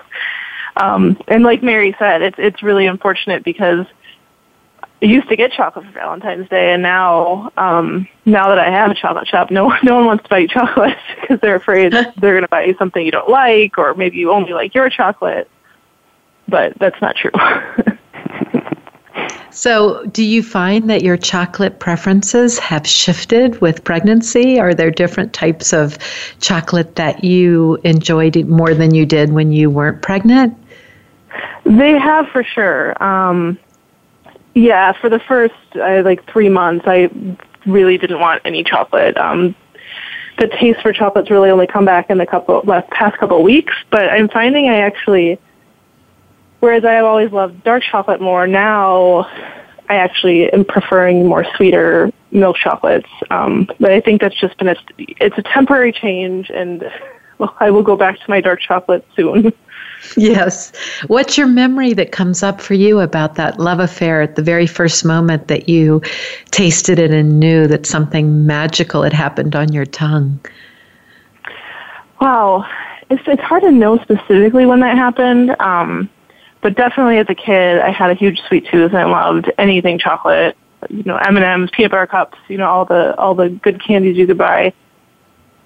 Um, 0.76 1.20
and 1.28 1.42
like 1.42 1.62
Mary 1.62 1.94
said, 1.98 2.22
it's 2.22 2.36
it's 2.38 2.62
really 2.62 2.86
unfortunate 2.86 3.44
because 3.44 3.86
I 5.02 5.06
used 5.06 5.28
to 5.28 5.36
get 5.36 5.52
chocolate 5.52 5.86
for 5.86 5.92
Valentine's 5.92 6.48
Day, 6.48 6.72
and 6.72 6.82
now 6.82 7.50
um, 7.56 8.08
now 8.26 8.48
that 8.48 8.58
I 8.58 8.70
have 8.70 8.90
a 8.90 8.94
chocolate 8.94 9.28
shop, 9.28 9.50
no 9.50 9.68
no 9.82 9.96
one 9.96 10.06
wants 10.06 10.24
to 10.24 10.30
buy 10.30 10.38
you 10.38 10.48
chocolate 10.48 10.98
because 11.20 11.40
they're 11.42 11.56
afraid 11.56 11.92
they're 12.16 12.32
going 12.32 12.42
to 12.42 12.48
buy 12.48 12.64
you 12.64 12.74
something 12.78 13.04
you 13.04 13.12
don't 13.12 13.28
like, 13.28 13.78
or 13.78 13.94
maybe 13.94 14.18
you 14.18 14.30
only 14.30 14.52
like 14.52 14.74
your 14.74 14.90
chocolate. 14.90 15.50
But 16.48 16.78
that's 16.78 17.00
not 17.00 17.16
true. 17.16 17.30
So, 19.52 20.04
do 20.06 20.22
you 20.22 20.42
find 20.44 20.88
that 20.90 21.02
your 21.02 21.16
chocolate 21.16 21.80
preferences 21.80 22.58
have 22.60 22.86
shifted 22.86 23.60
with 23.60 23.82
pregnancy? 23.82 24.60
Are 24.60 24.74
there 24.74 24.92
different 24.92 25.32
types 25.32 25.72
of 25.72 25.98
chocolate 26.40 26.94
that 26.96 27.24
you 27.24 27.78
enjoyed 27.82 28.36
more 28.46 28.74
than 28.74 28.94
you 28.94 29.04
did 29.04 29.32
when 29.32 29.50
you 29.50 29.68
weren't 29.68 30.02
pregnant? 30.02 30.56
They 31.64 31.98
have 31.98 32.28
for 32.28 32.44
sure. 32.44 33.02
Um, 33.02 33.58
yeah, 34.54 34.92
for 35.00 35.08
the 35.08 35.20
first 35.20 35.54
uh, 35.76 36.02
like 36.04 36.28
three 36.30 36.48
months, 36.48 36.84
I 36.88 37.10
really 37.66 37.98
didn't 37.98 38.20
want 38.20 38.42
any 38.44 38.64
chocolate. 38.64 39.16
Um, 39.16 39.54
the 40.38 40.48
taste 40.48 40.80
for 40.80 40.92
chocolate's 40.92 41.30
really 41.30 41.50
only 41.50 41.66
come 41.66 41.84
back 41.84 42.10
in 42.10 42.18
the 42.18 42.26
couple 42.26 42.62
last 42.64 42.90
past 42.90 43.18
couple 43.18 43.42
weeks, 43.42 43.74
but 43.90 44.10
I'm 44.10 44.28
finding 44.28 44.68
I 44.68 44.78
actually 44.78 45.38
Whereas 46.60 46.84
I 46.84 46.92
have 46.92 47.06
always 47.06 47.32
loved 47.32 47.64
dark 47.64 47.82
chocolate 47.82 48.20
more, 48.20 48.46
now 48.46 49.26
I 49.88 49.96
actually 49.96 50.52
am 50.52 50.64
preferring 50.64 51.26
more 51.26 51.44
sweeter 51.56 52.12
milk 52.30 52.56
chocolates. 52.56 53.08
Um, 53.30 53.66
but 53.80 53.90
I 53.90 54.00
think 54.00 54.20
that's 54.20 54.38
just 54.38 54.56
been 54.58 54.68
a, 54.68 54.76
it's 54.98 55.38
a 55.38 55.42
temporary 55.42 55.90
change, 55.90 56.50
and 56.50 56.84
well, 57.40 57.56
I 57.58 57.70
will 57.70 57.82
go 57.82 57.96
back 57.96 58.18
to 58.20 58.24
my 58.28 58.40
dark 58.40 58.60
chocolate 58.60 59.04
soon. 59.16 59.52
Yes. 60.16 60.72
What's 61.08 61.36
your 61.36 61.46
memory 61.46 61.92
that 61.92 62.10
comes 62.10 62.42
up 62.42 62.62
for 62.62 62.72
you 62.72 63.00
about 63.00 63.34
that 63.34 63.60
love 63.60 63.80
affair 63.80 64.22
at 64.22 64.34
the 64.34 64.42
very 64.42 64.66
first 64.66 65.04
moment 65.04 65.48
that 65.48 65.68
you 65.68 66.00
tasted 66.50 66.98
it 66.98 67.10
and 67.10 67.38
knew 67.38 67.66
that 67.66 67.84
something 67.84 68.46
magical 68.46 69.02
had 69.02 69.12
happened 69.12 69.54
on 69.54 69.72
your 69.72 69.84
tongue? 69.84 70.40
Wow, 72.18 72.66
it's 73.10 73.22
it's 73.26 73.42
hard 73.42 73.62
to 73.62 73.70
know 73.70 73.98
specifically 73.98 74.64
when 74.64 74.80
that 74.80 74.96
happened. 74.96 75.54
Um, 75.60 76.08
but 76.62 76.76
definitely 76.76 77.18
as 77.18 77.26
a 77.28 77.34
kid, 77.34 77.80
I 77.80 77.90
had 77.90 78.10
a 78.10 78.14
huge 78.14 78.40
sweet 78.48 78.66
tooth 78.68 78.92
and 78.92 78.98
I 79.00 79.04
loved 79.04 79.52
anything 79.58 79.98
chocolate. 79.98 80.56
You 80.88 81.02
know, 81.02 81.16
M 81.16 81.36
and 81.36 81.44
M's, 81.44 81.70
peanut 81.72 81.90
butter 81.90 82.06
cups. 82.06 82.38
You 82.48 82.56
know, 82.56 82.70
all 82.70 82.86
the 82.86 83.14
all 83.18 83.34
the 83.34 83.50
good 83.50 83.84
candies 83.84 84.16
you 84.16 84.26
could 84.26 84.38
buy. 84.38 84.72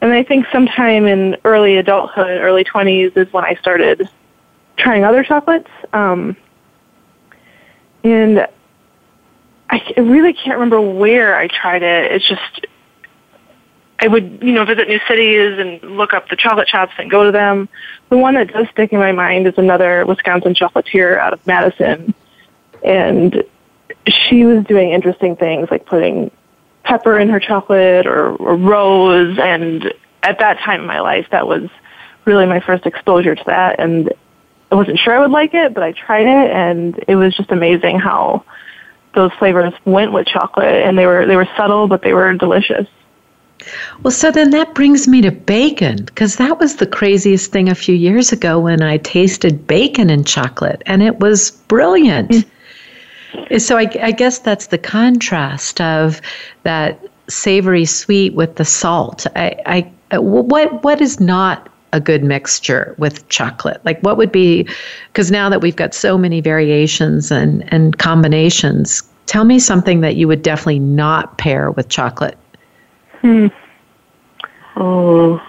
And 0.04 0.12
I 0.12 0.22
think 0.22 0.46
sometime 0.52 1.06
in 1.06 1.38
early 1.44 1.78
adulthood, 1.78 2.42
early 2.42 2.62
20s 2.62 3.16
is 3.16 3.32
when 3.32 3.42
I 3.42 3.54
started 3.54 4.06
trying 4.76 5.02
other 5.02 5.24
chocolates. 5.24 5.70
Um, 5.94 6.36
and 8.02 8.46
I 9.70 9.94
really 9.96 10.34
can't 10.34 10.56
remember 10.56 10.78
where 10.78 11.34
I 11.34 11.48
tried 11.48 11.82
it. 11.82 12.12
It's 12.12 12.28
just 12.28 12.66
I 13.98 14.08
would, 14.08 14.42
you 14.42 14.52
know, 14.52 14.66
visit 14.66 14.88
new 14.88 15.00
cities 15.08 15.58
and 15.58 15.96
look 15.96 16.12
up 16.12 16.28
the 16.28 16.36
chocolate 16.36 16.68
shops 16.68 16.92
and 16.98 17.10
go 17.10 17.24
to 17.24 17.32
them. 17.32 17.70
The 18.10 18.18
one 18.18 18.34
that 18.34 18.52
does 18.52 18.68
stick 18.72 18.92
in 18.92 18.98
my 18.98 19.12
mind 19.12 19.46
is 19.46 19.54
another 19.56 20.04
Wisconsin 20.04 20.52
chocolatier 20.54 21.16
out 21.16 21.32
of 21.32 21.46
Madison. 21.46 22.12
And 22.84 23.42
she 24.06 24.44
was 24.44 24.66
doing 24.66 24.90
interesting 24.90 25.34
things 25.34 25.70
like 25.70 25.86
putting 25.86 26.30
pepper 26.94 27.18
in 27.18 27.28
her 27.28 27.40
chocolate 27.40 28.06
or, 28.06 28.36
or 28.36 28.56
rose. 28.56 29.36
And 29.38 29.92
at 30.22 30.38
that 30.38 30.58
time 30.60 30.82
in 30.82 30.86
my 30.86 31.00
life, 31.00 31.26
that 31.32 31.48
was 31.48 31.68
really 32.24 32.46
my 32.46 32.60
first 32.60 32.86
exposure 32.86 33.34
to 33.34 33.44
that. 33.46 33.80
And 33.80 34.12
I 34.70 34.76
wasn't 34.76 34.98
sure 34.98 35.14
I 35.14 35.18
would 35.18 35.32
like 35.32 35.54
it, 35.54 35.74
but 35.74 35.82
I 35.82 35.92
tried 35.92 36.26
it 36.26 36.50
and 36.50 37.02
it 37.08 37.16
was 37.16 37.36
just 37.36 37.50
amazing 37.50 37.98
how 37.98 38.44
those 39.14 39.32
flavors 39.38 39.72
went 39.84 40.12
with 40.12 40.26
chocolate 40.26 40.82
and 40.84 40.98
they 40.98 41.06
were 41.06 41.24
they 41.24 41.36
were 41.36 41.48
subtle 41.56 41.86
but 41.86 42.02
they 42.02 42.12
were 42.12 42.32
delicious. 42.34 42.88
Well, 44.02 44.10
so 44.10 44.32
then 44.32 44.50
that 44.50 44.74
brings 44.74 45.06
me 45.06 45.22
to 45.22 45.30
bacon 45.30 46.04
because 46.04 46.36
that 46.36 46.58
was 46.58 46.76
the 46.76 46.86
craziest 46.86 47.52
thing 47.52 47.68
a 47.68 47.74
few 47.74 47.94
years 47.94 48.32
ago 48.32 48.58
when 48.58 48.82
I 48.82 48.98
tasted 48.98 49.66
bacon 49.66 50.10
in 50.10 50.24
chocolate 50.24 50.82
and 50.86 51.02
it 51.02 51.20
was 51.20 51.52
brilliant. 51.68 52.30
Mm. 52.30 52.44
So 53.58 53.76
I, 53.76 53.90
I 54.02 54.10
guess 54.10 54.38
that's 54.38 54.68
the 54.68 54.78
contrast 54.78 55.80
of 55.80 56.20
that 56.62 57.00
savory 57.28 57.84
sweet 57.84 58.34
with 58.34 58.56
the 58.56 58.64
salt. 58.64 59.26
I, 59.36 59.92
I 60.10 60.18
what 60.18 60.82
what 60.84 61.00
is 61.00 61.20
not 61.20 61.68
a 61.92 62.00
good 62.00 62.24
mixture 62.24 62.94
with 62.98 63.26
chocolate? 63.28 63.80
Like 63.84 64.00
what 64.00 64.16
would 64.16 64.32
be 64.32 64.68
because 65.08 65.30
now 65.30 65.48
that 65.48 65.60
we've 65.60 65.76
got 65.76 65.94
so 65.94 66.18
many 66.18 66.40
variations 66.40 67.30
and 67.30 67.64
and 67.72 67.98
combinations, 67.98 69.02
tell 69.26 69.44
me 69.44 69.58
something 69.58 70.00
that 70.00 70.16
you 70.16 70.28
would 70.28 70.42
definitely 70.42 70.80
not 70.80 71.38
pair 71.38 71.70
with 71.70 71.88
chocolate. 71.88 72.36
Hmm. 73.20 73.46
Mm, 74.74 75.40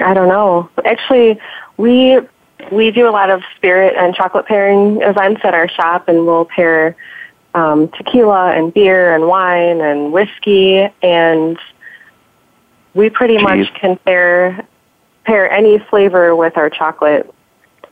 I 0.00 0.14
don't 0.14 0.28
know. 0.28 0.68
Actually, 0.84 1.40
we 1.76 2.20
we 2.70 2.90
do 2.90 3.08
a 3.08 3.10
lot 3.10 3.30
of 3.30 3.42
spirit 3.56 3.94
and 3.96 4.14
chocolate 4.14 4.46
pairing 4.46 5.00
events 5.02 5.40
at 5.44 5.54
our 5.54 5.68
shop, 5.68 6.08
and 6.08 6.26
we'll 6.26 6.44
pair 6.44 6.96
um, 7.56 7.88
tequila 7.88 8.52
and 8.52 8.72
beer 8.72 9.14
and 9.14 9.26
wine 9.26 9.80
and 9.80 10.12
whiskey, 10.12 10.88
and 11.02 11.58
we 12.94 13.10
pretty 13.10 13.36
Jeez. 13.38 13.42
much 13.42 13.74
can 13.74 13.96
pair 14.06 14.66
pair 15.24 15.50
any 15.50 15.80
flavor 15.90 16.36
with 16.36 16.56
our 16.56 16.70
chocolate. 16.70 17.28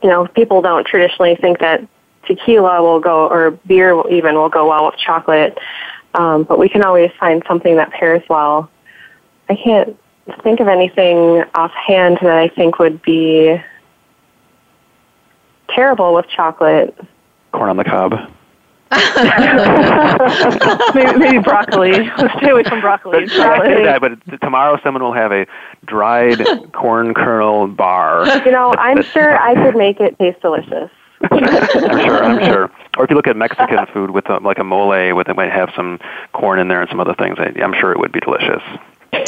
You 0.01 0.09
know, 0.09 0.27
people 0.27 0.61
don't 0.61 0.87
traditionally 0.87 1.35
think 1.35 1.59
that 1.59 1.85
tequila 2.25 2.81
will 2.81 3.01
go 3.01 3.27
or 3.27 3.51
beer 3.67 4.01
even 4.09 4.35
will 4.35 4.49
go 4.49 4.69
well 4.69 4.85
with 4.85 4.97
chocolate, 4.97 5.57
um, 6.13 6.43
but 6.43 6.57
we 6.57 6.69
can 6.69 6.83
always 6.83 7.11
find 7.19 7.43
something 7.45 7.75
that 7.75 7.91
pairs 7.91 8.23
well 8.29 8.69
I 9.49 9.55
can't 9.55 9.97
think 10.43 10.59
of 10.59 10.67
anything 10.67 11.43
offhand 11.53 12.19
that 12.21 12.37
I 12.37 12.47
think 12.49 12.79
would 12.79 13.01
be 13.01 13.61
terrible 15.69 16.13
with 16.13 16.27
chocolate. 16.27 16.97
Corn 17.51 17.69
on 17.69 17.77
the 17.77 17.83
cob. 17.83 18.13
Maybe, 20.93 21.19
maybe, 21.19 21.37
broccoli. 21.39 21.91
Let's 21.91 22.37
stay 22.37 22.49
away 22.49 22.63
from 22.63 22.81
broccoli. 22.81 23.25
That, 23.25 23.99
but 24.01 24.41
tomorrow 24.41 24.79
someone 24.83 25.03
will 25.03 25.13
have 25.13 25.31
a 25.31 25.47
dried 25.85 26.45
corn 26.73 27.13
kernel 27.13 27.67
bar. 27.67 28.27
You 28.45 28.51
know, 28.51 28.73
I'm 28.77 29.01
sure 29.03 29.39
I 29.39 29.55
could 29.63 29.75
make 29.75 29.99
it 29.99 30.17
taste 30.19 30.41
delicious. 30.41 30.91
I'm 31.31 31.45
sure. 32.05 32.23
I'm 32.23 32.39
sure. 32.51 32.71
Or 32.97 33.03
if 33.03 33.09
you 33.09 33.15
look 33.15 33.27
at 33.27 33.35
Mexican 33.35 33.85
food 33.87 34.11
with 34.11 34.29
a, 34.29 34.37
like 34.37 34.59
a 34.59 34.63
mole, 34.63 35.15
with 35.15 35.29
it 35.29 35.35
might 35.35 35.51
have 35.51 35.71
some 35.75 35.99
corn 36.33 36.59
in 36.59 36.67
there 36.67 36.81
and 36.81 36.89
some 36.89 36.99
other 36.99 37.15
things. 37.15 37.37
I, 37.39 37.53
I'm 37.61 37.73
sure 37.73 37.91
it 37.91 37.99
would 37.99 38.11
be 38.11 38.19
delicious. 38.19 38.61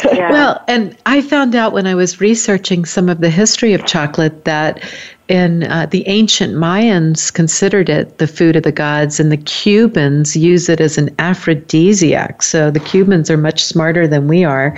Yeah. 0.04 0.30
Well, 0.30 0.64
and 0.68 0.96
I 1.06 1.22
found 1.22 1.54
out 1.54 1.72
when 1.72 1.86
I 1.86 1.94
was 1.94 2.20
researching 2.20 2.84
some 2.84 3.08
of 3.08 3.20
the 3.20 3.30
history 3.30 3.72
of 3.72 3.86
chocolate 3.86 4.44
that 4.44 4.82
in 5.28 5.64
uh, 5.64 5.86
the 5.86 6.06
ancient 6.08 6.54
Mayans 6.54 7.32
considered 7.32 7.88
it 7.88 8.18
the 8.18 8.26
food 8.26 8.56
of 8.56 8.62
the 8.62 8.72
gods, 8.72 9.20
and 9.20 9.30
the 9.30 9.36
Cubans 9.36 10.36
use 10.36 10.68
it 10.68 10.80
as 10.80 10.96
an 10.96 11.14
aphrodisiac. 11.18 12.42
So 12.42 12.70
the 12.70 12.80
Cubans 12.80 13.30
are 13.30 13.36
much 13.36 13.62
smarter 13.62 14.08
than 14.08 14.26
we 14.26 14.42
are 14.44 14.76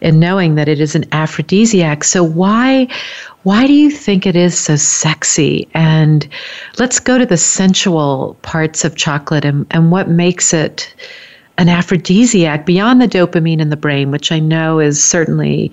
in 0.00 0.18
knowing 0.18 0.54
that 0.54 0.68
it 0.68 0.80
is 0.80 0.94
an 0.94 1.04
aphrodisiac. 1.12 2.04
So 2.04 2.24
why? 2.24 2.88
Why 3.42 3.66
do 3.66 3.72
you 3.72 3.90
think 3.90 4.26
it 4.26 4.36
is 4.36 4.58
so 4.58 4.76
sexy? 4.76 5.66
And 5.72 6.28
let's 6.78 6.98
go 6.98 7.16
to 7.16 7.24
the 7.24 7.38
sensual 7.38 8.36
parts 8.42 8.84
of 8.84 8.96
chocolate 8.96 9.46
and, 9.46 9.66
and 9.70 9.90
what 9.90 10.10
makes 10.10 10.52
it 10.52 10.94
an 11.56 11.68
aphrodisiac 11.68 12.66
beyond 12.66 13.00
the 13.00 13.08
dopamine 13.08 13.60
in 13.60 13.70
the 13.70 13.76
brain, 13.76 14.10
which 14.10 14.32
I 14.32 14.38
know 14.38 14.78
is 14.78 15.02
certainly 15.02 15.72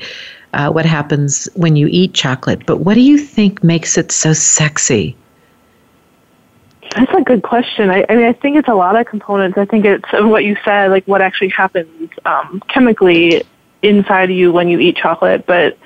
uh, 0.53 0.71
what 0.71 0.85
happens 0.85 1.47
when 1.55 1.75
you 1.75 1.87
eat 1.87 2.13
chocolate. 2.13 2.65
But 2.65 2.77
what 2.77 2.93
do 2.95 3.01
you 3.01 3.17
think 3.17 3.63
makes 3.63 3.97
it 3.97 4.11
so 4.11 4.33
sexy? 4.33 5.15
That's 6.95 7.13
a 7.13 7.21
good 7.21 7.43
question. 7.43 7.89
I, 7.89 8.05
I 8.09 8.15
mean, 8.15 8.25
I 8.25 8.33
think 8.33 8.57
it's 8.57 8.67
a 8.67 8.73
lot 8.73 8.95
of 8.95 9.05
components. 9.05 9.57
I 9.57 9.65
think 9.65 9.85
it's 9.85 10.11
what 10.13 10.45
you 10.45 10.55
said, 10.63 10.89
like 10.89 11.05
what 11.05 11.21
actually 11.21 11.49
happens 11.49 12.09
um, 12.25 12.61
chemically 12.69 13.43
inside 13.81 14.31
you 14.31 14.51
when 14.51 14.67
you 14.69 14.79
eat 14.79 14.95
chocolate. 14.95 15.45
But 15.45 15.77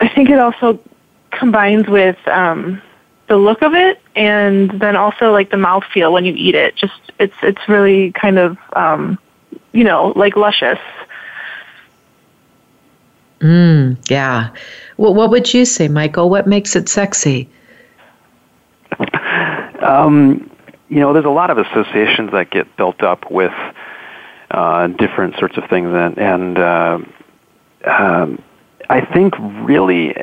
I 0.00 0.08
think 0.08 0.30
it 0.30 0.38
also 0.38 0.78
combines 1.30 1.88
with 1.88 2.16
um, 2.28 2.80
the 3.28 3.36
look 3.36 3.62
of 3.62 3.74
it 3.74 4.00
and 4.16 4.70
then 4.80 4.96
also 4.96 5.32
like 5.32 5.50
the 5.50 5.56
mouth 5.56 5.84
feel 5.92 6.12
when 6.12 6.24
you 6.24 6.34
eat 6.34 6.54
it. 6.54 6.76
Just 6.76 7.00
it's 7.18 7.36
it's 7.42 7.68
really 7.68 8.12
kind 8.12 8.38
of 8.38 8.58
um, 8.74 9.18
you 9.72 9.84
know 9.84 10.12
like 10.16 10.36
luscious. 10.36 10.78
Mm, 13.40 13.98
yeah. 14.10 14.50
Well, 14.96 15.14
what 15.14 15.30
would 15.30 15.52
you 15.52 15.64
say, 15.64 15.88
Michael? 15.88 16.28
What 16.28 16.46
makes 16.46 16.76
it 16.76 16.88
sexy? 16.88 17.48
Um, 19.82 20.50
you 20.88 21.00
know, 21.00 21.12
there's 21.12 21.24
a 21.24 21.30
lot 21.30 21.50
of 21.50 21.58
associations 21.58 22.32
that 22.32 22.50
get 22.50 22.76
built 22.76 23.02
up 23.02 23.30
with 23.30 23.52
uh, 24.50 24.88
different 24.88 25.36
sorts 25.38 25.56
of 25.56 25.64
things, 25.70 25.88
and, 25.92 26.18
and 26.18 26.58
uh, 26.58 26.98
um, 27.86 28.42
I 28.90 29.00
think 29.00 29.34
really 29.38 30.14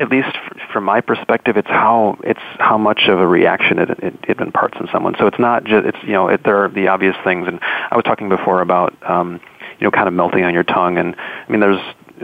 at 0.00 0.08
least 0.08 0.34
from 0.72 0.84
my 0.84 1.02
perspective, 1.02 1.58
it's 1.58 1.68
how 1.68 2.18
it's 2.24 2.40
how 2.58 2.78
much 2.78 3.02
of 3.08 3.20
a 3.20 3.26
reaction 3.26 3.78
it, 3.78 3.90
it, 3.90 4.14
it 4.26 4.40
imparts 4.40 4.78
in 4.80 4.88
someone. 4.90 5.14
So 5.18 5.26
it's 5.26 5.38
not 5.38 5.64
just 5.64 5.86
it's 5.86 5.98
you 6.02 6.12
know 6.12 6.28
it, 6.28 6.42
there 6.42 6.64
are 6.64 6.68
the 6.70 6.88
obvious 6.88 7.16
things, 7.22 7.46
and 7.46 7.60
I 7.62 7.96
was 7.96 8.04
talking 8.04 8.30
before 8.30 8.62
about 8.62 8.96
um, 9.08 9.40
you 9.78 9.84
know 9.84 9.90
kind 9.90 10.08
of 10.08 10.14
melting 10.14 10.42
on 10.42 10.54
your 10.54 10.64
tongue, 10.64 10.96
and 10.96 11.14
I 11.16 11.50
mean 11.50 11.60
there's 11.60 11.82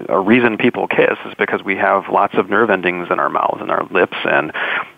a 0.09 0.21
reason 0.21 0.59
people 0.59 0.87
kiss 0.87 1.19
is 1.27 1.35
because 1.39 1.63
we 1.63 1.77
have 1.77 2.09
lots 2.09 2.35
of 2.35 2.51
nerve 2.51 2.71
endings 2.71 3.09
in 3.11 3.19
our 3.19 3.29
mouths 3.29 3.59
and 3.61 3.71
our 3.71 3.85
lips, 3.91 4.17
and 4.25 4.53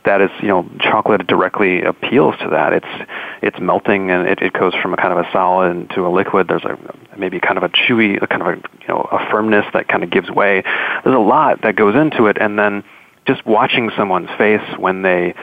that 0.04 0.20
is, 0.20 0.30
you 0.40 0.48
know, 0.48 0.68
chocolate 0.80 1.26
directly 1.26 1.82
appeals 1.82 2.34
to 2.40 2.48
that. 2.50 2.72
It's 2.72 3.10
it's 3.42 3.58
melting 3.60 4.10
and 4.10 4.28
it, 4.28 4.42
it 4.42 4.52
goes 4.52 4.74
from 4.74 4.94
a 4.94 4.96
kind 4.96 5.12
of 5.12 5.18
a 5.18 5.32
solid 5.32 5.70
into 5.70 6.06
a 6.06 6.10
liquid. 6.10 6.48
There's 6.48 6.64
a 6.64 6.78
maybe 7.16 7.40
kind 7.40 7.56
of 7.56 7.62
a 7.62 7.68
chewy, 7.68 8.18
kind 8.28 8.42
of 8.42 8.48
a 8.48 8.56
you 8.56 8.88
know 8.88 9.08
a 9.10 9.30
firmness 9.30 9.66
that 9.72 9.88
kind 9.88 10.02
of 10.02 10.10
gives 10.10 10.30
way. 10.30 10.62
There's 11.04 11.16
a 11.16 11.18
lot 11.18 11.62
that 11.62 11.76
goes 11.76 11.94
into 11.94 12.26
it, 12.26 12.38
and 12.40 12.58
then 12.58 12.84
just 13.26 13.44
watching 13.46 13.90
someone's 13.96 14.30
face 14.38 14.62
when 14.78 15.02
they 15.02 15.34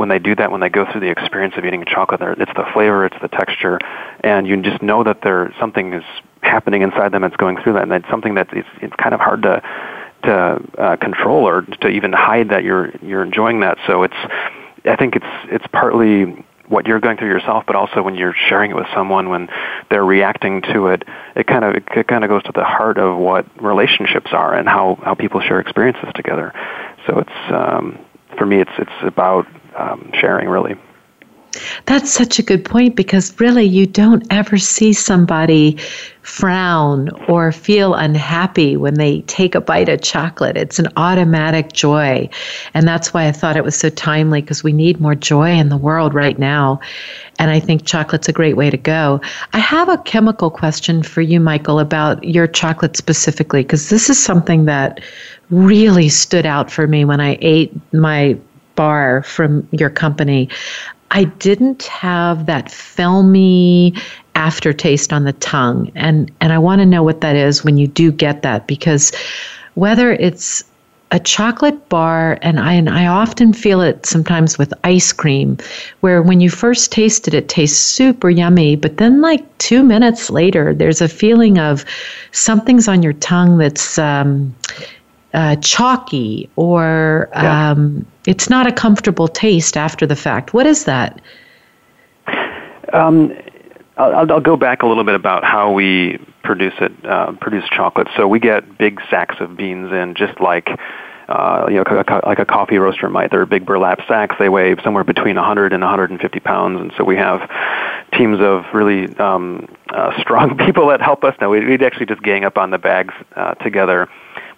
when 0.00 0.08
they 0.08 0.18
do 0.18 0.34
that, 0.34 0.50
when 0.50 0.62
they 0.62 0.70
go 0.70 0.90
through 0.90 1.02
the 1.02 1.10
experience 1.10 1.54
of 1.58 1.64
eating 1.66 1.84
chocolate, 1.84 2.22
it's 2.22 2.50
the 2.56 2.64
flavor, 2.72 3.04
it's 3.04 3.20
the 3.20 3.28
texture, 3.28 3.78
and 4.24 4.46
you 4.46 4.56
just 4.62 4.80
know 4.80 5.04
that 5.04 5.20
there 5.20 5.54
something 5.60 5.92
is 5.92 6.04
happening 6.40 6.80
inside 6.80 7.12
them 7.12 7.20
that's 7.20 7.36
going 7.36 7.58
through 7.62 7.74
that, 7.74 7.82
and 7.82 7.92
that's 7.92 8.08
something 8.08 8.34
that 8.36 8.48
it's, 8.54 8.68
it's 8.80 8.96
kind 8.96 9.12
of 9.14 9.20
hard 9.20 9.42
to 9.42 9.62
to 10.22 10.32
uh, 10.78 10.96
control 10.96 11.46
or 11.46 11.60
to 11.82 11.88
even 11.88 12.14
hide 12.14 12.48
that 12.48 12.64
you're 12.64 12.90
you're 13.02 13.22
enjoying 13.22 13.60
that. 13.60 13.76
So 13.86 14.02
it's 14.02 14.16
I 14.86 14.96
think 14.96 15.16
it's 15.16 15.32
it's 15.50 15.66
partly 15.70 16.46
what 16.66 16.86
you're 16.86 17.00
going 17.00 17.18
through 17.18 17.28
yourself, 17.28 17.64
but 17.66 17.76
also 17.76 18.00
when 18.00 18.14
you're 18.14 18.34
sharing 18.48 18.70
it 18.70 18.76
with 18.76 18.86
someone, 18.94 19.28
when 19.28 19.50
they're 19.90 20.04
reacting 20.04 20.62
to 20.62 20.86
it, 20.86 21.04
it 21.36 21.46
kind 21.46 21.62
of 21.62 21.74
it 21.74 22.08
kind 22.08 22.24
of 22.24 22.30
goes 22.30 22.42
to 22.44 22.52
the 22.52 22.64
heart 22.64 22.96
of 22.96 23.18
what 23.18 23.44
relationships 23.62 24.30
are 24.32 24.54
and 24.54 24.66
how 24.66 24.98
how 25.04 25.14
people 25.14 25.42
share 25.42 25.60
experiences 25.60 26.08
together. 26.14 26.54
So 27.06 27.18
it's 27.18 27.52
um, 27.52 27.98
for 28.38 28.46
me, 28.46 28.60
it's 28.60 28.70
it's 28.78 29.02
about 29.02 29.46
um, 29.76 30.10
sharing 30.14 30.48
really. 30.48 30.76
That's 31.86 32.10
such 32.10 32.38
a 32.38 32.42
good 32.42 32.64
point 32.64 32.94
because 32.94 33.38
really 33.40 33.64
you 33.64 33.86
don't 33.86 34.24
ever 34.30 34.56
see 34.56 34.92
somebody 34.92 35.76
frown 36.22 37.08
or 37.26 37.50
feel 37.50 37.94
unhappy 37.94 38.76
when 38.76 38.94
they 38.94 39.22
take 39.22 39.54
a 39.54 39.60
bite 39.60 39.88
of 39.88 40.00
chocolate. 40.00 40.56
It's 40.56 40.78
an 40.78 40.88
automatic 40.96 41.72
joy. 41.72 42.28
And 42.74 42.86
that's 42.86 43.12
why 43.12 43.26
I 43.26 43.32
thought 43.32 43.56
it 43.56 43.64
was 43.64 43.74
so 43.74 43.90
timely 43.90 44.42
because 44.42 44.62
we 44.62 44.72
need 44.72 45.00
more 45.00 45.16
joy 45.16 45.50
in 45.50 45.70
the 45.70 45.76
world 45.76 46.14
right 46.14 46.38
now. 46.38 46.78
And 47.40 47.50
I 47.50 47.58
think 47.58 47.84
chocolate's 47.84 48.28
a 48.28 48.32
great 48.32 48.56
way 48.56 48.70
to 48.70 48.76
go. 48.76 49.20
I 49.52 49.58
have 49.58 49.88
a 49.88 49.98
chemical 49.98 50.50
question 50.50 51.02
for 51.02 51.20
you, 51.20 51.40
Michael, 51.40 51.80
about 51.80 52.22
your 52.22 52.46
chocolate 52.46 52.96
specifically, 52.96 53.62
because 53.62 53.88
this 53.88 54.08
is 54.08 54.22
something 54.22 54.66
that 54.66 55.00
really 55.48 56.08
stood 56.08 56.46
out 56.46 56.70
for 56.70 56.86
me 56.86 57.04
when 57.04 57.20
I 57.20 57.38
ate 57.40 57.72
my 57.92 58.38
bar 58.76 59.22
from 59.24 59.66
your 59.72 59.90
company. 59.90 60.48
I 61.10 61.24
didn't 61.24 61.84
have 61.84 62.46
that 62.46 62.70
filmy 62.70 63.94
aftertaste 64.34 65.12
on 65.12 65.24
the 65.24 65.32
tongue. 65.34 65.90
And, 65.94 66.30
and 66.40 66.52
I 66.52 66.58
want 66.58 66.80
to 66.80 66.86
know 66.86 67.02
what 67.02 67.20
that 67.20 67.36
is 67.36 67.64
when 67.64 67.76
you 67.78 67.86
do 67.86 68.12
get 68.12 68.42
that, 68.42 68.66
because 68.66 69.12
whether 69.74 70.12
it's 70.12 70.64
a 71.12 71.18
chocolate 71.18 71.88
bar, 71.88 72.38
and 72.40 72.60
I, 72.60 72.72
and 72.72 72.88
I 72.88 73.06
often 73.06 73.52
feel 73.52 73.80
it 73.80 74.06
sometimes 74.06 74.58
with 74.58 74.72
ice 74.84 75.12
cream, 75.12 75.58
where 76.00 76.22
when 76.22 76.40
you 76.40 76.48
first 76.48 76.92
taste 76.92 77.26
it, 77.26 77.34
it 77.34 77.48
tastes 77.48 77.78
super 77.78 78.30
yummy, 78.30 78.76
but 78.76 78.98
then 78.98 79.20
like 79.20 79.58
two 79.58 79.82
minutes 79.82 80.30
later, 80.30 80.72
there's 80.72 81.00
a 81.00 81.08
feeling 81.08 81.58
of 81.58 81.84
something's 82.30 82.86
on 82.86 83.02
your 83.02 83.14
tongue 83.14 83.58
that's 83.58 83.98
um, 83.98 84.54
uh, 85.34 85.56
chalky 85.56 86.48
or 86.56 87.28
yeah. 87.32 87.70
um, 87.70 88.06
it's 88.26 88.50
not 88.50 88.66
a 88.66 88.72
comfortable 88.72 89.28
taste 89.28 89.76
after 89.76 90.06
the 90.06 90.16
fact. 90.16 90.52
What 90.54 90.66
is 90.66 90.84
that? 90.84 91.20
Um, 92.92 93.36
I'll, 93.96 94.32
I'll, 94.32 94.40
go 94.40 94.56
back 94.56 94.82
a 94.82 94.86
little 94.86 95.04
bit 95.04 95.14
about 95.14 95.44
how 95.44 95.70
we 95.70 96.18
produce 96.42 96.74
it, 96.80 96.92
uh, 97.04 97.32
produce 97.32 97.68
chocolate. 97.68 98.08
So 98.16 98.26
we 98.26 98.40
get 98.40 98.78
big 98.78 99.00
sacks 99.08 99.36
of 99.40 99.56
beans 99.56 99.92
in, 99.92 100.14
just 100.16 100.40
like 100.40 100.68
uh, 101.30 101.66
you 101.68 101.76
know, 101.76 101.84
like 102.26 102.40
a 102.40 102.44
coffee 102.44 102.78
roaster 102.78 103.08
might. 103.08 103.30
They're 103.30 103.46
big 103.46 103.64
burlap 103.64 104.00
sacks. 104.08 104.34
They 104.38 104.48
weigh 104.48 104.74
somewhere 104.82 105.04
between 105.04 105.36
100 105.36 105.72
and 105.72 105.80
150 105.80 106.40
pounds, 106.40 106.80
and 106.80 106.92
so 106.96 107.04
we 107.04 107.16
have 107.16 107.48
teams 108.12 108.40
of 108.40 108.64
really 108.74 109.16
um, 109.18 109.68
uh, 109.90 110.10
strong 110.20 110.58
people 110.58 110.88
that 110.88 111.00
help 111.00 111.22
us. 111.22 111.36
Now 111.40 111.50
we, 111.50 111.64
would 111.64 111.84
actually 111.84 112.06
just 112.06 112.22
gang 112.22 112.44
up 112.44 112.58
on 112.58 112.70
the 112.70 112.78
bags 112.78 113.14
uh, 113.36 113.54
together. 113.54 114.08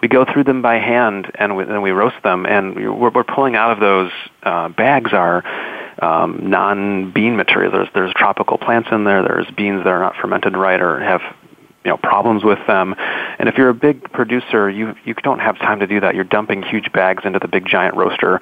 We 0.03 0.09
go 0.09 0.25
through 0.25 0.43
them 0.43 0.61
by 0.61 0.79
hand, 0.79 1.31
and 1.35 1.55
we, 1.55 1.63
then 1.63 1.81
we 1.81 1.91
roast 1.91 2.21
them. 2.23 2.45
And 2.45 2.75
we're, 2.75 3.09
we're 3.09 3.23
pulling 3.23 3.55
out 3.55 3.71
of 3.71 3.79
those 3.79 4.11
uh, 4.43 4.67
bags 4.67 5.13
are 5.13 5.45
um, 6.01 6.49
non-bean 6.49 7.37
material. 7.37 7.71
There's 7.71 7.87
there's 7.93 8.13
tropical 8.13 8.57
plants 8.57 8.89
in 8.91 9.05
there. 9.05 9.23
There's 9.23 9.49
beans 9.55 9.85
that 9.85 9.89
are 9.89 10.01
not 10.01 10.17
fermented 10.17 10.57
right 10.57 10.81
or 10.81 10.99
have 10.99 11.21
you 11.85 11.91
know 11.91 11.95
problems 11.95 12.43
with 12.43 12.59
them. 12.67 12.95
And 13.39 13.47
if 13.47 13.57
you're 13.57 13.69
a 13.69 13.73
big 13.73 14.11
producer, 14.11 14.69
you 14.69 14.93
you 15.05 15.13
don't 15.13 15.39
have 15.39 15.57
time 15.59 15.79
to 15.79 15.87
do 15.87 16.01
that. 16.01 16.15
You're 16.15 16.25
dumping 16.25 16.63
huge 16.63 16.91
bags 16.91 17.23
into 17.23 17.39
the 17.39 17.47
big 17.47 17.65
giant 17.65 17.95
roaster, 17.95 18.41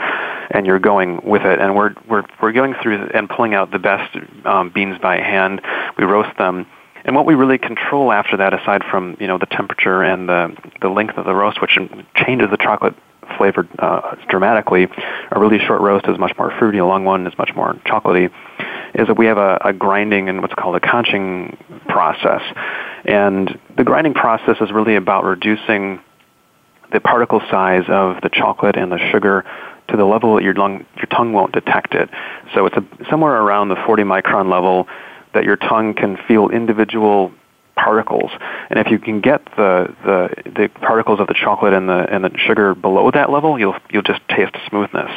and 0.49 0.65
you're 0.65 0.79
going 0.79 1.21
with 1.23 1.43
it. 1.43 1.59
And 1.59 1.75
we're 1.75 1.93
we're 2.09 2.23
we're 2.41 2.53
going 2.53 2.73
through 2.81 3.11
and 3.13 3.29
pulling 3.29 3.53
out 3.53 3.69
the 3.69 3.77
best 3.77 4.17
um, 4.45 4.71
beans 4.71 4.97
by 4.97 5.17
hand. 5.17 5.61
We 5.95 6.05
roast 6.05 6.35
them. 6.39 6.65
And 7.03 7.15
what 7.15 7.25
we 7.25 7.35
really 7.35 7.57
control 7.57 8.11
after 8.11 8.37
that, 8.37 8.53
aside 8.53 8.83
from 8.89 9.17
you 9.19 9.27
know 9.27 9.37
the 9.37 9.47
temperature 9.47 10.03
and 10.03 10.29
the 10.29 10.55
the 10.81 10.89
length 10.89 11.17
of 11.17 11.25
the 11.25 11.33
roast, 11.33 11.61
which 11.61 11.77
changes 12.15 12.49
the 12.49 12.57
chocolate 12.57 12.95
flavor 13.37 13.67
uh, 13.79 14.15
dramatically, 14.27 14.87
a 15.31 15.39
really 15.39 15.59
short 15.59 15.81
roast 15.81 16.05
is 16.07 16.17
much 16.17 16.37
more 16.37 16.51
fruity. 16.59 16.77
A 16.77 16.85
long 16.85 17.05
one 17.05 17.25
is 17.27 17.37
much 17.37 17.51
more 17.55 17.73
chocolatey. 17.85 18.31
Is 18.93 19.07
that 19.07 19.17
we 19.17 19.25
have 19.27 19.37
a, 19.37 19.57
a 19.63 19.73
grinding 19.73 20.27
and 20.27 20.41
what's 20.41 20.53
called 20.53 20.75
a 20.75 20.79
conching 20.79 21.57
process, 21.87 22.41
and 23.05 23.57
the 23.77 23.83
grinding 23.83 24.13
process 24.13 24.57
is 24.61 24.71
really 24.71 24.95
about 24.95 25.23
reducing 25.23 26.01
the 26.91 26.99
particle 26.99 27.39
size 27.49 27.85
of 27.87 28.21
the 28.21 28.29
chocolate 28.29 28.75
and 28.75 28.91
the 28.91 28.99
sugar 29.11 29.45
to 29.87 29.97
the 29.97 30.05
level 30.05 30.35
that 30.35 30.43
your 30.43 30.53
lung, 30.53 30.85
your 30.97 31.05
tongue 31.05 31.33
won't 31.33 31.53
detect 31.53 31.93
it. 31.93 32.09
So 32.53 32.65
it's 32.65 32.75
a, 32.75 32.85
somewhere 33.09 33.41
around 33.41 33.69
the 33.69 33.77
40 33.85 34.03
micron 34.03 34.49
level 34.49 34.87
that 35.33 35.43
your 35.43 35.55
tongue 35.55 35.93
can 35.93 36.17
feel 36.27 36.49
individual 36.49 37.31
particles. 37.75 38.31
And 38.69 38.79
if 38.79 38.91
you 38.91 38.99
can 38.99 39.21
get 39.21 39.43
the, 39.57 39.95
the, 40.03 40.51
the 40.51 40.69
particles 40.81 41.19
of 41.19 41.27
the 41.27 41.33
chocolate 41.33 41.73
and 41.73 41.89
the, 41.89 42.13
and 42.13 42.23
the 42.23 42.37
sugar 42.37 42.75
below 42.75 43.09
that 43.11 43.31
level, 43.31 43.57
you'll, 43.57 43.75
you'll 43.89 44.03
just 44.03 44.21
taste 44.29 44.55
smoothness. 44.69 45.11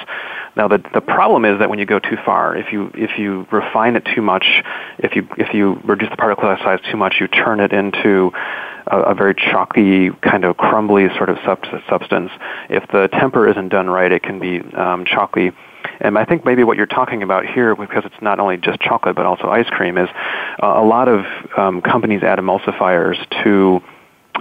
Now 0.57 0.69
the 0.69 0.79
the 0.95 1.01
problem 1.01 1.45
is 1.45 1.59
that 1.59 1.69
when 1.69 1.79
you 1.79 1.87
go 1.87 1.99
too 1.99 2.17
far, 2.25 2.57
if 2.57 2.73
you 2.73 2.91
if 2.95 3.19
you 3.19 3.47
refine 3.51 3.97
it 3.97 4.07
too 4.15 4.23
much, 4.23 4.47
if 4.99 5.17
you 5.17 5.27
if 5.37 5.53
you 5.53 5.81
reduce 5.85 6.11
the 6.11 6.17
particle 6.17 6.45
size 6.63 6.79
too 6.91 6.97
much, 6.97 7.17
you 7.21 7.27
turn 7.27 7.59
it 7.59 7.73
into 7.73 8.31
a, 8.87 9.01
a 9.01 9.15
very 9.15 9.35
chalky, 9.35 10.11
kind 10.23 10.45
of 10.45 10.57
crumbly 10.57 11.09
sort 11.17 11.29
of 11.29 11.39
sub- 11.45 11.65
substance. 11.89 12.31
If 12.71 12.89
the 12.93 13.09
temper 13.09 13.49
isn't 13.49 13.71
done 13.71 13.91
right, 13.91 14.13
it 14.13 14.23
can 14.23 14.39
be 14.39 14.61
um, 14.75 15.05
chalky. 15.05 15.51
And 16.01 16.19
I 16.19 16.25
think 16.25 16.45
maybe 16.45 16.65
what 16.65 16.77
you're 16.77 16.87
talking 16.87 17.23
about 17.23 17.47
here, 17.47 17.75
because 17.75 18.05
it's 18.05 18.21
not 18.23 18.41
only 18.41 18.57
just 18.57 18.81
chocolate 18.81 19.17
but 19.17 19.27
also 19.27 19.49
ice 19.49 19.69
cream, 19.69 19.99
is 19.99 20.09
uh, 20.63 20.67
a 20.77 20.85
lot 20.85 21.09
of 21.09 21.25
um, 21.57 21.81
companies 21.83 22.23
add 22.23 22.39
emulsifiers 22.39 23.17
to 23.45 23.83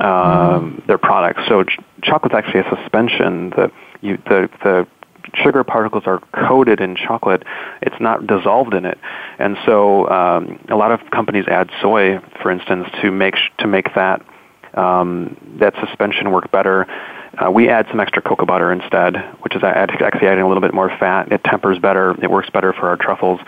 um, 0.04 0.82
their 0.88 0.98
products. 0.98 1.42
So 1.48 1.64
ch- 1.64 1.80
chocolate's 2.02 2.36
actually 2.36 2.62
a 2.62 2.78
suspension. 2.78 3.52
The 3.52 3.72
you, 4.02 4.18
the 4.26 4.50
the 4.64 4.88
sugar 5.36 5.64
particles 5.64 6.04
are 6.06 6.20
coated 6.34 6.82
in 6.82 6.96
chocolate. 6.96 7.44
It's 7.82 8.00
not 8.00 8.28
dissolved 8.28 8.74
in 8.74 8.86
it, 8.86 8.98
and 9.40 9.58
so 9.66 10.10
um, 10.10 10.60
a 10.70 10.76
lot 10.76 10.92
of 10.92 11.00
companies 11.12 11.46
add 11.48 11.70
soy, 11.82 12.20
for 12.42 12.52
instance, 12.52 12.88
to 13.02 13.12
make 13.12 13.36
sh- 13.36 13.52
to 13.60 13.68
make 13.68 13.94
that 13.96 14.26
um, 14.74 15.38
that 15.60 15.74
suspension 15.86 16.32
work 16.32 16.52
better. 16.52 16.88
Uh, 17.38 17.50
we 17.50 17.68
add 17.68 17.88
some 17.90 18.00
extra 18.00 18.22
cocoa 18.22 18.46
butter 18.46 18.72
instead, 18.72 19.16
which 19.42 19.56
is 19.56 19.64
actually 19.64 20.28
adding 20.28 20.44
a 20.44 20.48
little 20.48 20.62
bit 20.62 20.74
more 20.74 20.90
fat. 21.00 21.32
It 21.32 21.44
tempers 21.44 21.80
better. 21.80 22.16
It 22.22 22.30
works 22.30 22.50
better 22.52 22.74
for 22.74 22.90
our 22.90 22.98
truffles, 22.98 23.40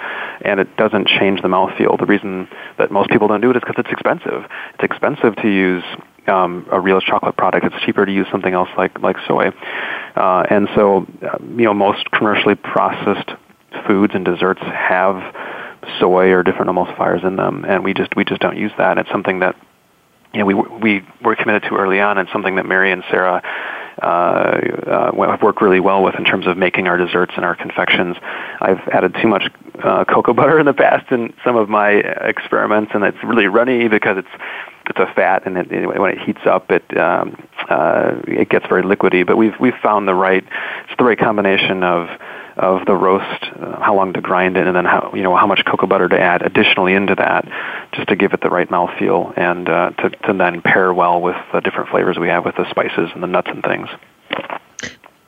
and 0.42 0.60
it 0.60 0.76
doesn't 0.76 1.08
change 1.08 1.42
the 1.42 1.48
mouthfeel. 1.48 2.00
The 2.00 2.06
reason 2.06 2.48
that 2.78 2.92
most 2.92 3.10
people 3.10 3.28
don't 3.28 3.42
do 3.42 3.52
it 3.52 3.58
is 3.58 3.62
because 3.62 3.76
it's 3.78 3.92
expensive. 3.92 4.46
It's 4.74 4.84
expensive 4.84 5.36
to 5.38 5.48
use 5.48 5.84
um, 6.28 6.66
a 6.72 6.80
real 6.80 7.00
chocolate 7.00 7.38
product. 7.38 7.66
It's 7.66 7.86
cheaper 7.86 8.06
to 8.06 8.12
use 8.12 8.28
something 8.32 8.54
else 8.54 8.70
like 8.78 9.00
like 9.02 9.18
soy, 9.28 9.52
uh, 10.16 10.46
and 10.50 10.68
so 10.76 11.06
uh, 11.22 11.38
you 11.42 11.66
know 11.66 11.74
most 11.74 12.10
commercially 12.12 12.56
processed 12.56 13.32
foods 13.86 14.14
and 14.16 14.26
desserts 14.26 14.62
have 14.62 15.22
soy 16.00 16.32
or 16.32 16.44
different 16.44 16.72
emulsifiers 16.72 17.24
in 17.26 17.36
them, 17.36 17.66
and 17.66 17.84
we 17.84 17.94
just 17.94 18.16
we 18.16 18.26
just 18.26 18.42
don't 18.42 18.58
use 18.58 18.72
that. 18.78 18.98
It's 18.98 19.10
something 19.12 19.40
that 19.40 19.56
you 20.34 20.40
know 20.40 20.46
we 20.46 20.54
we 20.54 21.08
were 21.22 21.36
committed 21.36 21.64
to 21.70 21.76
early 21.76 22.00
on, 22.00 22.18
and 22.18 22.28
something 22.32 22.56
that 22.56 22.66
Mary 22.66 22.92
and 22.92 23.04
Sarah. 23.10 23.42
Uh, 24.02 25.12
uh, 25.16 25.30
have 25.30 25.42
worked 25.42 25.62
really 25.62 25.80
well 25.80 26.04
with 26.04 26.16
in 26.16 26.26
terms 26.26 26.48
of 26.48 26.58
making 26.58 26.88
our 26.88 26.98
desserts 26.98 27.34
and 27.36 27.46
our 27.46 27.56
confections. 27.56 28.18
I've 28.60 28.80
added 28.90 29.16
too 29.22 29.28
much 29.28 29.50
uh, 29.84 30.04
cocoa 30.06 30.34
butter 30.34 30.60
in 30.60 30.66
the 30.66 30.74
past 30.74 31.12
in 31.12 31.34
some 31.44 31.56
of 31.56 31.70
my 31.70 31.92
experiments, 31.92 32.92
and 32.94 33.04
it's 33.04 33.18
really 33.24 33.48
runny 33.48 33.88
because 33.88 34.18
it's 34.18 34.44
it's 34.88 35.00
a 35.00 35.12
fat, 35.16 35.48
and 35.48 35.58
it, 35.58 36.00
when 36.00 36.12
it 36.12 36.20
heats 36.20 36.46
up, 36.46 36.70
it 36.70 36.98
um, 36.98 37.42
uh, 37.70 38.16
it 38.28 38.50
gets 38.50 38.68
very 38.68 38.84
liquidy. 38.84 39.26
But 39.26 39.38
we've 39.38 39.58
we've 39.60 39.78
found 39.82 40.08
the 40.08 40.14
right 40.14 40.44
it's 40.44 40.98
the 40.98 41.04
right 41.04 41.18
combination 41.18 41.84
of 41.84 42.10
of 42.58 42.86
the 42.86 42.96
roast, 42.96 43.44
uh, 43.44 43.80
how 43.82 43.96
long 43.96 44.14
to 44.14 44.22
grind 44.22 44.58
it, 44.58 44.66
and 44.66 44.76
then 44.76 44.86
how 44.86 45.12
you 45.14 45.24
know 45.24 45.36
how 45.36 45.48
much 45.48 45.64
cocoa 45.66 45.88
butter 45.88 46.08
to 46.08 46.20
add 46.20 46.42
additionally 46.42 46.94
into 46.94 47.16
that, 47.16 47.48
just 47.94 48.08
to 48.10 48.16
give 48.16 48.34
it 48.34 48.42
the 48.42 48.50
right 48.50 48.70
mouthfeel 48.70 49.38
and 49.38 49.70
uh, 49.70 49.90
to 49.92 50.10
to 50.10 50.34
then 50.34 50.62
pair 50.62 50.94
well 50.94 51.22
with 51.22 51.38
the 51.54 51.62
different 51.62 51.90
flavors 51.90 52.18
we 52.18 52.28
have 52.28 52.46
with 52.46 52.56
the 52.56 52.70
spices 52.70 53.10
and 53.14 53.22
the 53.22 53.28
nuts 53.28 53.50
and 53.50 53.64
things. 53.64 53.90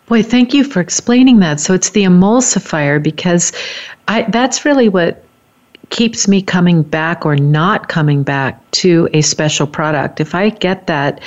Boy, 0.08 0.24
thank 0.24 0.54
you 0.54 0.64
for 0.64 0.80
explaining 0.80 1.40
that. 1.40 1.60
So 1.60 1.74
it's 1.74 1.90
the 1.90 2.04
emulsifier 2.04 3.04
because 3.04 3.52
I, 4.08 4.22
that's 4.24 4.64
really 4.64 4.88
what 4.88 5.22
keeps 5.90 6.30
me 6.30 6.42
coming 6.42 6.82
back 6.82 7.26
or 7.26 7.36
not 7.36 7.90
coming 7.90 8.24
back 8.24 8.72
to 8.72 9.10
a 9.14 9.22
special 9.22 9.68
product. 9.68 10.22
If 10.22 10.34
I 10.34 10.50
get 10.50 10.88
that 10.88 11.20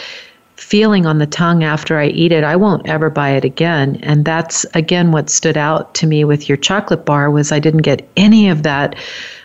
feeling 0.60 1.06
on 1.06 1.18
the 1.18 1.26
tongue 1.26 1.64
after 1.64 1.98
I 1.98 2.08
eat 2.08 2.32
it, 2.32 2.44
I 2.44 2.54
won't 2.54 2.86
ever 2.86 3.08
buy 3.08 3.30
it 3.30 3.44
again. 3.44 3.98
And 4.02 4.24
that's 4.24 4.64
again 4.74 5.10
what 5.10 5.30
stood 5.30 5.56
out 5.56 5.94
to 5.94 6.06
me 6.06 6.24
with 6.24 6.48
your 6.48 6.58
chocolate 6.58 7.06
bar 7.06 7.30
was 7.30 7.50
I 7.50 7.58
didn't 7.58 7.82
get 7.82 8.06
any 8.16 8.48
of 8.48 8.62
that 8.62 8.94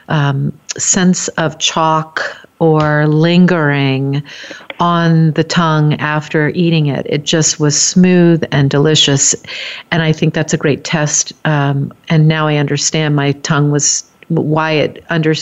um, 0.10 0.52
sense 0.78 1.30
of 1.30 1.58
chalk 1.58 2.22
or 2.60 3.08
lingering 3.08 4.24
on 4.80 5.32
the 5.32 5.44
tongue 5.44 5.94
after 5.96 6.50
eating 6.50 6.88
it. 6.88 7.06
It 7.10 7.24
just 7.24 7.60
was 7.60 7.82
smooth 7.82 8.44
and 8.52 8.70
delicious. 8.70 9.36
And 9.92 10.02
I 10.02 10.12
think 10.12 10.34
that's 10.34 10.54
a 10.54 10.58
great 10.58 10.84
test. 10.84 11.34
Um, 11.46 11.94
and 12.10 12.28
now 12.28 12.48
I 12.48 12.58
understand 12.58 13.16
my 13.16 13.32
tongue 13.32 13.72
was 13.72 14.04
why 14.30 14.72
it 14.72 15.04
under 15.10 15.34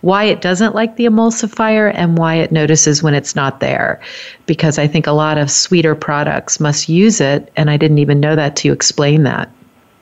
why 0.00 0.24
it 0.24 0.40
doesn't 0.40 0.74
like 0.74 0.96
the 0.96 1.04
emulsifier 1.04 1.92
and 1.94 2.16
why 2.16 2.34
it 2.34 2.50
notices 2.50 3.02
when 3.02 3.14
it's 3.14 3.36
not 3.36 3.60
there 3.60 4.00
because 4.46 4.78
i 4.78 4.86
think 4.86 5.06
a 5.06 5.12
lot 5.12 5.38
of 5.38 5.50
sweeter 5.50 5.94
products 5.94 6.60
must 6.60 6.88
use 6.88 7.20
it 7.20 7.52
and 7.56 7.70
i 7.70 7.76
didn't 7.76 7.98
even 7.98 8.20
know 8.20 8.34
that 8.34 8.56
to 8.56 8.72
explain 8.72 9.22
that 9.24 9.50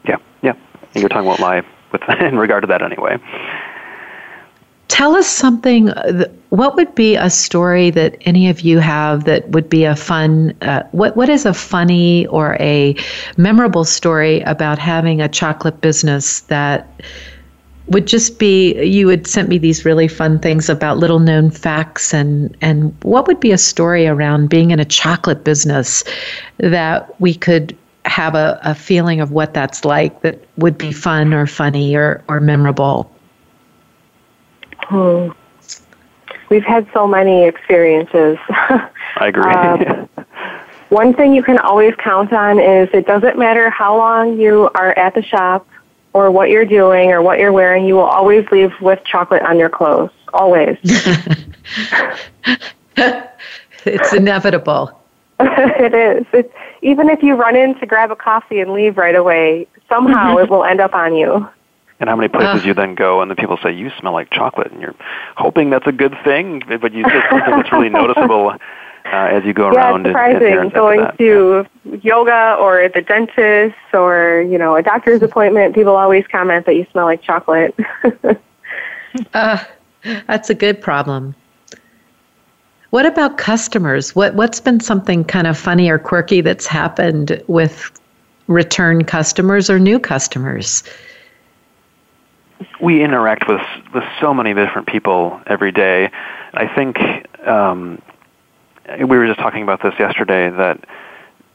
yeah 0.07 0.17
yeah 0.43 0.55
your 0.95 1.09
tongue 1.09 1.27
won't 1.27 1.41
lie 1.41 1.63
with 1.93 2.03
in 2.21 2.39
regard 2.39 2.63
to 2.63 2.67
that 2.67 2.83
anyway 2.83 3.19
tell 4.89 5.15
us 5.15 5.29
something. 5.29 5.91
Uh, 5.91 6.25
what 6.49 6.75
would 6.75 6.93
be 6.95 7.15
a 7.15 7.31
story 7.31 7.91
that 7.91 8.17
any 8.23 8.49
of 8.49 8.63
you 8.63 8.81
have 8.81 9.25
that 9.25 9.49
would 9.51 9.69
be 9.69 9.85
a 9.85 9.95
fun? 9.95 10.53
Uh, 10.63 10.83
what 10.91 11.17
What 11.17 11.29
is 11.29 11.47
a 11.47 11.55
funny 11.55 12.27
or 12.27 12.57
a 12.59 12.97
memorable 13.37 13.85
story 13.85 14.41
about 14.41 14.79
having 14.79 15.21
a 15.21 15.29
chocolate 15.29 15.81
business 15.81 16.41
that 16.41 17.01
would 17.89 18.07
just 18.07 18.39
be 18.39 18.81
you 18.85 19.09
had 19.09 19.27
sent 19.27 19.49
me 19.49 19.59
these 19.59 19.85
really 19.85 20.09
fun 20.09 20.39
things 20.39 20.69
about 20.69 20.99
little 20.99 21.19
known 21.19 21.51
facts 21.51 22.13
and 22.13 22.57
and 22.61 22.95
what 23.03 23.27
would 23.27 23.41
be 23.41 23.53
a 23.53 23.59
story 23.59 24.07
around 24.07 24.49
being 24.49 24.71
in 24.71 24.81
a 24.81 24.85
chocolate 24.85 25.45
business 25.45 26.05
that 26.59 27.19
we 27.21 27.35
could 27.35 27.77
have 28.05 28.35
a, 28.35 28.59
a 28.63 28.75
feeling 28.75 29.21
of 29.21 29.33
what 29.33 29.53
that's 29.53 29.85
like 29.85 30.23
that 30.23 30.43
would 30.57 30.79
be 30.79 30.93
fun 30.93 31.35
or 31.35 31.47
funny 31.47 31.95
or, 31.95 32.23
or 32.29 32.41
memorable 32.41 33.11
Hmm. 34.89 35.31
We've 36.49 36.65
had 36.65 36.89
so 36.95 37.07
many 37.07 37.45
experiences. 37.45 38.39
I 38.49 38.91
agree. 39.29 39.43
uh, 39.45 40.07
one 40.89 41.13
thing 41.13 41.35
you 41.35 41.43
can 41.43 41.59
always 41.59 41.95
count 41.97 42.33
on 42.33 42.59
is 42.59 42.89
it 42.95 43.07
doesn't 43.07 43.39
matter 43.39 43.69
how 43.69 43.97
long 43.99 44.41
you 44.41 44.71
are 44.75 44.99
at 44.99 45.15
the 45.15 45.23
shop 45.23 45.69
or 46.13 46.31
what 46.31 46.51
you're 46.51 46.65
doing 46.65 47.11
or 47.11 47.23
what 47.23 47.39
you're 47.39 47.53
wearing, 47.53 47.85
you 47.85 47.95
will 47.95 48.03
always 48.03 48.47
leave 48.51 48.73
with 48.81 49.03
chocolate 49.05 49.43
on 49.43 49.59
your 49.59 49.69
clothes. 49.69 50.11
Always. 50.33 50.79
it's 53.85 54.13
inevitable. 54.13 54.99
it 55.41 55.95
is. 55.95 56.27
It's, 56.33 56.53
even 56.83 57.09
if 57.09 57.23
you 57.23 57.35
run 57.35 57.57
in 57.57 57.79
to 57.79 57.87
grab 57.87 58.11
a 58.11 58.17
coffee 58.17 58.61
and 58.61 58.73
leave 58.73 58.97
right 58.97 59.15
away, 59.15 59.67
somehow 59.89 60.35
mm-hmm. 60.35 60.45
it 60.45 60.51
will 60.51 60.65
end 60.65 60.81
up 60.81 60.95
on 60.95 61.15
you 61.15 61.49
and 62.01 62.09
how 62.09 62.17
many 62.17 62.29
places 62.29 62.63
uh. 62.63 62.67
you 62.67 62.75
then 62.75 62.95
go 62.95 63.21
and 63.21 63.31
the 63.31 63.35
people 63.35 63.59
say 63.63 63.73
you 63.73 63.91
smell 63.99 64.13
like 64.13 64.31
chocolate 64.31 64.71
and 64.71 64.81
you're 64.81 64.95
hoping 65.37 65.71
that's 65.71 65.87
a 65.87 65.93
good 65.93 66.17
thing 66.25 66.63
but 66.81 66.93
you 66.93 67.03
just 67.05 67.29
something 67.31 67.51
that's 67.51 67.73
really 67.73 67.89
noticeable 67.89 68.55
uh, 69.13 69.29
as 69.31 69.45
you 69.45 69.53
go 69.53 69.73
yeah, 69.73 69.79
around 69.79 70.07
it's 70.07 70.11
surprising 70.11 70.59
and, 70.59 70.73
going 70.73 71.07
to 71.19 71.67
yeah. 71.85 71.97
yoga 72.03 72.57
or 72.61 72.89
the 72.89 73.03
dentist 73.03 73.77
or 73.93 74.47
you 74.49 74.59
know 74.59 74.77
a 74.77 74.83
doctor's 74.83 75.23
appointment. 75.23 75.75
People 75.75 75.97
always 75.97 76.27
comment 76.27 76.67
that 76.67 76.75
you 76.77 76.87
smell 76.91 77.07
like 77.07 77.23
chocolate. 77.23 77.75
Uh, 79.33 79.59
that's 80.27 80.51
a 80.51 80.55
good 80.55 80.81
problem. 80.81 81.35
What 82.91 83.05
about 83.05 83.37
customers? 83.37 84.15
What 84.15 84.35
what's 84.35 84.61
been 84.61 84.81
something 84.81 85.25
kind 85.25 85.47
of 85.47 85.59
funny 85.59 85.91
or 85.91 85.99
quirky 85.99 86.41
that's 86.41 86.67
happened 86.67 87.43
with 87.47 87.91
return 88.47 89.05
customers 89.05 89.69
or 89.69 89.79
new 89.79 89.99
customers? 89.99 90.85
We 92.81 93.03
interact 93.03 93.49
with 93.49 93.63
with 93.95 94.05
so 94.21 94.33
many 94.33 94.55
different 94.55 94.89
people 94.89 95.41
every 95.47 95.73
day. 95.73 96.11
I 96.55 96.67
think 96.67 96.99
um, 97.47 98.01
we 98.99 99.19
were 99.19 99.27
just 99.27 99.39
talking 99.39 99.63
about 99.63 99.83
this 99.83 99.95
yesterday 99.99 100.51
that 100.51 100.85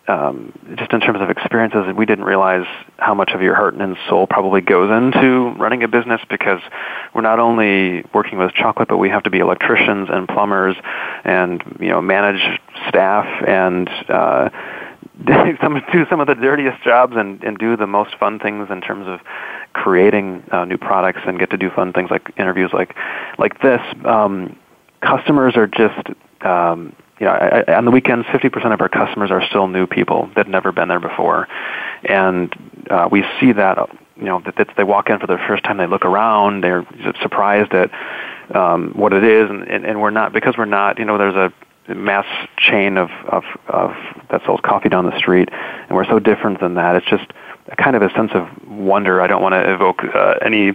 um, 0.07 0.51
just 0.75 0.91
in 0.91 0.99
terms 0.99 1.21
of 1.21 1.29
experiences, 1.29 1.93
we 1.95 2.05
didn't 2.05 2.25
realize 2.25 2.65
how 2.97 3.13
much 3.13 3.31
of 3.31 3.41
your 3.41 3.55
heart 3.55 3.73
and 3.75 3.95
soul 4.09 4.27
probably 4.27 4.59
goes 4.59 4.91
into 4.91 5.53
running 5.57 5.83
a 5.83 5.87
business 5.87 6.19
because 6.29 6.59
we're 7.15 7.21
not 7.21 7.39
only 7.39 8.03
working 8.13 8.37
with 8.37 8.51
chocolate, 8.53 8.89
but 8.89 8.97
we 8.97 9.09
have 9.09 9.23
to 9.23 9.29
be 9.29 9.39
electricians 9.39 10.09
and 10.11 10.27
plumbers, 10.27 10.75
and 11.23 11.63
you 11.79 11.89
know 11.89 12.01
manage 12.01 12.59
staff 12.89 13.25
and. 13.47 13.89
Uh, 14.09 14.49
some 15.61 15.79
do 15.91 16.05
some 16.09 16.19
of 16.19 16.27
the 16.27 16.33
dirtiest 16.33 16.83
jobs 16.83 17.13
and, 17.15 17.43
and 17.43 17.57
do 17.59 17.77
the 17.77 17.85
most 17.85 18.17
fun 18.17 18.39
things 18.39 18.67
in 18.71 18.81
terms 18.81 19.05
of 19.07 19.19
creating 19.71 20.43
uh, 20.51 20.65
new 20.65 20.77
products 20.77 21.19
and 21.27 21.37
get 21.37 21.51
to 21.51 21.57
do 21.57 21.69
fun 21.69 21.93
things 21.93 22.09
like 22.09 22.31
interviews 22.35 22.71
like 22.73 22.95
like 23.37 23.61
this. 23.61 23.79
Um, 24.05 24.57
customers 25.01 25.55
are 25.55 25.67
just 25.67 26.09
um, 26.41 26.95
you 27.23 27.29
know 27.29 27.35
I, 27.35 27.63
I, 27.65 27.75
on 27.77 27.85
the 27.85 27.91
weekends, 27.91 28.27
fifty 28.33 28.49
percent 28.49 28.73
of 28.73 28.81
our 28.81 28.89
customers 28.89 29.31
are 29.31 29.41
still 29.47 29.69
new 29.69 29.87
people 29.87 30.27
that 30.35 30.45
have 30.45 30.49
never 30.49 30.73
been 30.73 30.89
there 30.89 30.99
before, 30.99 31.47
and 32.03 32.53
uh, 32.89 33.07
we 33.09 33.23
see 33.39 33.53
that 33.53 33.77
you 34.17 34.25
know 34.25 34.41
that, 34.41 34.57
that 34.57 34.73
they 34.75 34.83
walk 34.83 35.09
in 35.09 35.19
for 35.19 35.27
the 35.27 35.37
first 35.47 35.63
time, 35.63 35.77
they 35.77 35.87
look 35.87 36.03
around, 36.03 36.65
they're 36.65 36.85
surprised 37.21 37.71
at 37.73 37.91
um, 38.53 38.91
what 38.93 39.13
it 39.13 39.23
is, 39.23 39.49
and, 39.49 39.63
and, 39.63 39.85
and 39.85 40.01
we're 40.01 40.09
not 40.09 40.33
because 40.33 40.55
we're 40.57 40.65
not 40.65 40.99
you 40.99 41.05
know 41.05 41.17
there's 41.17 41.51
a 41.87 41.93
mass 41.93 42.25
chain 42.57 42.97
of, 42.97 43.09
of, 43.27 43.43
of 43.67 43.91
that 44.29 44.41
sells 44.45 44.59
coffee 44.61 44.89
down 44.89 45.05
the 45.05 45.17
street, 45.17 45.47
and 45.87 45.91
we're 45.91 46.05
so 46.05 46.19
different 46.19 46.59
than 46.59 46.73
that. 46.73 46.97
It's 46.97 47.09
just 47.09 47.31
a 47.67 47.75
kind 47.77 47.95
of 47.95 48.01
a 48.01 48.09
sense 48.09 48.31
of 48.33 48.47
wonder. 48.67 49.21
I 49.21 49.27
don't 49.27 49.41
want 49.41 49.53
to 49.53 49.73
evoke 49.73 50.03
uh, 50.03 50.35
any 50.41 50.73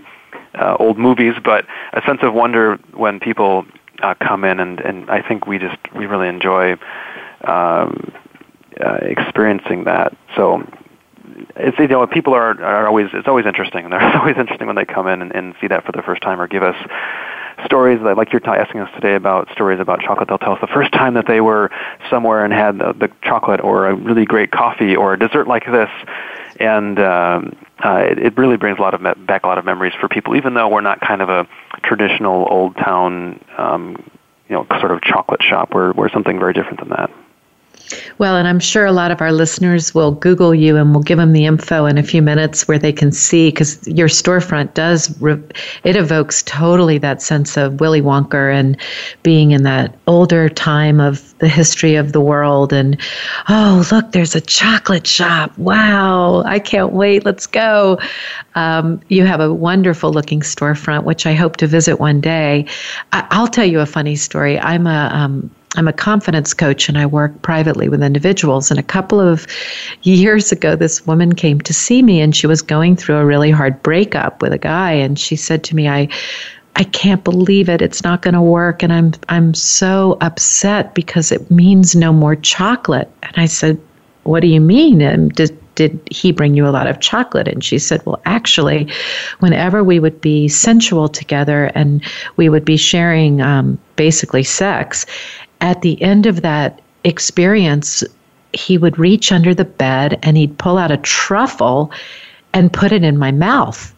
uh, 0.54 0.76
old 0.78 0.98
movies, 0.98 1.34
but 1.44 1.66
a 1.92 2.00
sense 2.06 2.20
of 2.22 2.32
wonder 2.32 2.76
when 2.94 3.20
people 3.20 3.66
uh, 4.02 4.14
come 4.14 4.44
in, 4.44 4.60
and, 4.60 4.80
and 4.80 5.10
I 5.10 5.22
think 5.22 5.46
we 5.46 5.58
just 5.58 5.76
we 5.94 6.06
really 6.06 6.28
enjoy 6.28 6.72
um, 7.42 8.12
uh, 8.80 8.98
experiencing 9.02 9.84
that. 9.84 10.16
So 10.36 10.66
it's 11.56 11.78
you 11.78 11.88
know 11.88 12.06
people 12.06 12.34
are 12.34 12.62
are 12.62 12.86
always 12.86 13.08
it's 13.12 13.28
always 13.28 13.46
interesting, 13.46 13.84
and 13.84 13.92
they're 13.92 14.18
always 14.18 14.36
interesting 14.36 14.66
when 14.66 14.76
they 14.76 14.84
come 14.84 15.06
in 15.06 15.22
and, 15.22 15.34
and 15.34 15.54
see 15.60 15.68
that 15.68 15.84
for 15.84 15.92
the 15.92 16.02
first 16.02 16.22
time 16.22 16.40
or 16.40 16.46
give 16.46 16.62
us 16.62 16.76
stories 17.64 18.00
that, 18.04 18.16
like 18.16 18.32
you're 18.32 18.40
t- 18.40 18.48
asking 18.48 18.80
us 18.80 18.90
today 18.94 19.16
about 19.16 19.50
stories 19.50 19.80
about 19.80 20.00
chocolate. 20.00 20.28
They'll 20.28 20.38
tell 20.38 20.52
us 20.52 20.60
the 20.60 20.68
first 20.68 20.92
time 20.92 21.14
that 21.14 21.26
they 21.26 21.40
were 21.40 21.70
somewhere 22.08 22.44
and 22.44 22.52
had 22.52 22.78
the, 22.78 22.92
the 22.92 23.10
chocolate 23.22 23.60
or 23.60 23.86
a 23.86 23.94
really 23.94 24.24
great 24.24 24.52
coffee 24.52 24.94
or 24.94 25.14
a 25.14 25.18
dessert 25.18 25.48
like 25.48 25.66
this, 25.66 25.90
and 26.60 26.98
um, 27.00 27.56
uh, 27.84 27.98
it, 27.98 28.18
it 28.18 28.36
really 28.36 28.56
brings 28.56 28.78
a 28.78 28.82
lot 28.82 28.94
of 28.94 29.00
me- 29.00 29.14
back 29.26 29.44
a 29.44 29.46
lot 29.46 29.58
of 29.58 29.64
memories 29.64 29.92
for 30.00 30.08
people. 30.08 30.36
Even 30.36 30.54
though 30.54 30.68
we're 30.68 30.80
not 30.80 31.00
kind 31.00 31.22
of 31.22 31.28
a 31.28 31.46
traditional 31.82 32.46
old 32.50 32.76
town, 32.76 33.42
um, 33.56 33.96
you 34.48 34.54
know, 34.54 34.66
sort 34.80 34.90
of 34.90 35.00
chocolate 35.02 35.42
shop, 35.42 35.72
we're 35.72 35.92
we're 35.92 36.10
something 36.10 36.38
very 36.38 36.52
different 36.52 36.80
than 36.80 36.90
that. 36.90 37.10
Well, 38.18 38.36
and 38.36 38.48
I'm 38.48 38.58
sure 38.58 38.84
a 38.84 38.92
lot 38.92 39.12
of 39.12 39.20
our 39.20 39.30
listeners 39.30 39.94
will 39.94 40.10
Google 40.10 40.52
you 40.52 40.76
and 40.76 40.92
we'll 40.92 41.04
give 41.04 41.18
them 41.18 41.32
the 41.32 41.46
info 41.46 41.86
in 41.86 41.98
a 41.98 42.02
few 42.02 42.20
minutes 42.20 42.66
where 42.66 42.78
they 42.78 42.92
can 42.92 43.12
see 43.12 43.48
because 43.48 43.86
your 43.86 44.08
storefront 44.08 44.74
does, 44.74 45.20
re- 45.20 45.40
it 45.84 45.94
evokes 45.94 46.42
totally 46.42 46.98
that 46.98 47.22
sense 47.22 47.56
of 47.56 47.78
Willy 47.78 48.02
Wonka 48.02 48.52
and 48.52 48.76
being 49.22 49.52
in 49.52 49.62
that 49.62 49.96
older 50.08 50.48
time 50.48 51.00
of 51.00 51.36
the 51.38 51.48
history 51.48 51.94
of 51.94 52.12
the 52.12 52.20
world. 52.20 52.72
And 52.72 53.00
oh, 53.48 53.86
look, 53.92 54.10
there's 54.10 54.34
a 54.34 54.40
chocolate 54.40 55.06
shop. 55.06 55.56
Wow, 55.56 56.42
I 56.42 56.58
can't 56.58 56.92
wait. 56.92 57.24
Let's 57.24 57.46
go. 57.46 58.00
Um, 58.56 59.00
you 59.08 59.24
have 59.26 59.40
a 59.40 59.54
wonderful 59.54 60.12
looking 60.12 60.40
storefront, 60.40 61.04
which 61.04 61.24
I 61.24 61.34
hope 61.34 61.56
to 61.58 61.68
visit 61.68 62.00
one 62.00 62.20
day. 62.20 62.66
I- 63.12 63.38
will 63.38 63.46
tell 63.46 63.64
you 63.66 63.78
a 63.78 63.86
funny 63.86 64.16
story. 64.16 64.58
I'm 64.58 64.88
a, 64.88 65.10
um, 65.12 65.50
I'm 65.76 65.88
a 65.88 65.92
confidence 65.92 66.54
coach 66.54 66.88
and 66.88 66.96
I 66.96 67.06
work 67.06 67.42
privately 67.42 67.88
with 67.88 68.02
individuals. 68.02 68.70
And 68.70 68.80
a 68.80 68.82
couple 68.82 69.20
of 69.20 69.46
years 70.02 70.50
ago, 70.50 70.76
this 70.76 71.06
woman 71.06 71.34
came 71.34 71.60
to 71.60 71.74
see 71.74 72.02
me 72.02 72.20
and 72.20 72.34
she 72.34 72.46
was 72.46 72.62
going 72.62 72.96
through 72.96 73.16
a 73.16 73.26
really 73.26 73.50
hard 73.50 73.82
breakup 73.82 74.40
with 74.40 74.52
a 74.52 74.58
guy. 74.58 74.92
And 74.92 75.18
she 75.18 75.36
said 75.36 75.64
to 75.64 75.76
me, 75.76 75.88
I, 75.88 76.08
I 76.76 76.84
can't 76.84 77.22
believe 77.22 77.68
it. 77.68 77.82
It's 77.82 78.02
not 78.02 78.22
going 78.22 78.34
to 78.34 78.40
work. 78.40 78.82
And 78.82 78.92
I'm, 78.92 79.12
I'm 79.28 79.52
so 79.52 80.16
upset 80.20 80.94
because 80.94 81.30
it 81.30 81.50
means 81.50 81.94
no 81.94 82.12
more 82.12 82.36
chocolate. 82.36 83.10
And 83.22 83.34
I 83.36 83.46
said, 83.46 83.78
What 84.22 84.40
do 84.40 84.46
you 84.46 84.60
mean? 84.60 85.02
And 85.02 85.32
did, 85.32 85.58
did 85.74 86.00
he 86.10 86.32
bring 86.32 86.54
you 86.54 86.66
a 86.66 86.70
lot 86.70 86.86
of 86.86 87.00
chocolate? 87.00 87.46
And 87.46 87.62
she 87.62 87.78
said, 87.78 88.00
Well, 88.06 88.22
actually, 88.24 88.90
whenever 89.40 89.84
we 89.84 90.00
would 90.00 90.20
be 90.20 90.48
sensual 90.48 91.08
together 91.08 91.70
and 91.74 92.02
we 92.36 92.48
would 92.48 92.64
be 92.64 92.76
sharing 92.76 93.42
um, 93.42 93.78
basically 93.96 94.44
sex, 94.44 95.04
at 95.60 95.82
the 95.82 96.00
end 96.02 96.26
of 96.26 96.42
that 96.42 96.80
experience, 97.04 98.04
he 98.52 98.78
would 98.78 98.98
reach 98.98 99.32
under 99.32 99.54
the 99.54 99.64
bed 99.64 100.18
and 100.22 100.36
he'd 100.36 100.58
pull 100.58 100.78
out 100.78 100.90
a 100.90 100.96
truffle 100.98 101.90
and 102.52 102.72
put 102.72 102.92
it 102.92 103.04
in 103.04 103.18
my 103.18 103.30
mouth. 103.32 103.94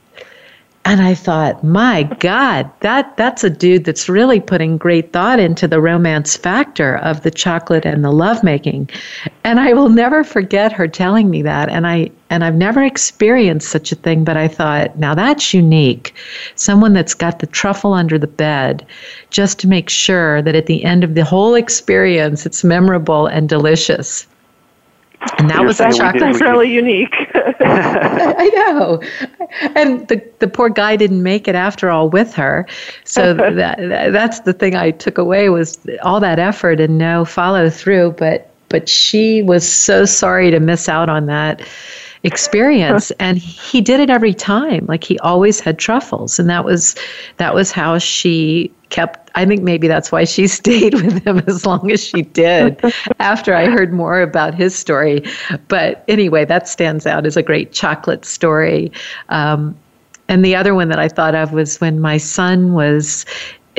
And 0.87 1.03
I 1.03 1.15
thought, 1.15 1.63
my 1.63 2.05
God, 2.21 2.71
that 2.81 3.15
that's 3.19 3.45
a 3.45 3.51
dude 3.51 3.85
that's 3.85 4.09
really 4.09 4.41
putting 4.41 4.79
great 4.79 5.13
thought 5.13 5.39
into 5.39 5.69
the 5.69 5.81
romance 5.81 6.37
factor 6.37 6.97
of 6.97 7.23
the 7.23 7.31
chocolate 7.31 7.85
and 7.85 8.03
the 8.03 8.11
lovemaking. 8.11 8.89
And 9.45 9.61
I 9.61 9.75
will 9.75 9.91
never 9.91 10.25
forget 10.25 10.73
her 10.73 10.89
telling 10.89 11.29
me 11.29 11.43
that. 11.43 11.69
And 11.69 11.87
I 11.87 12.11
and 12.31 12.43
I've 12.43 12.55
never 12.55 12.83
experienced 12.83 13.69
such 13.69 13.93
a 13.93 13.97
thing, 13.97 14.25
but 14.25 14.39
I 14.39 14.49
thought, 14.49 14.99
now 14.99 15.15
that's 15.15 15.53
unique. 15.53 16.15
Someone 16.55 16.95
that's 16.95 17.15
got 17.15 17.41
the 17.41 17.47
truffle 17.47 17.93
under 17.93 18.19
the 18.19 18.27
bed 18.27 18.87
just 19.29 19.59
to 19.61 19.69
make 19.69 19.91
sure 19.91 20.41
that 20.41 20.55
at 20.55 20.67
the 20.67 20.83
end 20.83 21.05
of 21.05 21.15
the 21.15 21.25
whole 21.25 21.55
experience 21.55 22.47
it's 22.47 22.65
memorable 22.65 23.27
and 23.27 23.51
delicious. 23.51 24.27
And 25.37 25.51
that 25.51 25.59
You're 25.59 25.67
was 25.67 25.81
a 25.81 25.93
chocolate. 25.93 26.21
That's 26.21 26.41
really 26.41 26.73
unique. 26.73 27.15
I 27.61 28.51
know. 28.55 29.03
And 29.75 30.09
the 30.09 30.23
the 30.39 30.49
poor 30.49 30.71
guy 30.71 30.97
didn't 30.97 31.23
make 31.23 31.47
it 31.47 31.55
after 31.55 31.91
all 31.91 32.09
with 32.09 32.33
her. 32.35 32.67
So 33.05 33.35
that 33.55 33.79
that's 34.13 34.41
the 34.41 34.53
thing 34.53 34.77
I 34.77 34.93
took 34.93 35.19
away 35.19 35.49
was 35.51 35.79
all 36.03 36.21
that 36.21 36.39
effort 36.39 36.81
and 36.81 36.97
no 36.97 37.25
follow 37.25 37.69
through, 37.69 38.13
but 38.13 38.51
but 38.71 38.89
she 38.89 39.43
was 39.43 39.71
so 39.71 40.05
sorry 40.05 40.51
to 40.51 40.61
miss 40.61 40.89
out 40.89 41.09
on 41.09 41.27
that 41.27 41.61
experience 42.23 43.11
and 43.13 43.39
he 43.39 43.81
did 43.81 43.99
it 43.99 44.11
every 44.11 44.35
time 44.35 44.85
like 44.87 45.03
he 45.03 45.19
always 45.21 45.59
had 45.59 45.79
truffles 45.79 46.39
and 46.39 46.51
that 46.51 46.67
was 46.67 46.95
that 47.39 47.55
was 47.55 47.71
how 47.71 47.97
she 47.97 48.71
kept 48.91 49.31
i 49.35 49.45
think 49.45 49.63
maybe 49.63 49.89
that's 49.89 50.13
why 50.13 50.25
she 50.25 50.47
stayed 50.61 50.95
with 50.95 51.25
him 51.25 51.39
as 51.47 51.65
long 51.65 51.91
as 51.91 52.05
she 52.05 52.23
did 52.23 52.81
after 53.19 53.55
i 53.55 53.67
heard 53.67 53.93
more 53.93 54.21
about 54.21 54.55
his 54.55 54.75
story. 54.75 55.25
But 55.69 56.05
anyway 56.09 56.45
that 56.45 56.69
stands 56.69 57.07
out 57.07 57.27
as 57.27 57.37
a 57.37 57.43
great 57.43 57.73
chocolate 57.73 58.25
story. 58.25 58.93
Um, 59.29 59.77
and 60.29 60.45
the 60.45 60.55
other 60.55 60.75
one 60.75 60.89
that 60.89 60.99
i 60.99 61.09
thought 61.09 61.35
of 61.35 61.53
was 61.53 61.81
when 61.81 62.01
my 62.01 62.17
son 62.17 62.75
was 62.75 63.25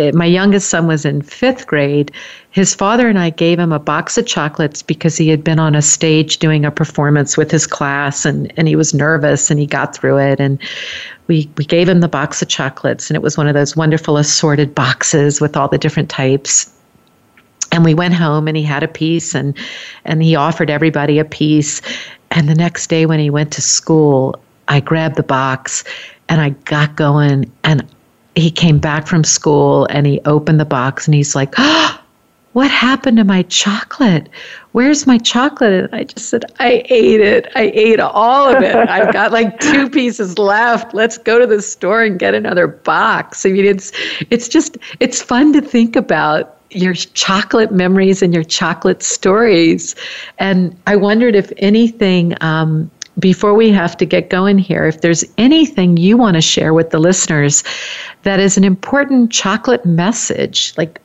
Uh, 0.02 0.12
my 0.14 0.26
youngest 0.26 0.70
son 0.70 0.88
was 0.88 1.06
in 1.06 1.22
fifth 1.22 1.68
grade, 1.68 2.12
his 2.50 2.74
father 2.74 3.08
and 3.08 3.20
I 3.20 3.30
gave 3.30 3.60
him 3.60 3.72
a 3.72 3.80
box 3.80 4.18
of 4.18 4.26
chocolates 4.26 4.82
because 4.82 5.16
he 5.16 5.30
had 5.30 5.44
been 5.44 5.60
on 5.60 5.76
a 5.76 5.82
stage 5.82 6.38
doing 6.38 6.66
a 6.66 6.72
performance 6.72 7.38
with 7.38 7.52
his 7.52 7.68
class 7.68 8.26
and, 8.26 8.52
and 8.58 8.68
he 8.68 8.76
was 8.76 8.94
nervous 8.94 9.52
and 9.52 9.60
he 9.60 9.66
got 9.66 9.96
through 9.96 10.18
it. 10.18 10.40
And 10.40 10.60
we, 11.28 11.50
we 11.58 11.66
gave 11.66 11.88
him 11.88 12.02
the 12.02 12.08
box 12.08 12.42
of 12.42 12.50
chocolates, 12.50 13.10
and 13.10 13.16
it 13.16 13.22
was 13.22 13.38
one 13.38 13.48
of 13.48 13.54
those 13.54 13.76
wonderful 13.76 14.18
assorted 14.18 14.76
boxes 14.76 15.40
with 15.40 15.56
all 15.56 15.68
the 15.68 15.78
different 15.78 16.10
types. 16.10 16.74
And 17.72 17.86
we 17.86 17.94
went 17.94 18.14
home 18.14 18.50
and 18.50 18.58
he 18.58 18.64
had 18.64 18.84
a 18.84 18.88
piece 18.88 19.34
and, 19.34 19.58
and 20.04 20.22
he 20.22 20.36
offered 20.36 20.70
everybody 20.70 21.20
a 21.20 21.26
piece. 21.26 21.82
And 22.32 22.50
the 22.50 22.56
next 22.56 22.88
day 22.88 23.06
when 23.06 23.20
he 23.20 23.30
went 23.30 23.54
to 23.54 23.62
school, 23.62 24.42
I 24.68 24.82
grabbed 24.82 25.16
the 25.16 25.24
box 25.24 25.86
and 26.28 26.42
I 26.42 26.50
got 26.50 26.98
going 26.98 27.50
and 27.64 27.88
he 28.36 28.52
came 28.52 28.80
back 28.80 29.08
from 29.08 29.24
school 29.24 29.86
and 29.90 30.06
he 30.06 30.22
opened 30.26 30.60
the 30.60 30.66
box 30.66 31.08
and 31.08 31.16
he's 31.16 31.36
like, 31.36 31.54
oh, 31.58 32.02
what 32.54 32.70
happened 32.70 33.18
to 33.18 33.24
my 33.24 33.44
chocolate? 33.44 34.28
Where's 34.74 35.08
my 35.08 35.18
chocolate? 35.18 35.86
And 35.86 35.96
I 35.96 36.04
just 36.04 36.30
said, 36.30 36.46
I 36.60 36.84
ate 36.90 37.22
it. 37.22 37.50
I 37.56 37.72
ate 37.74 38.00
all 38.00 38.54
of 38.54 38.62
it. 38.62 38.76
I've 38.76 39.14
got 39.14 39.32
like 39.32 39.60
two 39.62 39.90
pieces 39.90 40.38
left. 40.38 40.94
Let's 40.94 41.18
go 41.18 41.40
to 41.40 41.48
the 41.48 41.62
store 41.62 42.04
and 42.04 42.20
get 42.20 42.34
another 42.34 42.68
box. 42.68 43.46
I 43.46 43.50
mean, 43.50 43.66
it's 43.66 43.92
it's 44.30 44.50
just 44.50 44.78
it's 45.00 45.22
fun 45.22 45.54
to 45.54 45.62
think 45.62 45.96
about 45.96 46.58
your 46.72 46.94
chocolate 46.94 47.72
memories 47.72 48.22
and 48.22 48.34
your 48.34 48.44
chocolate 48.44 49.04
stories. 49.04 49.96
And 50.38 50.78
I 50.88 50.96
wondered 50.96 51.36
if 51.36 51.52
anything 51.58 52.36
um, 52.42 52.90
before 53.20 53.54
we 53.54 53.70
have 53.72 53.98
to 53.98 54.06
get 54.06 54.30
going 54.30 54.58
here, 54.58 54.86
if 54.86 55.02
there's 55.02 55.24
anything 55.38 55.98
you 55.98 56.18
want 56.18 56.36
to 56.36 56.42
share 56.42 56.74
with 56.74 56.92
the 56.92 57.00
listeners 57.00 57.64
that 58.24 58.40
is 58.40 58.58
an 58.58 58.64
important 58.64 59.32
chocolate 59.32 59.86
message, 59.86 60.74
like 60.78 61.00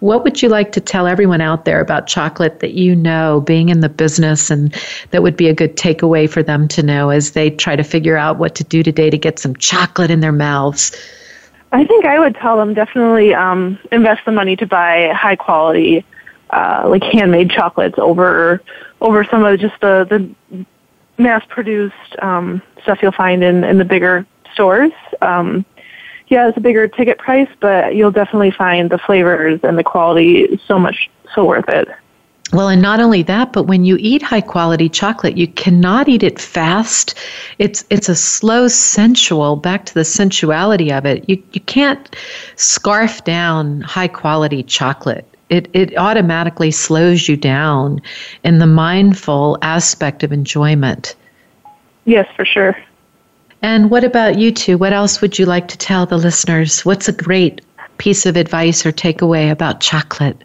what 0.00 0.24
would 0.24 0.40
you 0.40 0.48
like 0.48 0.72
to 0.72 0.80
tell 0.80 1.06
everyone 1.06 1.40
out 1.40 1.64
there 1.64 1.80
about 1.80 2.06
chocolate 2.06 2.60
that 2.60 2.72
you 2.74 2.94
know 2.94 3.40
being 3.40 3.68
in 3.68 3.80
the 3.80 3.88
business 3.88 4.50
and 4.50 4.74
that 5.10 5.22
would 5.22 5.36
be 5.36 5.48
a 5.48 5.54
good 5.54 5.76
takeaway 5.76 6.30
for 6.30 6.42
them 6.42 6.68
to 6.68 6.82
know 6.82 7.10
as 7.10 7.32
they 7.32 7.50
try 7.50 7.76
to 7.76 7.82
figure 7.82 8.16
out 8.16 8.38
what 8.38 8.54
to 8.54 8.64
do 8.64 8.82
today 8.82 9.10
to 9.10 9.18
get 9.18 9.38
some 9.38 9.54
chocolate 9.56 10.10
in 10.10 10.20
their 10.20 10.32
mouths? 10.32 10.92
I 11.72 11.84
think 11.84 12.06
I 12.06 12.18
would 12.18 12.34
tell 12.36 12.56
them 12.56 12.72
definitely 12.72 13.34
um, 13.34 13.78
invest 13.92 14.24
the 14.24 14.32
money 14.32 14.56
to 14.56 14.66
buy 14.66 15.12
high 15.14 15.36
quality, 15.36 16.04
uh, 16.50 16.86
like 16.88 17.02
handmade 17.02 17.50
chocolates 17.50 17.98
over 17.98 18.62
over 19.00 19.22
some 19.24 19.44
of 19.44 19.58
just 19.60 19.78
the 19.80 20.06
the 20.08 20.64
mass 21.18 21.44
produced 21.48 21.94
um, 22.20 22.62
stuff 22.82 23.00
you'll 23.02 23.12
find 23.12 23.42
in, 23.42 23.64
in 23.64 23.78
the 23.78 23.84
bigger 23.84 24.26
stores. 24.52 24.92
Um, 25.20 25.64
yeah, 26.28 26.48
it's 26.48 26.56
a 26.56 26.60
bigger 26.60 26.86
ticket 26.88 27.18
price, 27.18 27.48
but 27.60 27.94
you'll 27.94 28.10
definitely 28.10 28.50
find 28.50 28.90
the 28.90 28.98
flavors 28.98 29.60
and 29.62 29.78
the 29.78 29.84
quality 29.84 30.60
so 30.66 30.78
much 30.78 31.10
so 31.34 31.44
worth 31.44 31.68
it. 31.68 31.88
Well, 32.52 32.68
and 32.68 32.80
not 32.80 33.00
only 33.00 33.22
that, 33.24 33.52
but 33.52 33.64
when 33.64 33.84
you 33.84 33.98
eat 34.00 34.22
high 34.22 34.40
quality 34.40 34.88
chocolate, 34.88 35.36
you 35.36 35.48
cannot 35.48 36.08
eat 36.08 36.22
it 36.22 36.40
fast. 36.40 37.14
It's 37.58 37.84
it's 37.90 38.08
a 38.08 38.14
slow 38.14 38.68
sensual, 38.68 39.56
back 39.56 39.84
to 39.86 39.94
the 39.94 40.04
sensuality 40.04 40.90
of 40.90 41.04
it. 41.04 41.28
You 41.28 41.42
you 41.52 41.60
can't 41.60 42.16
scarf 42.56 43.22
down 43.24 43.82
high 43.82 44.08
quality 44.08 44.62
chocolate 44.62 45.26
it, 45.50 45.68
it 45.72 45.96
automatically 45.96 46.70
slows 46.70 47.28
you 47.28 47.36
down 47.36 48.00
in 48.44 48.58
the 48.58 48.66
mindful 48.66 49.58
aspect 49.62 50.22
of 50.22 50.32
enjoyment. 50.32 51.14
Yes, 52.04 52.28
for 52.36 52.44
sure. 52.44 52.76
And 53.62 53.90
what 53.90 54.04
about 54.04 54.38
you 54.38 54.52
two? 54.52 54.78
What 54.78 54.92
else 54.92 55.20
would 55.20 55.38
you 55.38 55.46
like 55.46 55.68
to 55.68 55.78
tell 55.78 56.06
the 56.06 56.16
listeners? 56.16 56.84
What's 56.84 57.08
a 57.08 57.12
great 57.12 57.60
piece 57.98 58.26
of 58.26 58.36
advice 58.36 58.86
or 58.86 58.92
takeaway 58.92 59.50
about 59.50 59.80
chocolate? 59.80 60.36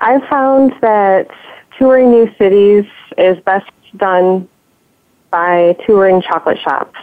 I 0.00 0.18
found 0.28 0.74
that 0.80 1.30
touring 1.78 2.10
new 2.10 2.32
cities 2.36 2.84
is 3.16 3.38
best 3.44 3.70
done 3.96 4.48
by 5.30 5.76
touring 5.86 6.20
chocolate 6.22 6.58
shops 6.58 6.98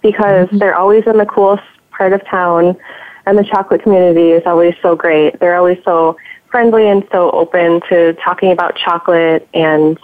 because 0.00 0.48
mm-hmm. 0.48 0.58
they're 0.58 0.74
always 0.74 1.06
in 1.06 1.18
the 1.18 1.26
coolest 1.26 1.64
part 1.90 2.12
of 2.12 2.24
town 2.26 2.76
and 3.26 3.38
the 3.38 3.44
chocolate 3.44 3.82
community 3.82 4.30
is 4.30 4.42
always 4.46 4.74
so 4.82 4.96
great. 4.96 5.38
They're 5.40 5.56
always 5.56 5.78
so 5.84 6.16
friendly 6.50 6.88
and 6.88 7.06
so 7.10 7.30
open 7.30 7.80
to 7.88 8.12
talking 8.14 8.52
about 8.52 8.76
chocolate 8.76 9.48
and 9.54 9.98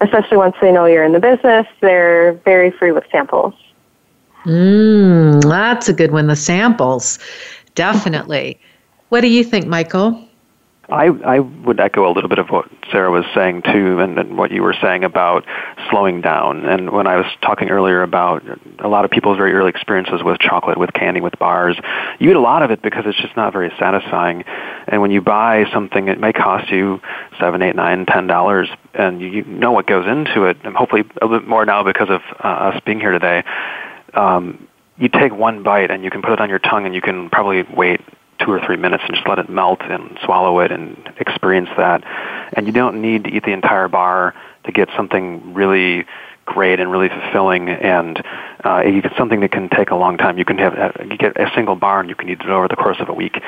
especially 0.00 0.36
once 0.36 0.54
they 0.60 0.70
know 0.70 0.86
you're 0.86 1.04
in 1.04 1.12
the 1.12 1.20
business, 1.20 1.66
they're 1.80 2.34
very 2.44 2.70
free 2.70 2.92
with 2.92 3.04
samples. 3.10 3.54
Mmm, 4.44 5.42
that's 5.42 5.88
a 5.88 5.92
good 5.92 6.12
one. 6.12 6.28
The 6.28 6.36
samples, 6.36 7.18
definitely. 7.74 8.60
what 9.08 9.22
do 9.22 9.28
you 9.28 9.42
think, 9.42 9.66
Michael? 9.66 10.27
I, 10.90 11.06
I 11.06 11.40
would 11.40 11.80
echo 11.80 12.10
a 12.10 12.12
little 12.12 12.30
bit 12.30 12.38
of 12.38 12.48
what 12.48 12.66
Sarah 12.90 13.10
was 13.10 13.24
saying 13.34 13.62
too, 13.62 14.00
and, 14.00 14.18
and 14.18 14.38
what 14.38 14.50
you 14.50 14.62
were 14.62 14.74
saying 14.80 15.04
about 15.04 15.44
slowing 15.90 16.22
down. 16.22 16.64
And 16.64 16.90
when 16.90 17.06
I 17.06 17.16
was 17.16 17.26
talking 17.42 17.68
earlier 17.68 18.02
about 18.02 18.42
a 18.78 18.88
lot 18.88 19.04
of 19.04 19.10
people's 19.10 19.36
very 19.36 19.52
early 19.52 19.68
experiences 19.68 20.22
with 20.24 20.38
chocolate, 20.38 20.78
with 20.78 20.94
candy, 20.94 21.20
with 21.20 21.38
bars, 21.38 21.76
you 22.18 22.30
eat 22.30 22.36
a 22.36 22.40
lot 22.40 22.62
of 22.62 22.70
it 22.70 22.80
because 22.80 23.04
it's 23.06 23.20
just 23.20 23.36
not 23.36 23.52
very 23.52 23.70
satisfying. 23.78 24.44
And 24.86 25.02
when 25.02 25.10
you 25.10 25.20
buy 25.20 25.66
something, 25.74 26.08
it 26.08 26.18
may 26.18 26.32
cost 26.32 26.70
you 26.70 27.02
seven, 27.38 27.60
eight, 27.60 27.76
nine, 27.76 28.06
ten 28.06 28.26
dollars, 28.26 28.70
and 28.94 29.20
you, 29.20 29.44
know 29.44 29.72
what 29.72 29.86
goes 29.86 30.06
into 30.06 30.44
it. 30.44 30.56
And 30.64 30.74
hopefully, 30.74 31.04
a 31.20 31.28
bit 31.28 31.46
more 31.46 31.66
now 31.66 31.84
because 31.84 32.08
of 32.08 32.22
uh, 32.42 32.72
us 32.72 32.80
being 32.86 32.98
here 32.98 33.12
today. 33.12 33.44
Um, 34.14 34.66
you 34.96 35.08
take 35.08 35.32
one 35.32 35.62
bite 35.62 35.90
and 35.90 36.02
you 36.02 36.10
can 36.10 36.22
put 36.22 36.32
it 36.32 36.40
on 36.40 36.48
your 36.48 36.58
tongue, 36.58 36.86
and 36.86 36.94
you 36.94 37.02
can 37.02 37.28
probably 37.28 37.62
wait 37.74 38.00
two 38.38 38.50
or 38.50 38.60
three 38.64 38.76
minutes 38.76 39.04
and 39.06 39.14
just 39.14 39.26
let 39.26 39.38
it 39.38 39.48
melt 39.48 39.80
and 39.82 40.18
swallow 40.24 40.60
it 40.60 40.72
and 40.72 41.12
experience 41.18 41.68
that. 41.76 42.04
And 42.52 42.66
you 42.66 42.72
don't 42.72 43.00
need 43.00 43.24
to 43.24 43.30
eat 43.30 43.44
the 43.44 43.52
entire 43.52 43.88
bar 43.88 44.34
to 44.64 44.72
get 44.72 44.88
something 44.96 45.54
really 45.54 46.06
great 46.44 46.80
and 46.80 46.90
really 46.90 47.08
fulfilling. 47.08 47.68
And 47.68 48.22
uh, 48.64 48.82
you 48.86 49.02
get 49.02 49.12
something 49.16 49.40
that 49.40 49.52
can 49.52 49.68
take 49.68 49.90
a 49.90 49.96
long 49.96 50.16
time. 50.16 50.38
You 50.38 50.44
can 50.44 50.58
have 50.58 50.74
uh, 50.78 50.92
you 51.04 51.16
get 51.16 51.36
a 51.36 51.50
single 51.54 51.76
bar 51.76 52.00
and 52.00 52.08
you 52.08 52.14
can 52.14 52.28
eat 52.28 52.40
it 52.40 52.48
over 52.48 52.68
the 52.68 52.76
course 52.76 52.98
of 53.00 53.08
a 53.08 53.14
week. 53.14 53.40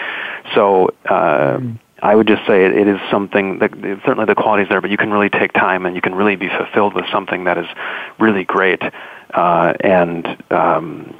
So. 0.54 0.94
Uh, 1.04 1.58
mm. 1.58 1.78
I 2.02 2.14
would 2.14 2.26
just 2.26 2.46
say 2.46 2.64
it, 2.64 2.74
it 2.74 2.88
is 2.88 2.98
something 3.10 3.58
that 3.58 3.72
certainly 4.06 4.24
the 4.24 4.34
quality 4.34 4.62
is 4.62 4.70
there, 4.70 4.80
but 4.80 4.88
you 4.88 4.96
can 4.96 5.10
really 5.10 5.28
take 5.28 5.52
time 5.52 5.84
and 5.84 5.94
you 5.94 6.00
can 6.00 6.14
really 6.14 6.34
be 6.34 6.48
fulfilled 6.48 6.94
with 6.94 7.04
something 7.12 7.44
that 7.44 7.58
is 7.58 7.66
really 8.18 8.42
great. 8.42 8.80
Uh, 9.34 9.74
and 9.80 10.42
um, 10.50 11.14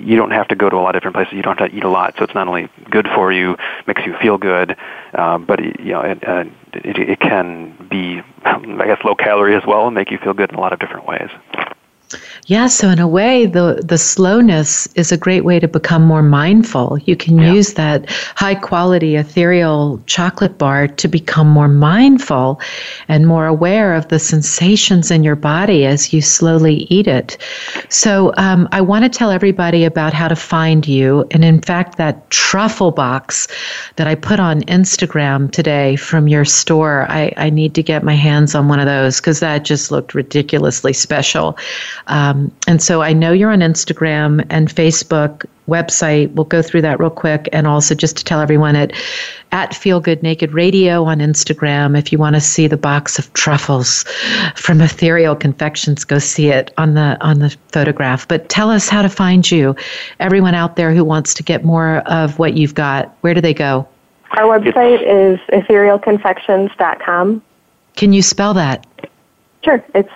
you 0.00 0.16
don't 0.16 0.30
have 0.30 0.48
to 0.48 0.54
go 0.56 0.68
to 0.68 0.76
a 0.76 0.78
lot 0.78 0.94
of 0.94 1.00
different 1.00 1.16
places. 1.16 1.34
You 1.34 1.42
don't 1.42 1.58
have 1.58 1.70
to 1.70 1.76
eat 1.76 1.84
a 1.84 1.88
lot, 1.88 2.14
so 2.18 2.24
it's 2.24 2.34
not 2.34 2.48
only 2.48 2.68
good 2.90 3.08
for 3.14 3.32
you, 3.32 3.56
makes 3.86 4.04
you 4.04 4.14
feel 4.20 4.38
good, 4.38 4.76
um, 5.14 5.44
but 5.44 5.60
you 5.60 5.92
know 5.92 6.00
it, 6.00 6.26
uh, 6.26 6.44
it, 6.72 6.98
it 6.98 7.20
can 7.20 7.74
be, 7.90 8.22
I 8.44 8.86
guess, 8.86 9.02
low 9.04 9.14
calorie 9.14 9.56
as 9.56 9.64
well 9.66 9.86
and 9.86 9.94
make 9.94 10.10
you 10.10 10.18
feel 10.18 10.34
good 10.34 10.50
in 10.50 10.56
a 10.56 10.60
lot 10.60 10.72
of 10.72 10.78
different 10.78 11.06
ways. 11.06 11.30
Yeah, 12.46 12.68
so 12.68 12.88
in 12.88 13.00
a 13.00 13.08
way, 13.08 13.46
the, 13.46 13.82
the 13.84 13.98
slowness 13.98 14.86
is 14.94 15.10
a 15.10 15.16
great 15.16 15.44
way 15.44 15.58
to 15.58 15.66
become 15.66 16.02
more 16.02 16.22
mindful. 16.22 16.98
You 17.04 17.16
can 17.16 17.38
yeah. 17.38 17.52
use 17.52 17.74
that 17.74 18.08
high 18.36 18.54
quality 18.54 19.16
ethereal 19.16 20.00
chocolate 20.06 20.56
bar 20.56 20.86
to 20.86 21.08
become 21.08 21.48
more 21.48 21.66
mindful 21.66 22.60
and 23.08 23.26
more 23.26 23.46
aware 23.46 23.94
of 23.94 24.06
the 24.08 24.20
sensations 24.20 25.10
in 25.10 25.24
your 25.24 25.34
body 25.34 25.86
as 25.86 26.12
you 26.12 26.20
slowly 26.20 26.86
eat 26.88 27.08
it. 27.08 27.36
So, 27.88 28.32
um, 28.36 28.68
I 28.70 28.80
want 28.80 29.02
to 29.04 29.08
tell 29.08 29.32
everybody 29.32 29.84
about 29.84 30.12
how 30.12 30.28
to 30.28 30.36
find 30.36 30.86
you. 30.86 31.26
And 31.32 31.44
in 31.44 31.60
fact, 31.60 31.96
that 31.98 32.30
truffle 32.30 32.92
box 32.92 33.48
that 33.96 34.06
I 34.06 34.14
put 34.14 34.38
on 34.38 34.60
Instagram 34.62 35.50
today 35.50 35.96
from 35.96 36.28
your 36.28 36.44
store, 36.44 37.06
I, 37.08 37.32
I 37.36 37.50
need 37.50 37.74
to 37.74 37.82
get 37.82 38.04
my 38.04 38.14
hands 38.14 38.54
on 38.54 38.68
one 38.68 38.78
of 38.78 38.86
those 38.86 39.20
because 39.20 39.40
that 39.40 39.64
just 39.64 39.90
looked 39.90 40.14
ridiculously 40.14 40.92
special. 40.92 41.58
Um, 42.08 42.52
and 42.66 42.82
so 42.82 43.02
I 43.02 43.12
know 43.12 43.32
you're 43.32 43.50
on 43.50 43.60
Instagram 43.60 44.46
and 44.50 44.68
Facebook 44.68 45.44
website. 45.68 46.32
We'll 46.34 46.44
go 46.44 46.62
through 46.62 46.82
that 46.82 47.00
real 47.00 47.10
quick. 47.10 47.48
And 47.52 47.66
also 47.66 47.94
just 47.94 48.16
to 48.18 48.24
tell 48.24 48.40
everyone 48.40 48.76
at, 48.76 48.92
at 49.52 49.74
Feel 49.74 50.00
Good 50.00 50.22
Naked 50.22 50.52
Radio 50.52 51.04
on 51.04 51.18
Instagram, 51.18 51.98
if 51.98 52.12
you 52.12 52.18
want 52.18 52.36
to 52.36 52.40
see 52.40 52.66
the 52.66 52.76
box 52.76 53.18
of 53.18 53.32
truffles 53.32 54.04
from 54.54 54.80
Ethereal 54.80 55.34
Confections, 55.34 56.04
go 56.04 56.18
see 56.18 56.48
it 56.48 56.72
on 56.78 56.94
the 56.94 57.16
on 57.20 57.40
the 57.40 57.56
photograph. 57.72 58.26
But 58.28 58.48
tell 58.48 58.70
us 58.70 58.88
how 58.88 59.02
to 59.02 59.08
find 59.08 59.50
you. 59.50 59.74
Everyone 60.20 60.54
out 60.54 60.76
there 60.76 60.94
who 60.94 61.04
wants 61.04 61.34
to 61.34 61.42
get 61.42 61.64
more 61.64 61.98
of 62.06 62.38
what 62.38 62.56
you've 62.56 62.74
got, 62.74 63.16
where 63.22 63.34
do 63.34 63.40
they 63.40 63.54
go? 63.54 63.86
Our 64.32 64.58
website 64.58 65.02
is 65.02 65.38
etherealconfections.com. 65.48 67.42
Can 67.94 68.12
you 68.12 68.22
spell 68.22 68.54
that? 68.54 68.86
Sure. 69.64 69.82
It's 69.94 70.10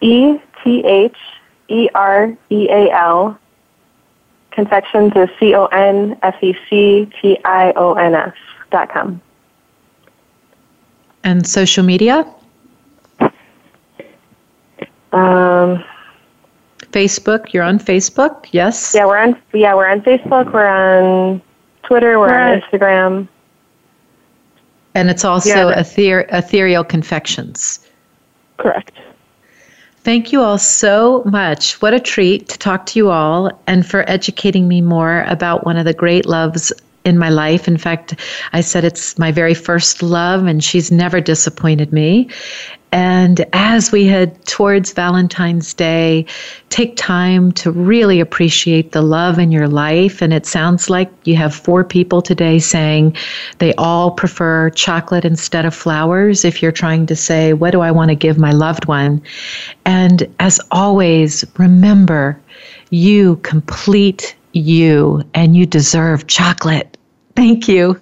E 0.00 0.38
T 0.64 0.84
H 0.84 1.16
E 1.68 1.88
R 1.94 2.34
E 2.50 2.68
A 2.70 2.90
L. 2.90 3.38
Confections 4.50 5.12
is 5.14 5.28
C 5.38 5.54
O 5.54 5.66
N 5.66 6.18
F 6.22 6.36
E 6.42 6.56
C 6.68 7.08
T 7.20 7.38
I 7.44 7.72
O 7.76 7.94
N 7.94 8.14
S 8.14 8.34
dot 8.70 8.88
com. 8.92 9.20
And 11.22 11.46
social 11.46 11.84
media? 11.84 12.26
Um, 15.12 15.82
Facebook. 16.92 17.52
You're 17.52 17.62
on 17.62 17.78
Facebook, 17.78 18.46
yes? 18.52 18.94
yeah, 18.94 19.06
we're 19.06 19.18
on. 19.18 19.40
Yeah, 19.52 19.74
we're 19.74 19.88
on 19.88 20.00
Facebook. 20.00 20.52
We're 20.52 20.66
on 20.66 21.40
Twitter. 21.82 22.18
We're 22.18 22.34
on 22.34 22.60
Instagram. 22.60 23.28
And 24.96 25.10
it's 25.10 25.24
also 25.24 25.70
Yeah. 25.70 25.80
ether- 25.80 26.26
Ethereal 26.30 26.84
Confections. 26.84 27.80
Correct. 28.58 28.92
Thank 30.04 30.32
you 30.32 30.42
all 30.42 30.58
so 30.58 31.22
much. 31.24 31.80
What 31.80 31.94
a 31.94 31.98
treat 31.98 32.50
to 32.50 32.58
talk 32.58 32.84
to 32.86 32.98
you 32.98 33.10
all 33.10 33.50
and 33.66 33.86
for 33.86 34.08
educating 34.08 34.68
me 34.68 34.82
more 34.82 35.22
about 35.22 35.64
one 35.64 35.78
of 35.78 35.86
the 35.86 35.94
great 35.94 36.26
loves 36.26 36.74
in 37.06 37.16
my 37.16 37.30
life. 37.30 37.66
In 37.66 37.78
fact, 37.78 38.14
I 38.52 38.60
said 38.60 38.84
it's 38.84 39.18
my 39.18 39.32
very 39.32 39.54
first 39.54 40.02
love, 40.02 40.44
and 40.44 40.62
she's 40.62 40.92
never 40.92 41.22
disappointed 41.22 41.90
me. 41.90 42.28
And 42.94 43.44
as 43.52 43.90
we 43.90 44.06
head 44.06 44.46
towards 44.46 44.92
Valentine's 44.92 45.74
Day, 45.74 46.26
take 46.70 46.94
time 46.94 47.50
to 47.54 47.72
really 47.72 48.20
appreciate 48.20 48.92
the 48.92 49.02
love 49.02 49.40
in 49.40 49.50
your 49.50 49.66
life. 49.66 50.22
And 50.22 50.32
it 50.32 50.46
sounds 50.46 50.88
like 50.88 51.10
you 51.24 51.34
have 51.34 51.52
four 51.52 51.82
people 51.82 52.22
today 52.22 52.60
saying 52.60 53.16
they 53.58 53.74
all 53.74 54.12
prefer 54.12 54.70
chocolate 54.70 55.24
instead 55.24 55.66
of 55.66 55.74
flowers. 55.74 56.44
If 56.44 56.62
you're 56.62 56.70
trying 56.70 57.06
to 57.06 57.16
say, 57.16 57.52
What 57.52 57.72
do 57.72 57.80
I 57.80 57.90
want 57.90 58.10
to 58.10 58.14
give 58.14 58.38
my 58.38 58.52
loved 58.52 58.84
one? 58.84 59.20
And 59.84 60.32
as 60.38 60.60
always, 60.70 61.44
remember 61.58 62.40
you 62.90 63.36
complete 63.38 64.36
you 64.52 65.24
and 65.34 65.56
you 65.56 65.66
deserve 65.66 66.28
chocolate. 66.28 66.96
Thank 67.34 67.66
you. 67.66 68.00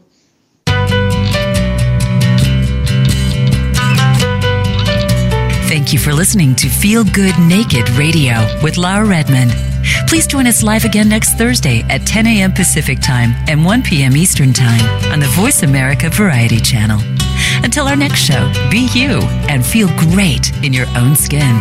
Thank 5.72 5.94
you 5.94 5.98
for 5.98 6.12
listening 6.12 6.54
to 6.56 6.68
Feel 6.68 7.02
Good 7.02 7.34
Naked 7.38 7.88
Radio 7.92 8.46
with 8.62 8.76
Laura 8.76 9.06
Redmond. 9.06 9.52
Please 10.06 10.26
join 10.26 10.46
us 10.46 10.62
live 10.62 10.84
again 10.84 11.08
next 11.08 11.38
Thursday 11.38 11.80
at 11.88 12.06
10 12.06 12.26
a.m. 12.26 12.52
Pacific 12.52 13.00
Time 13.00 13.30
and 13.48 13.64
1 13.64 13.82
p.m. 13.82 14.14
Eastern 14.14 14.52
Time 14.52 14.84
on 15.10 15.18
the 15.18 15.28
Voice 15.28 15.62
America 15.62 16.10
Variety 16.10 16.60
Channel. 16.60 17.00
Until 17.64 17.88
our 17.88 17.96
next 17.96 18.18
show, 18.18 18.52
be 18.70 18.90
you 18.92 19.22
and 19.48 19.64
feel 19.64 19.88
great 19.96 20.54
in 20.62 20.74
your 20.74 20.86
own 20.94 21.16
skin. 21.16 21.58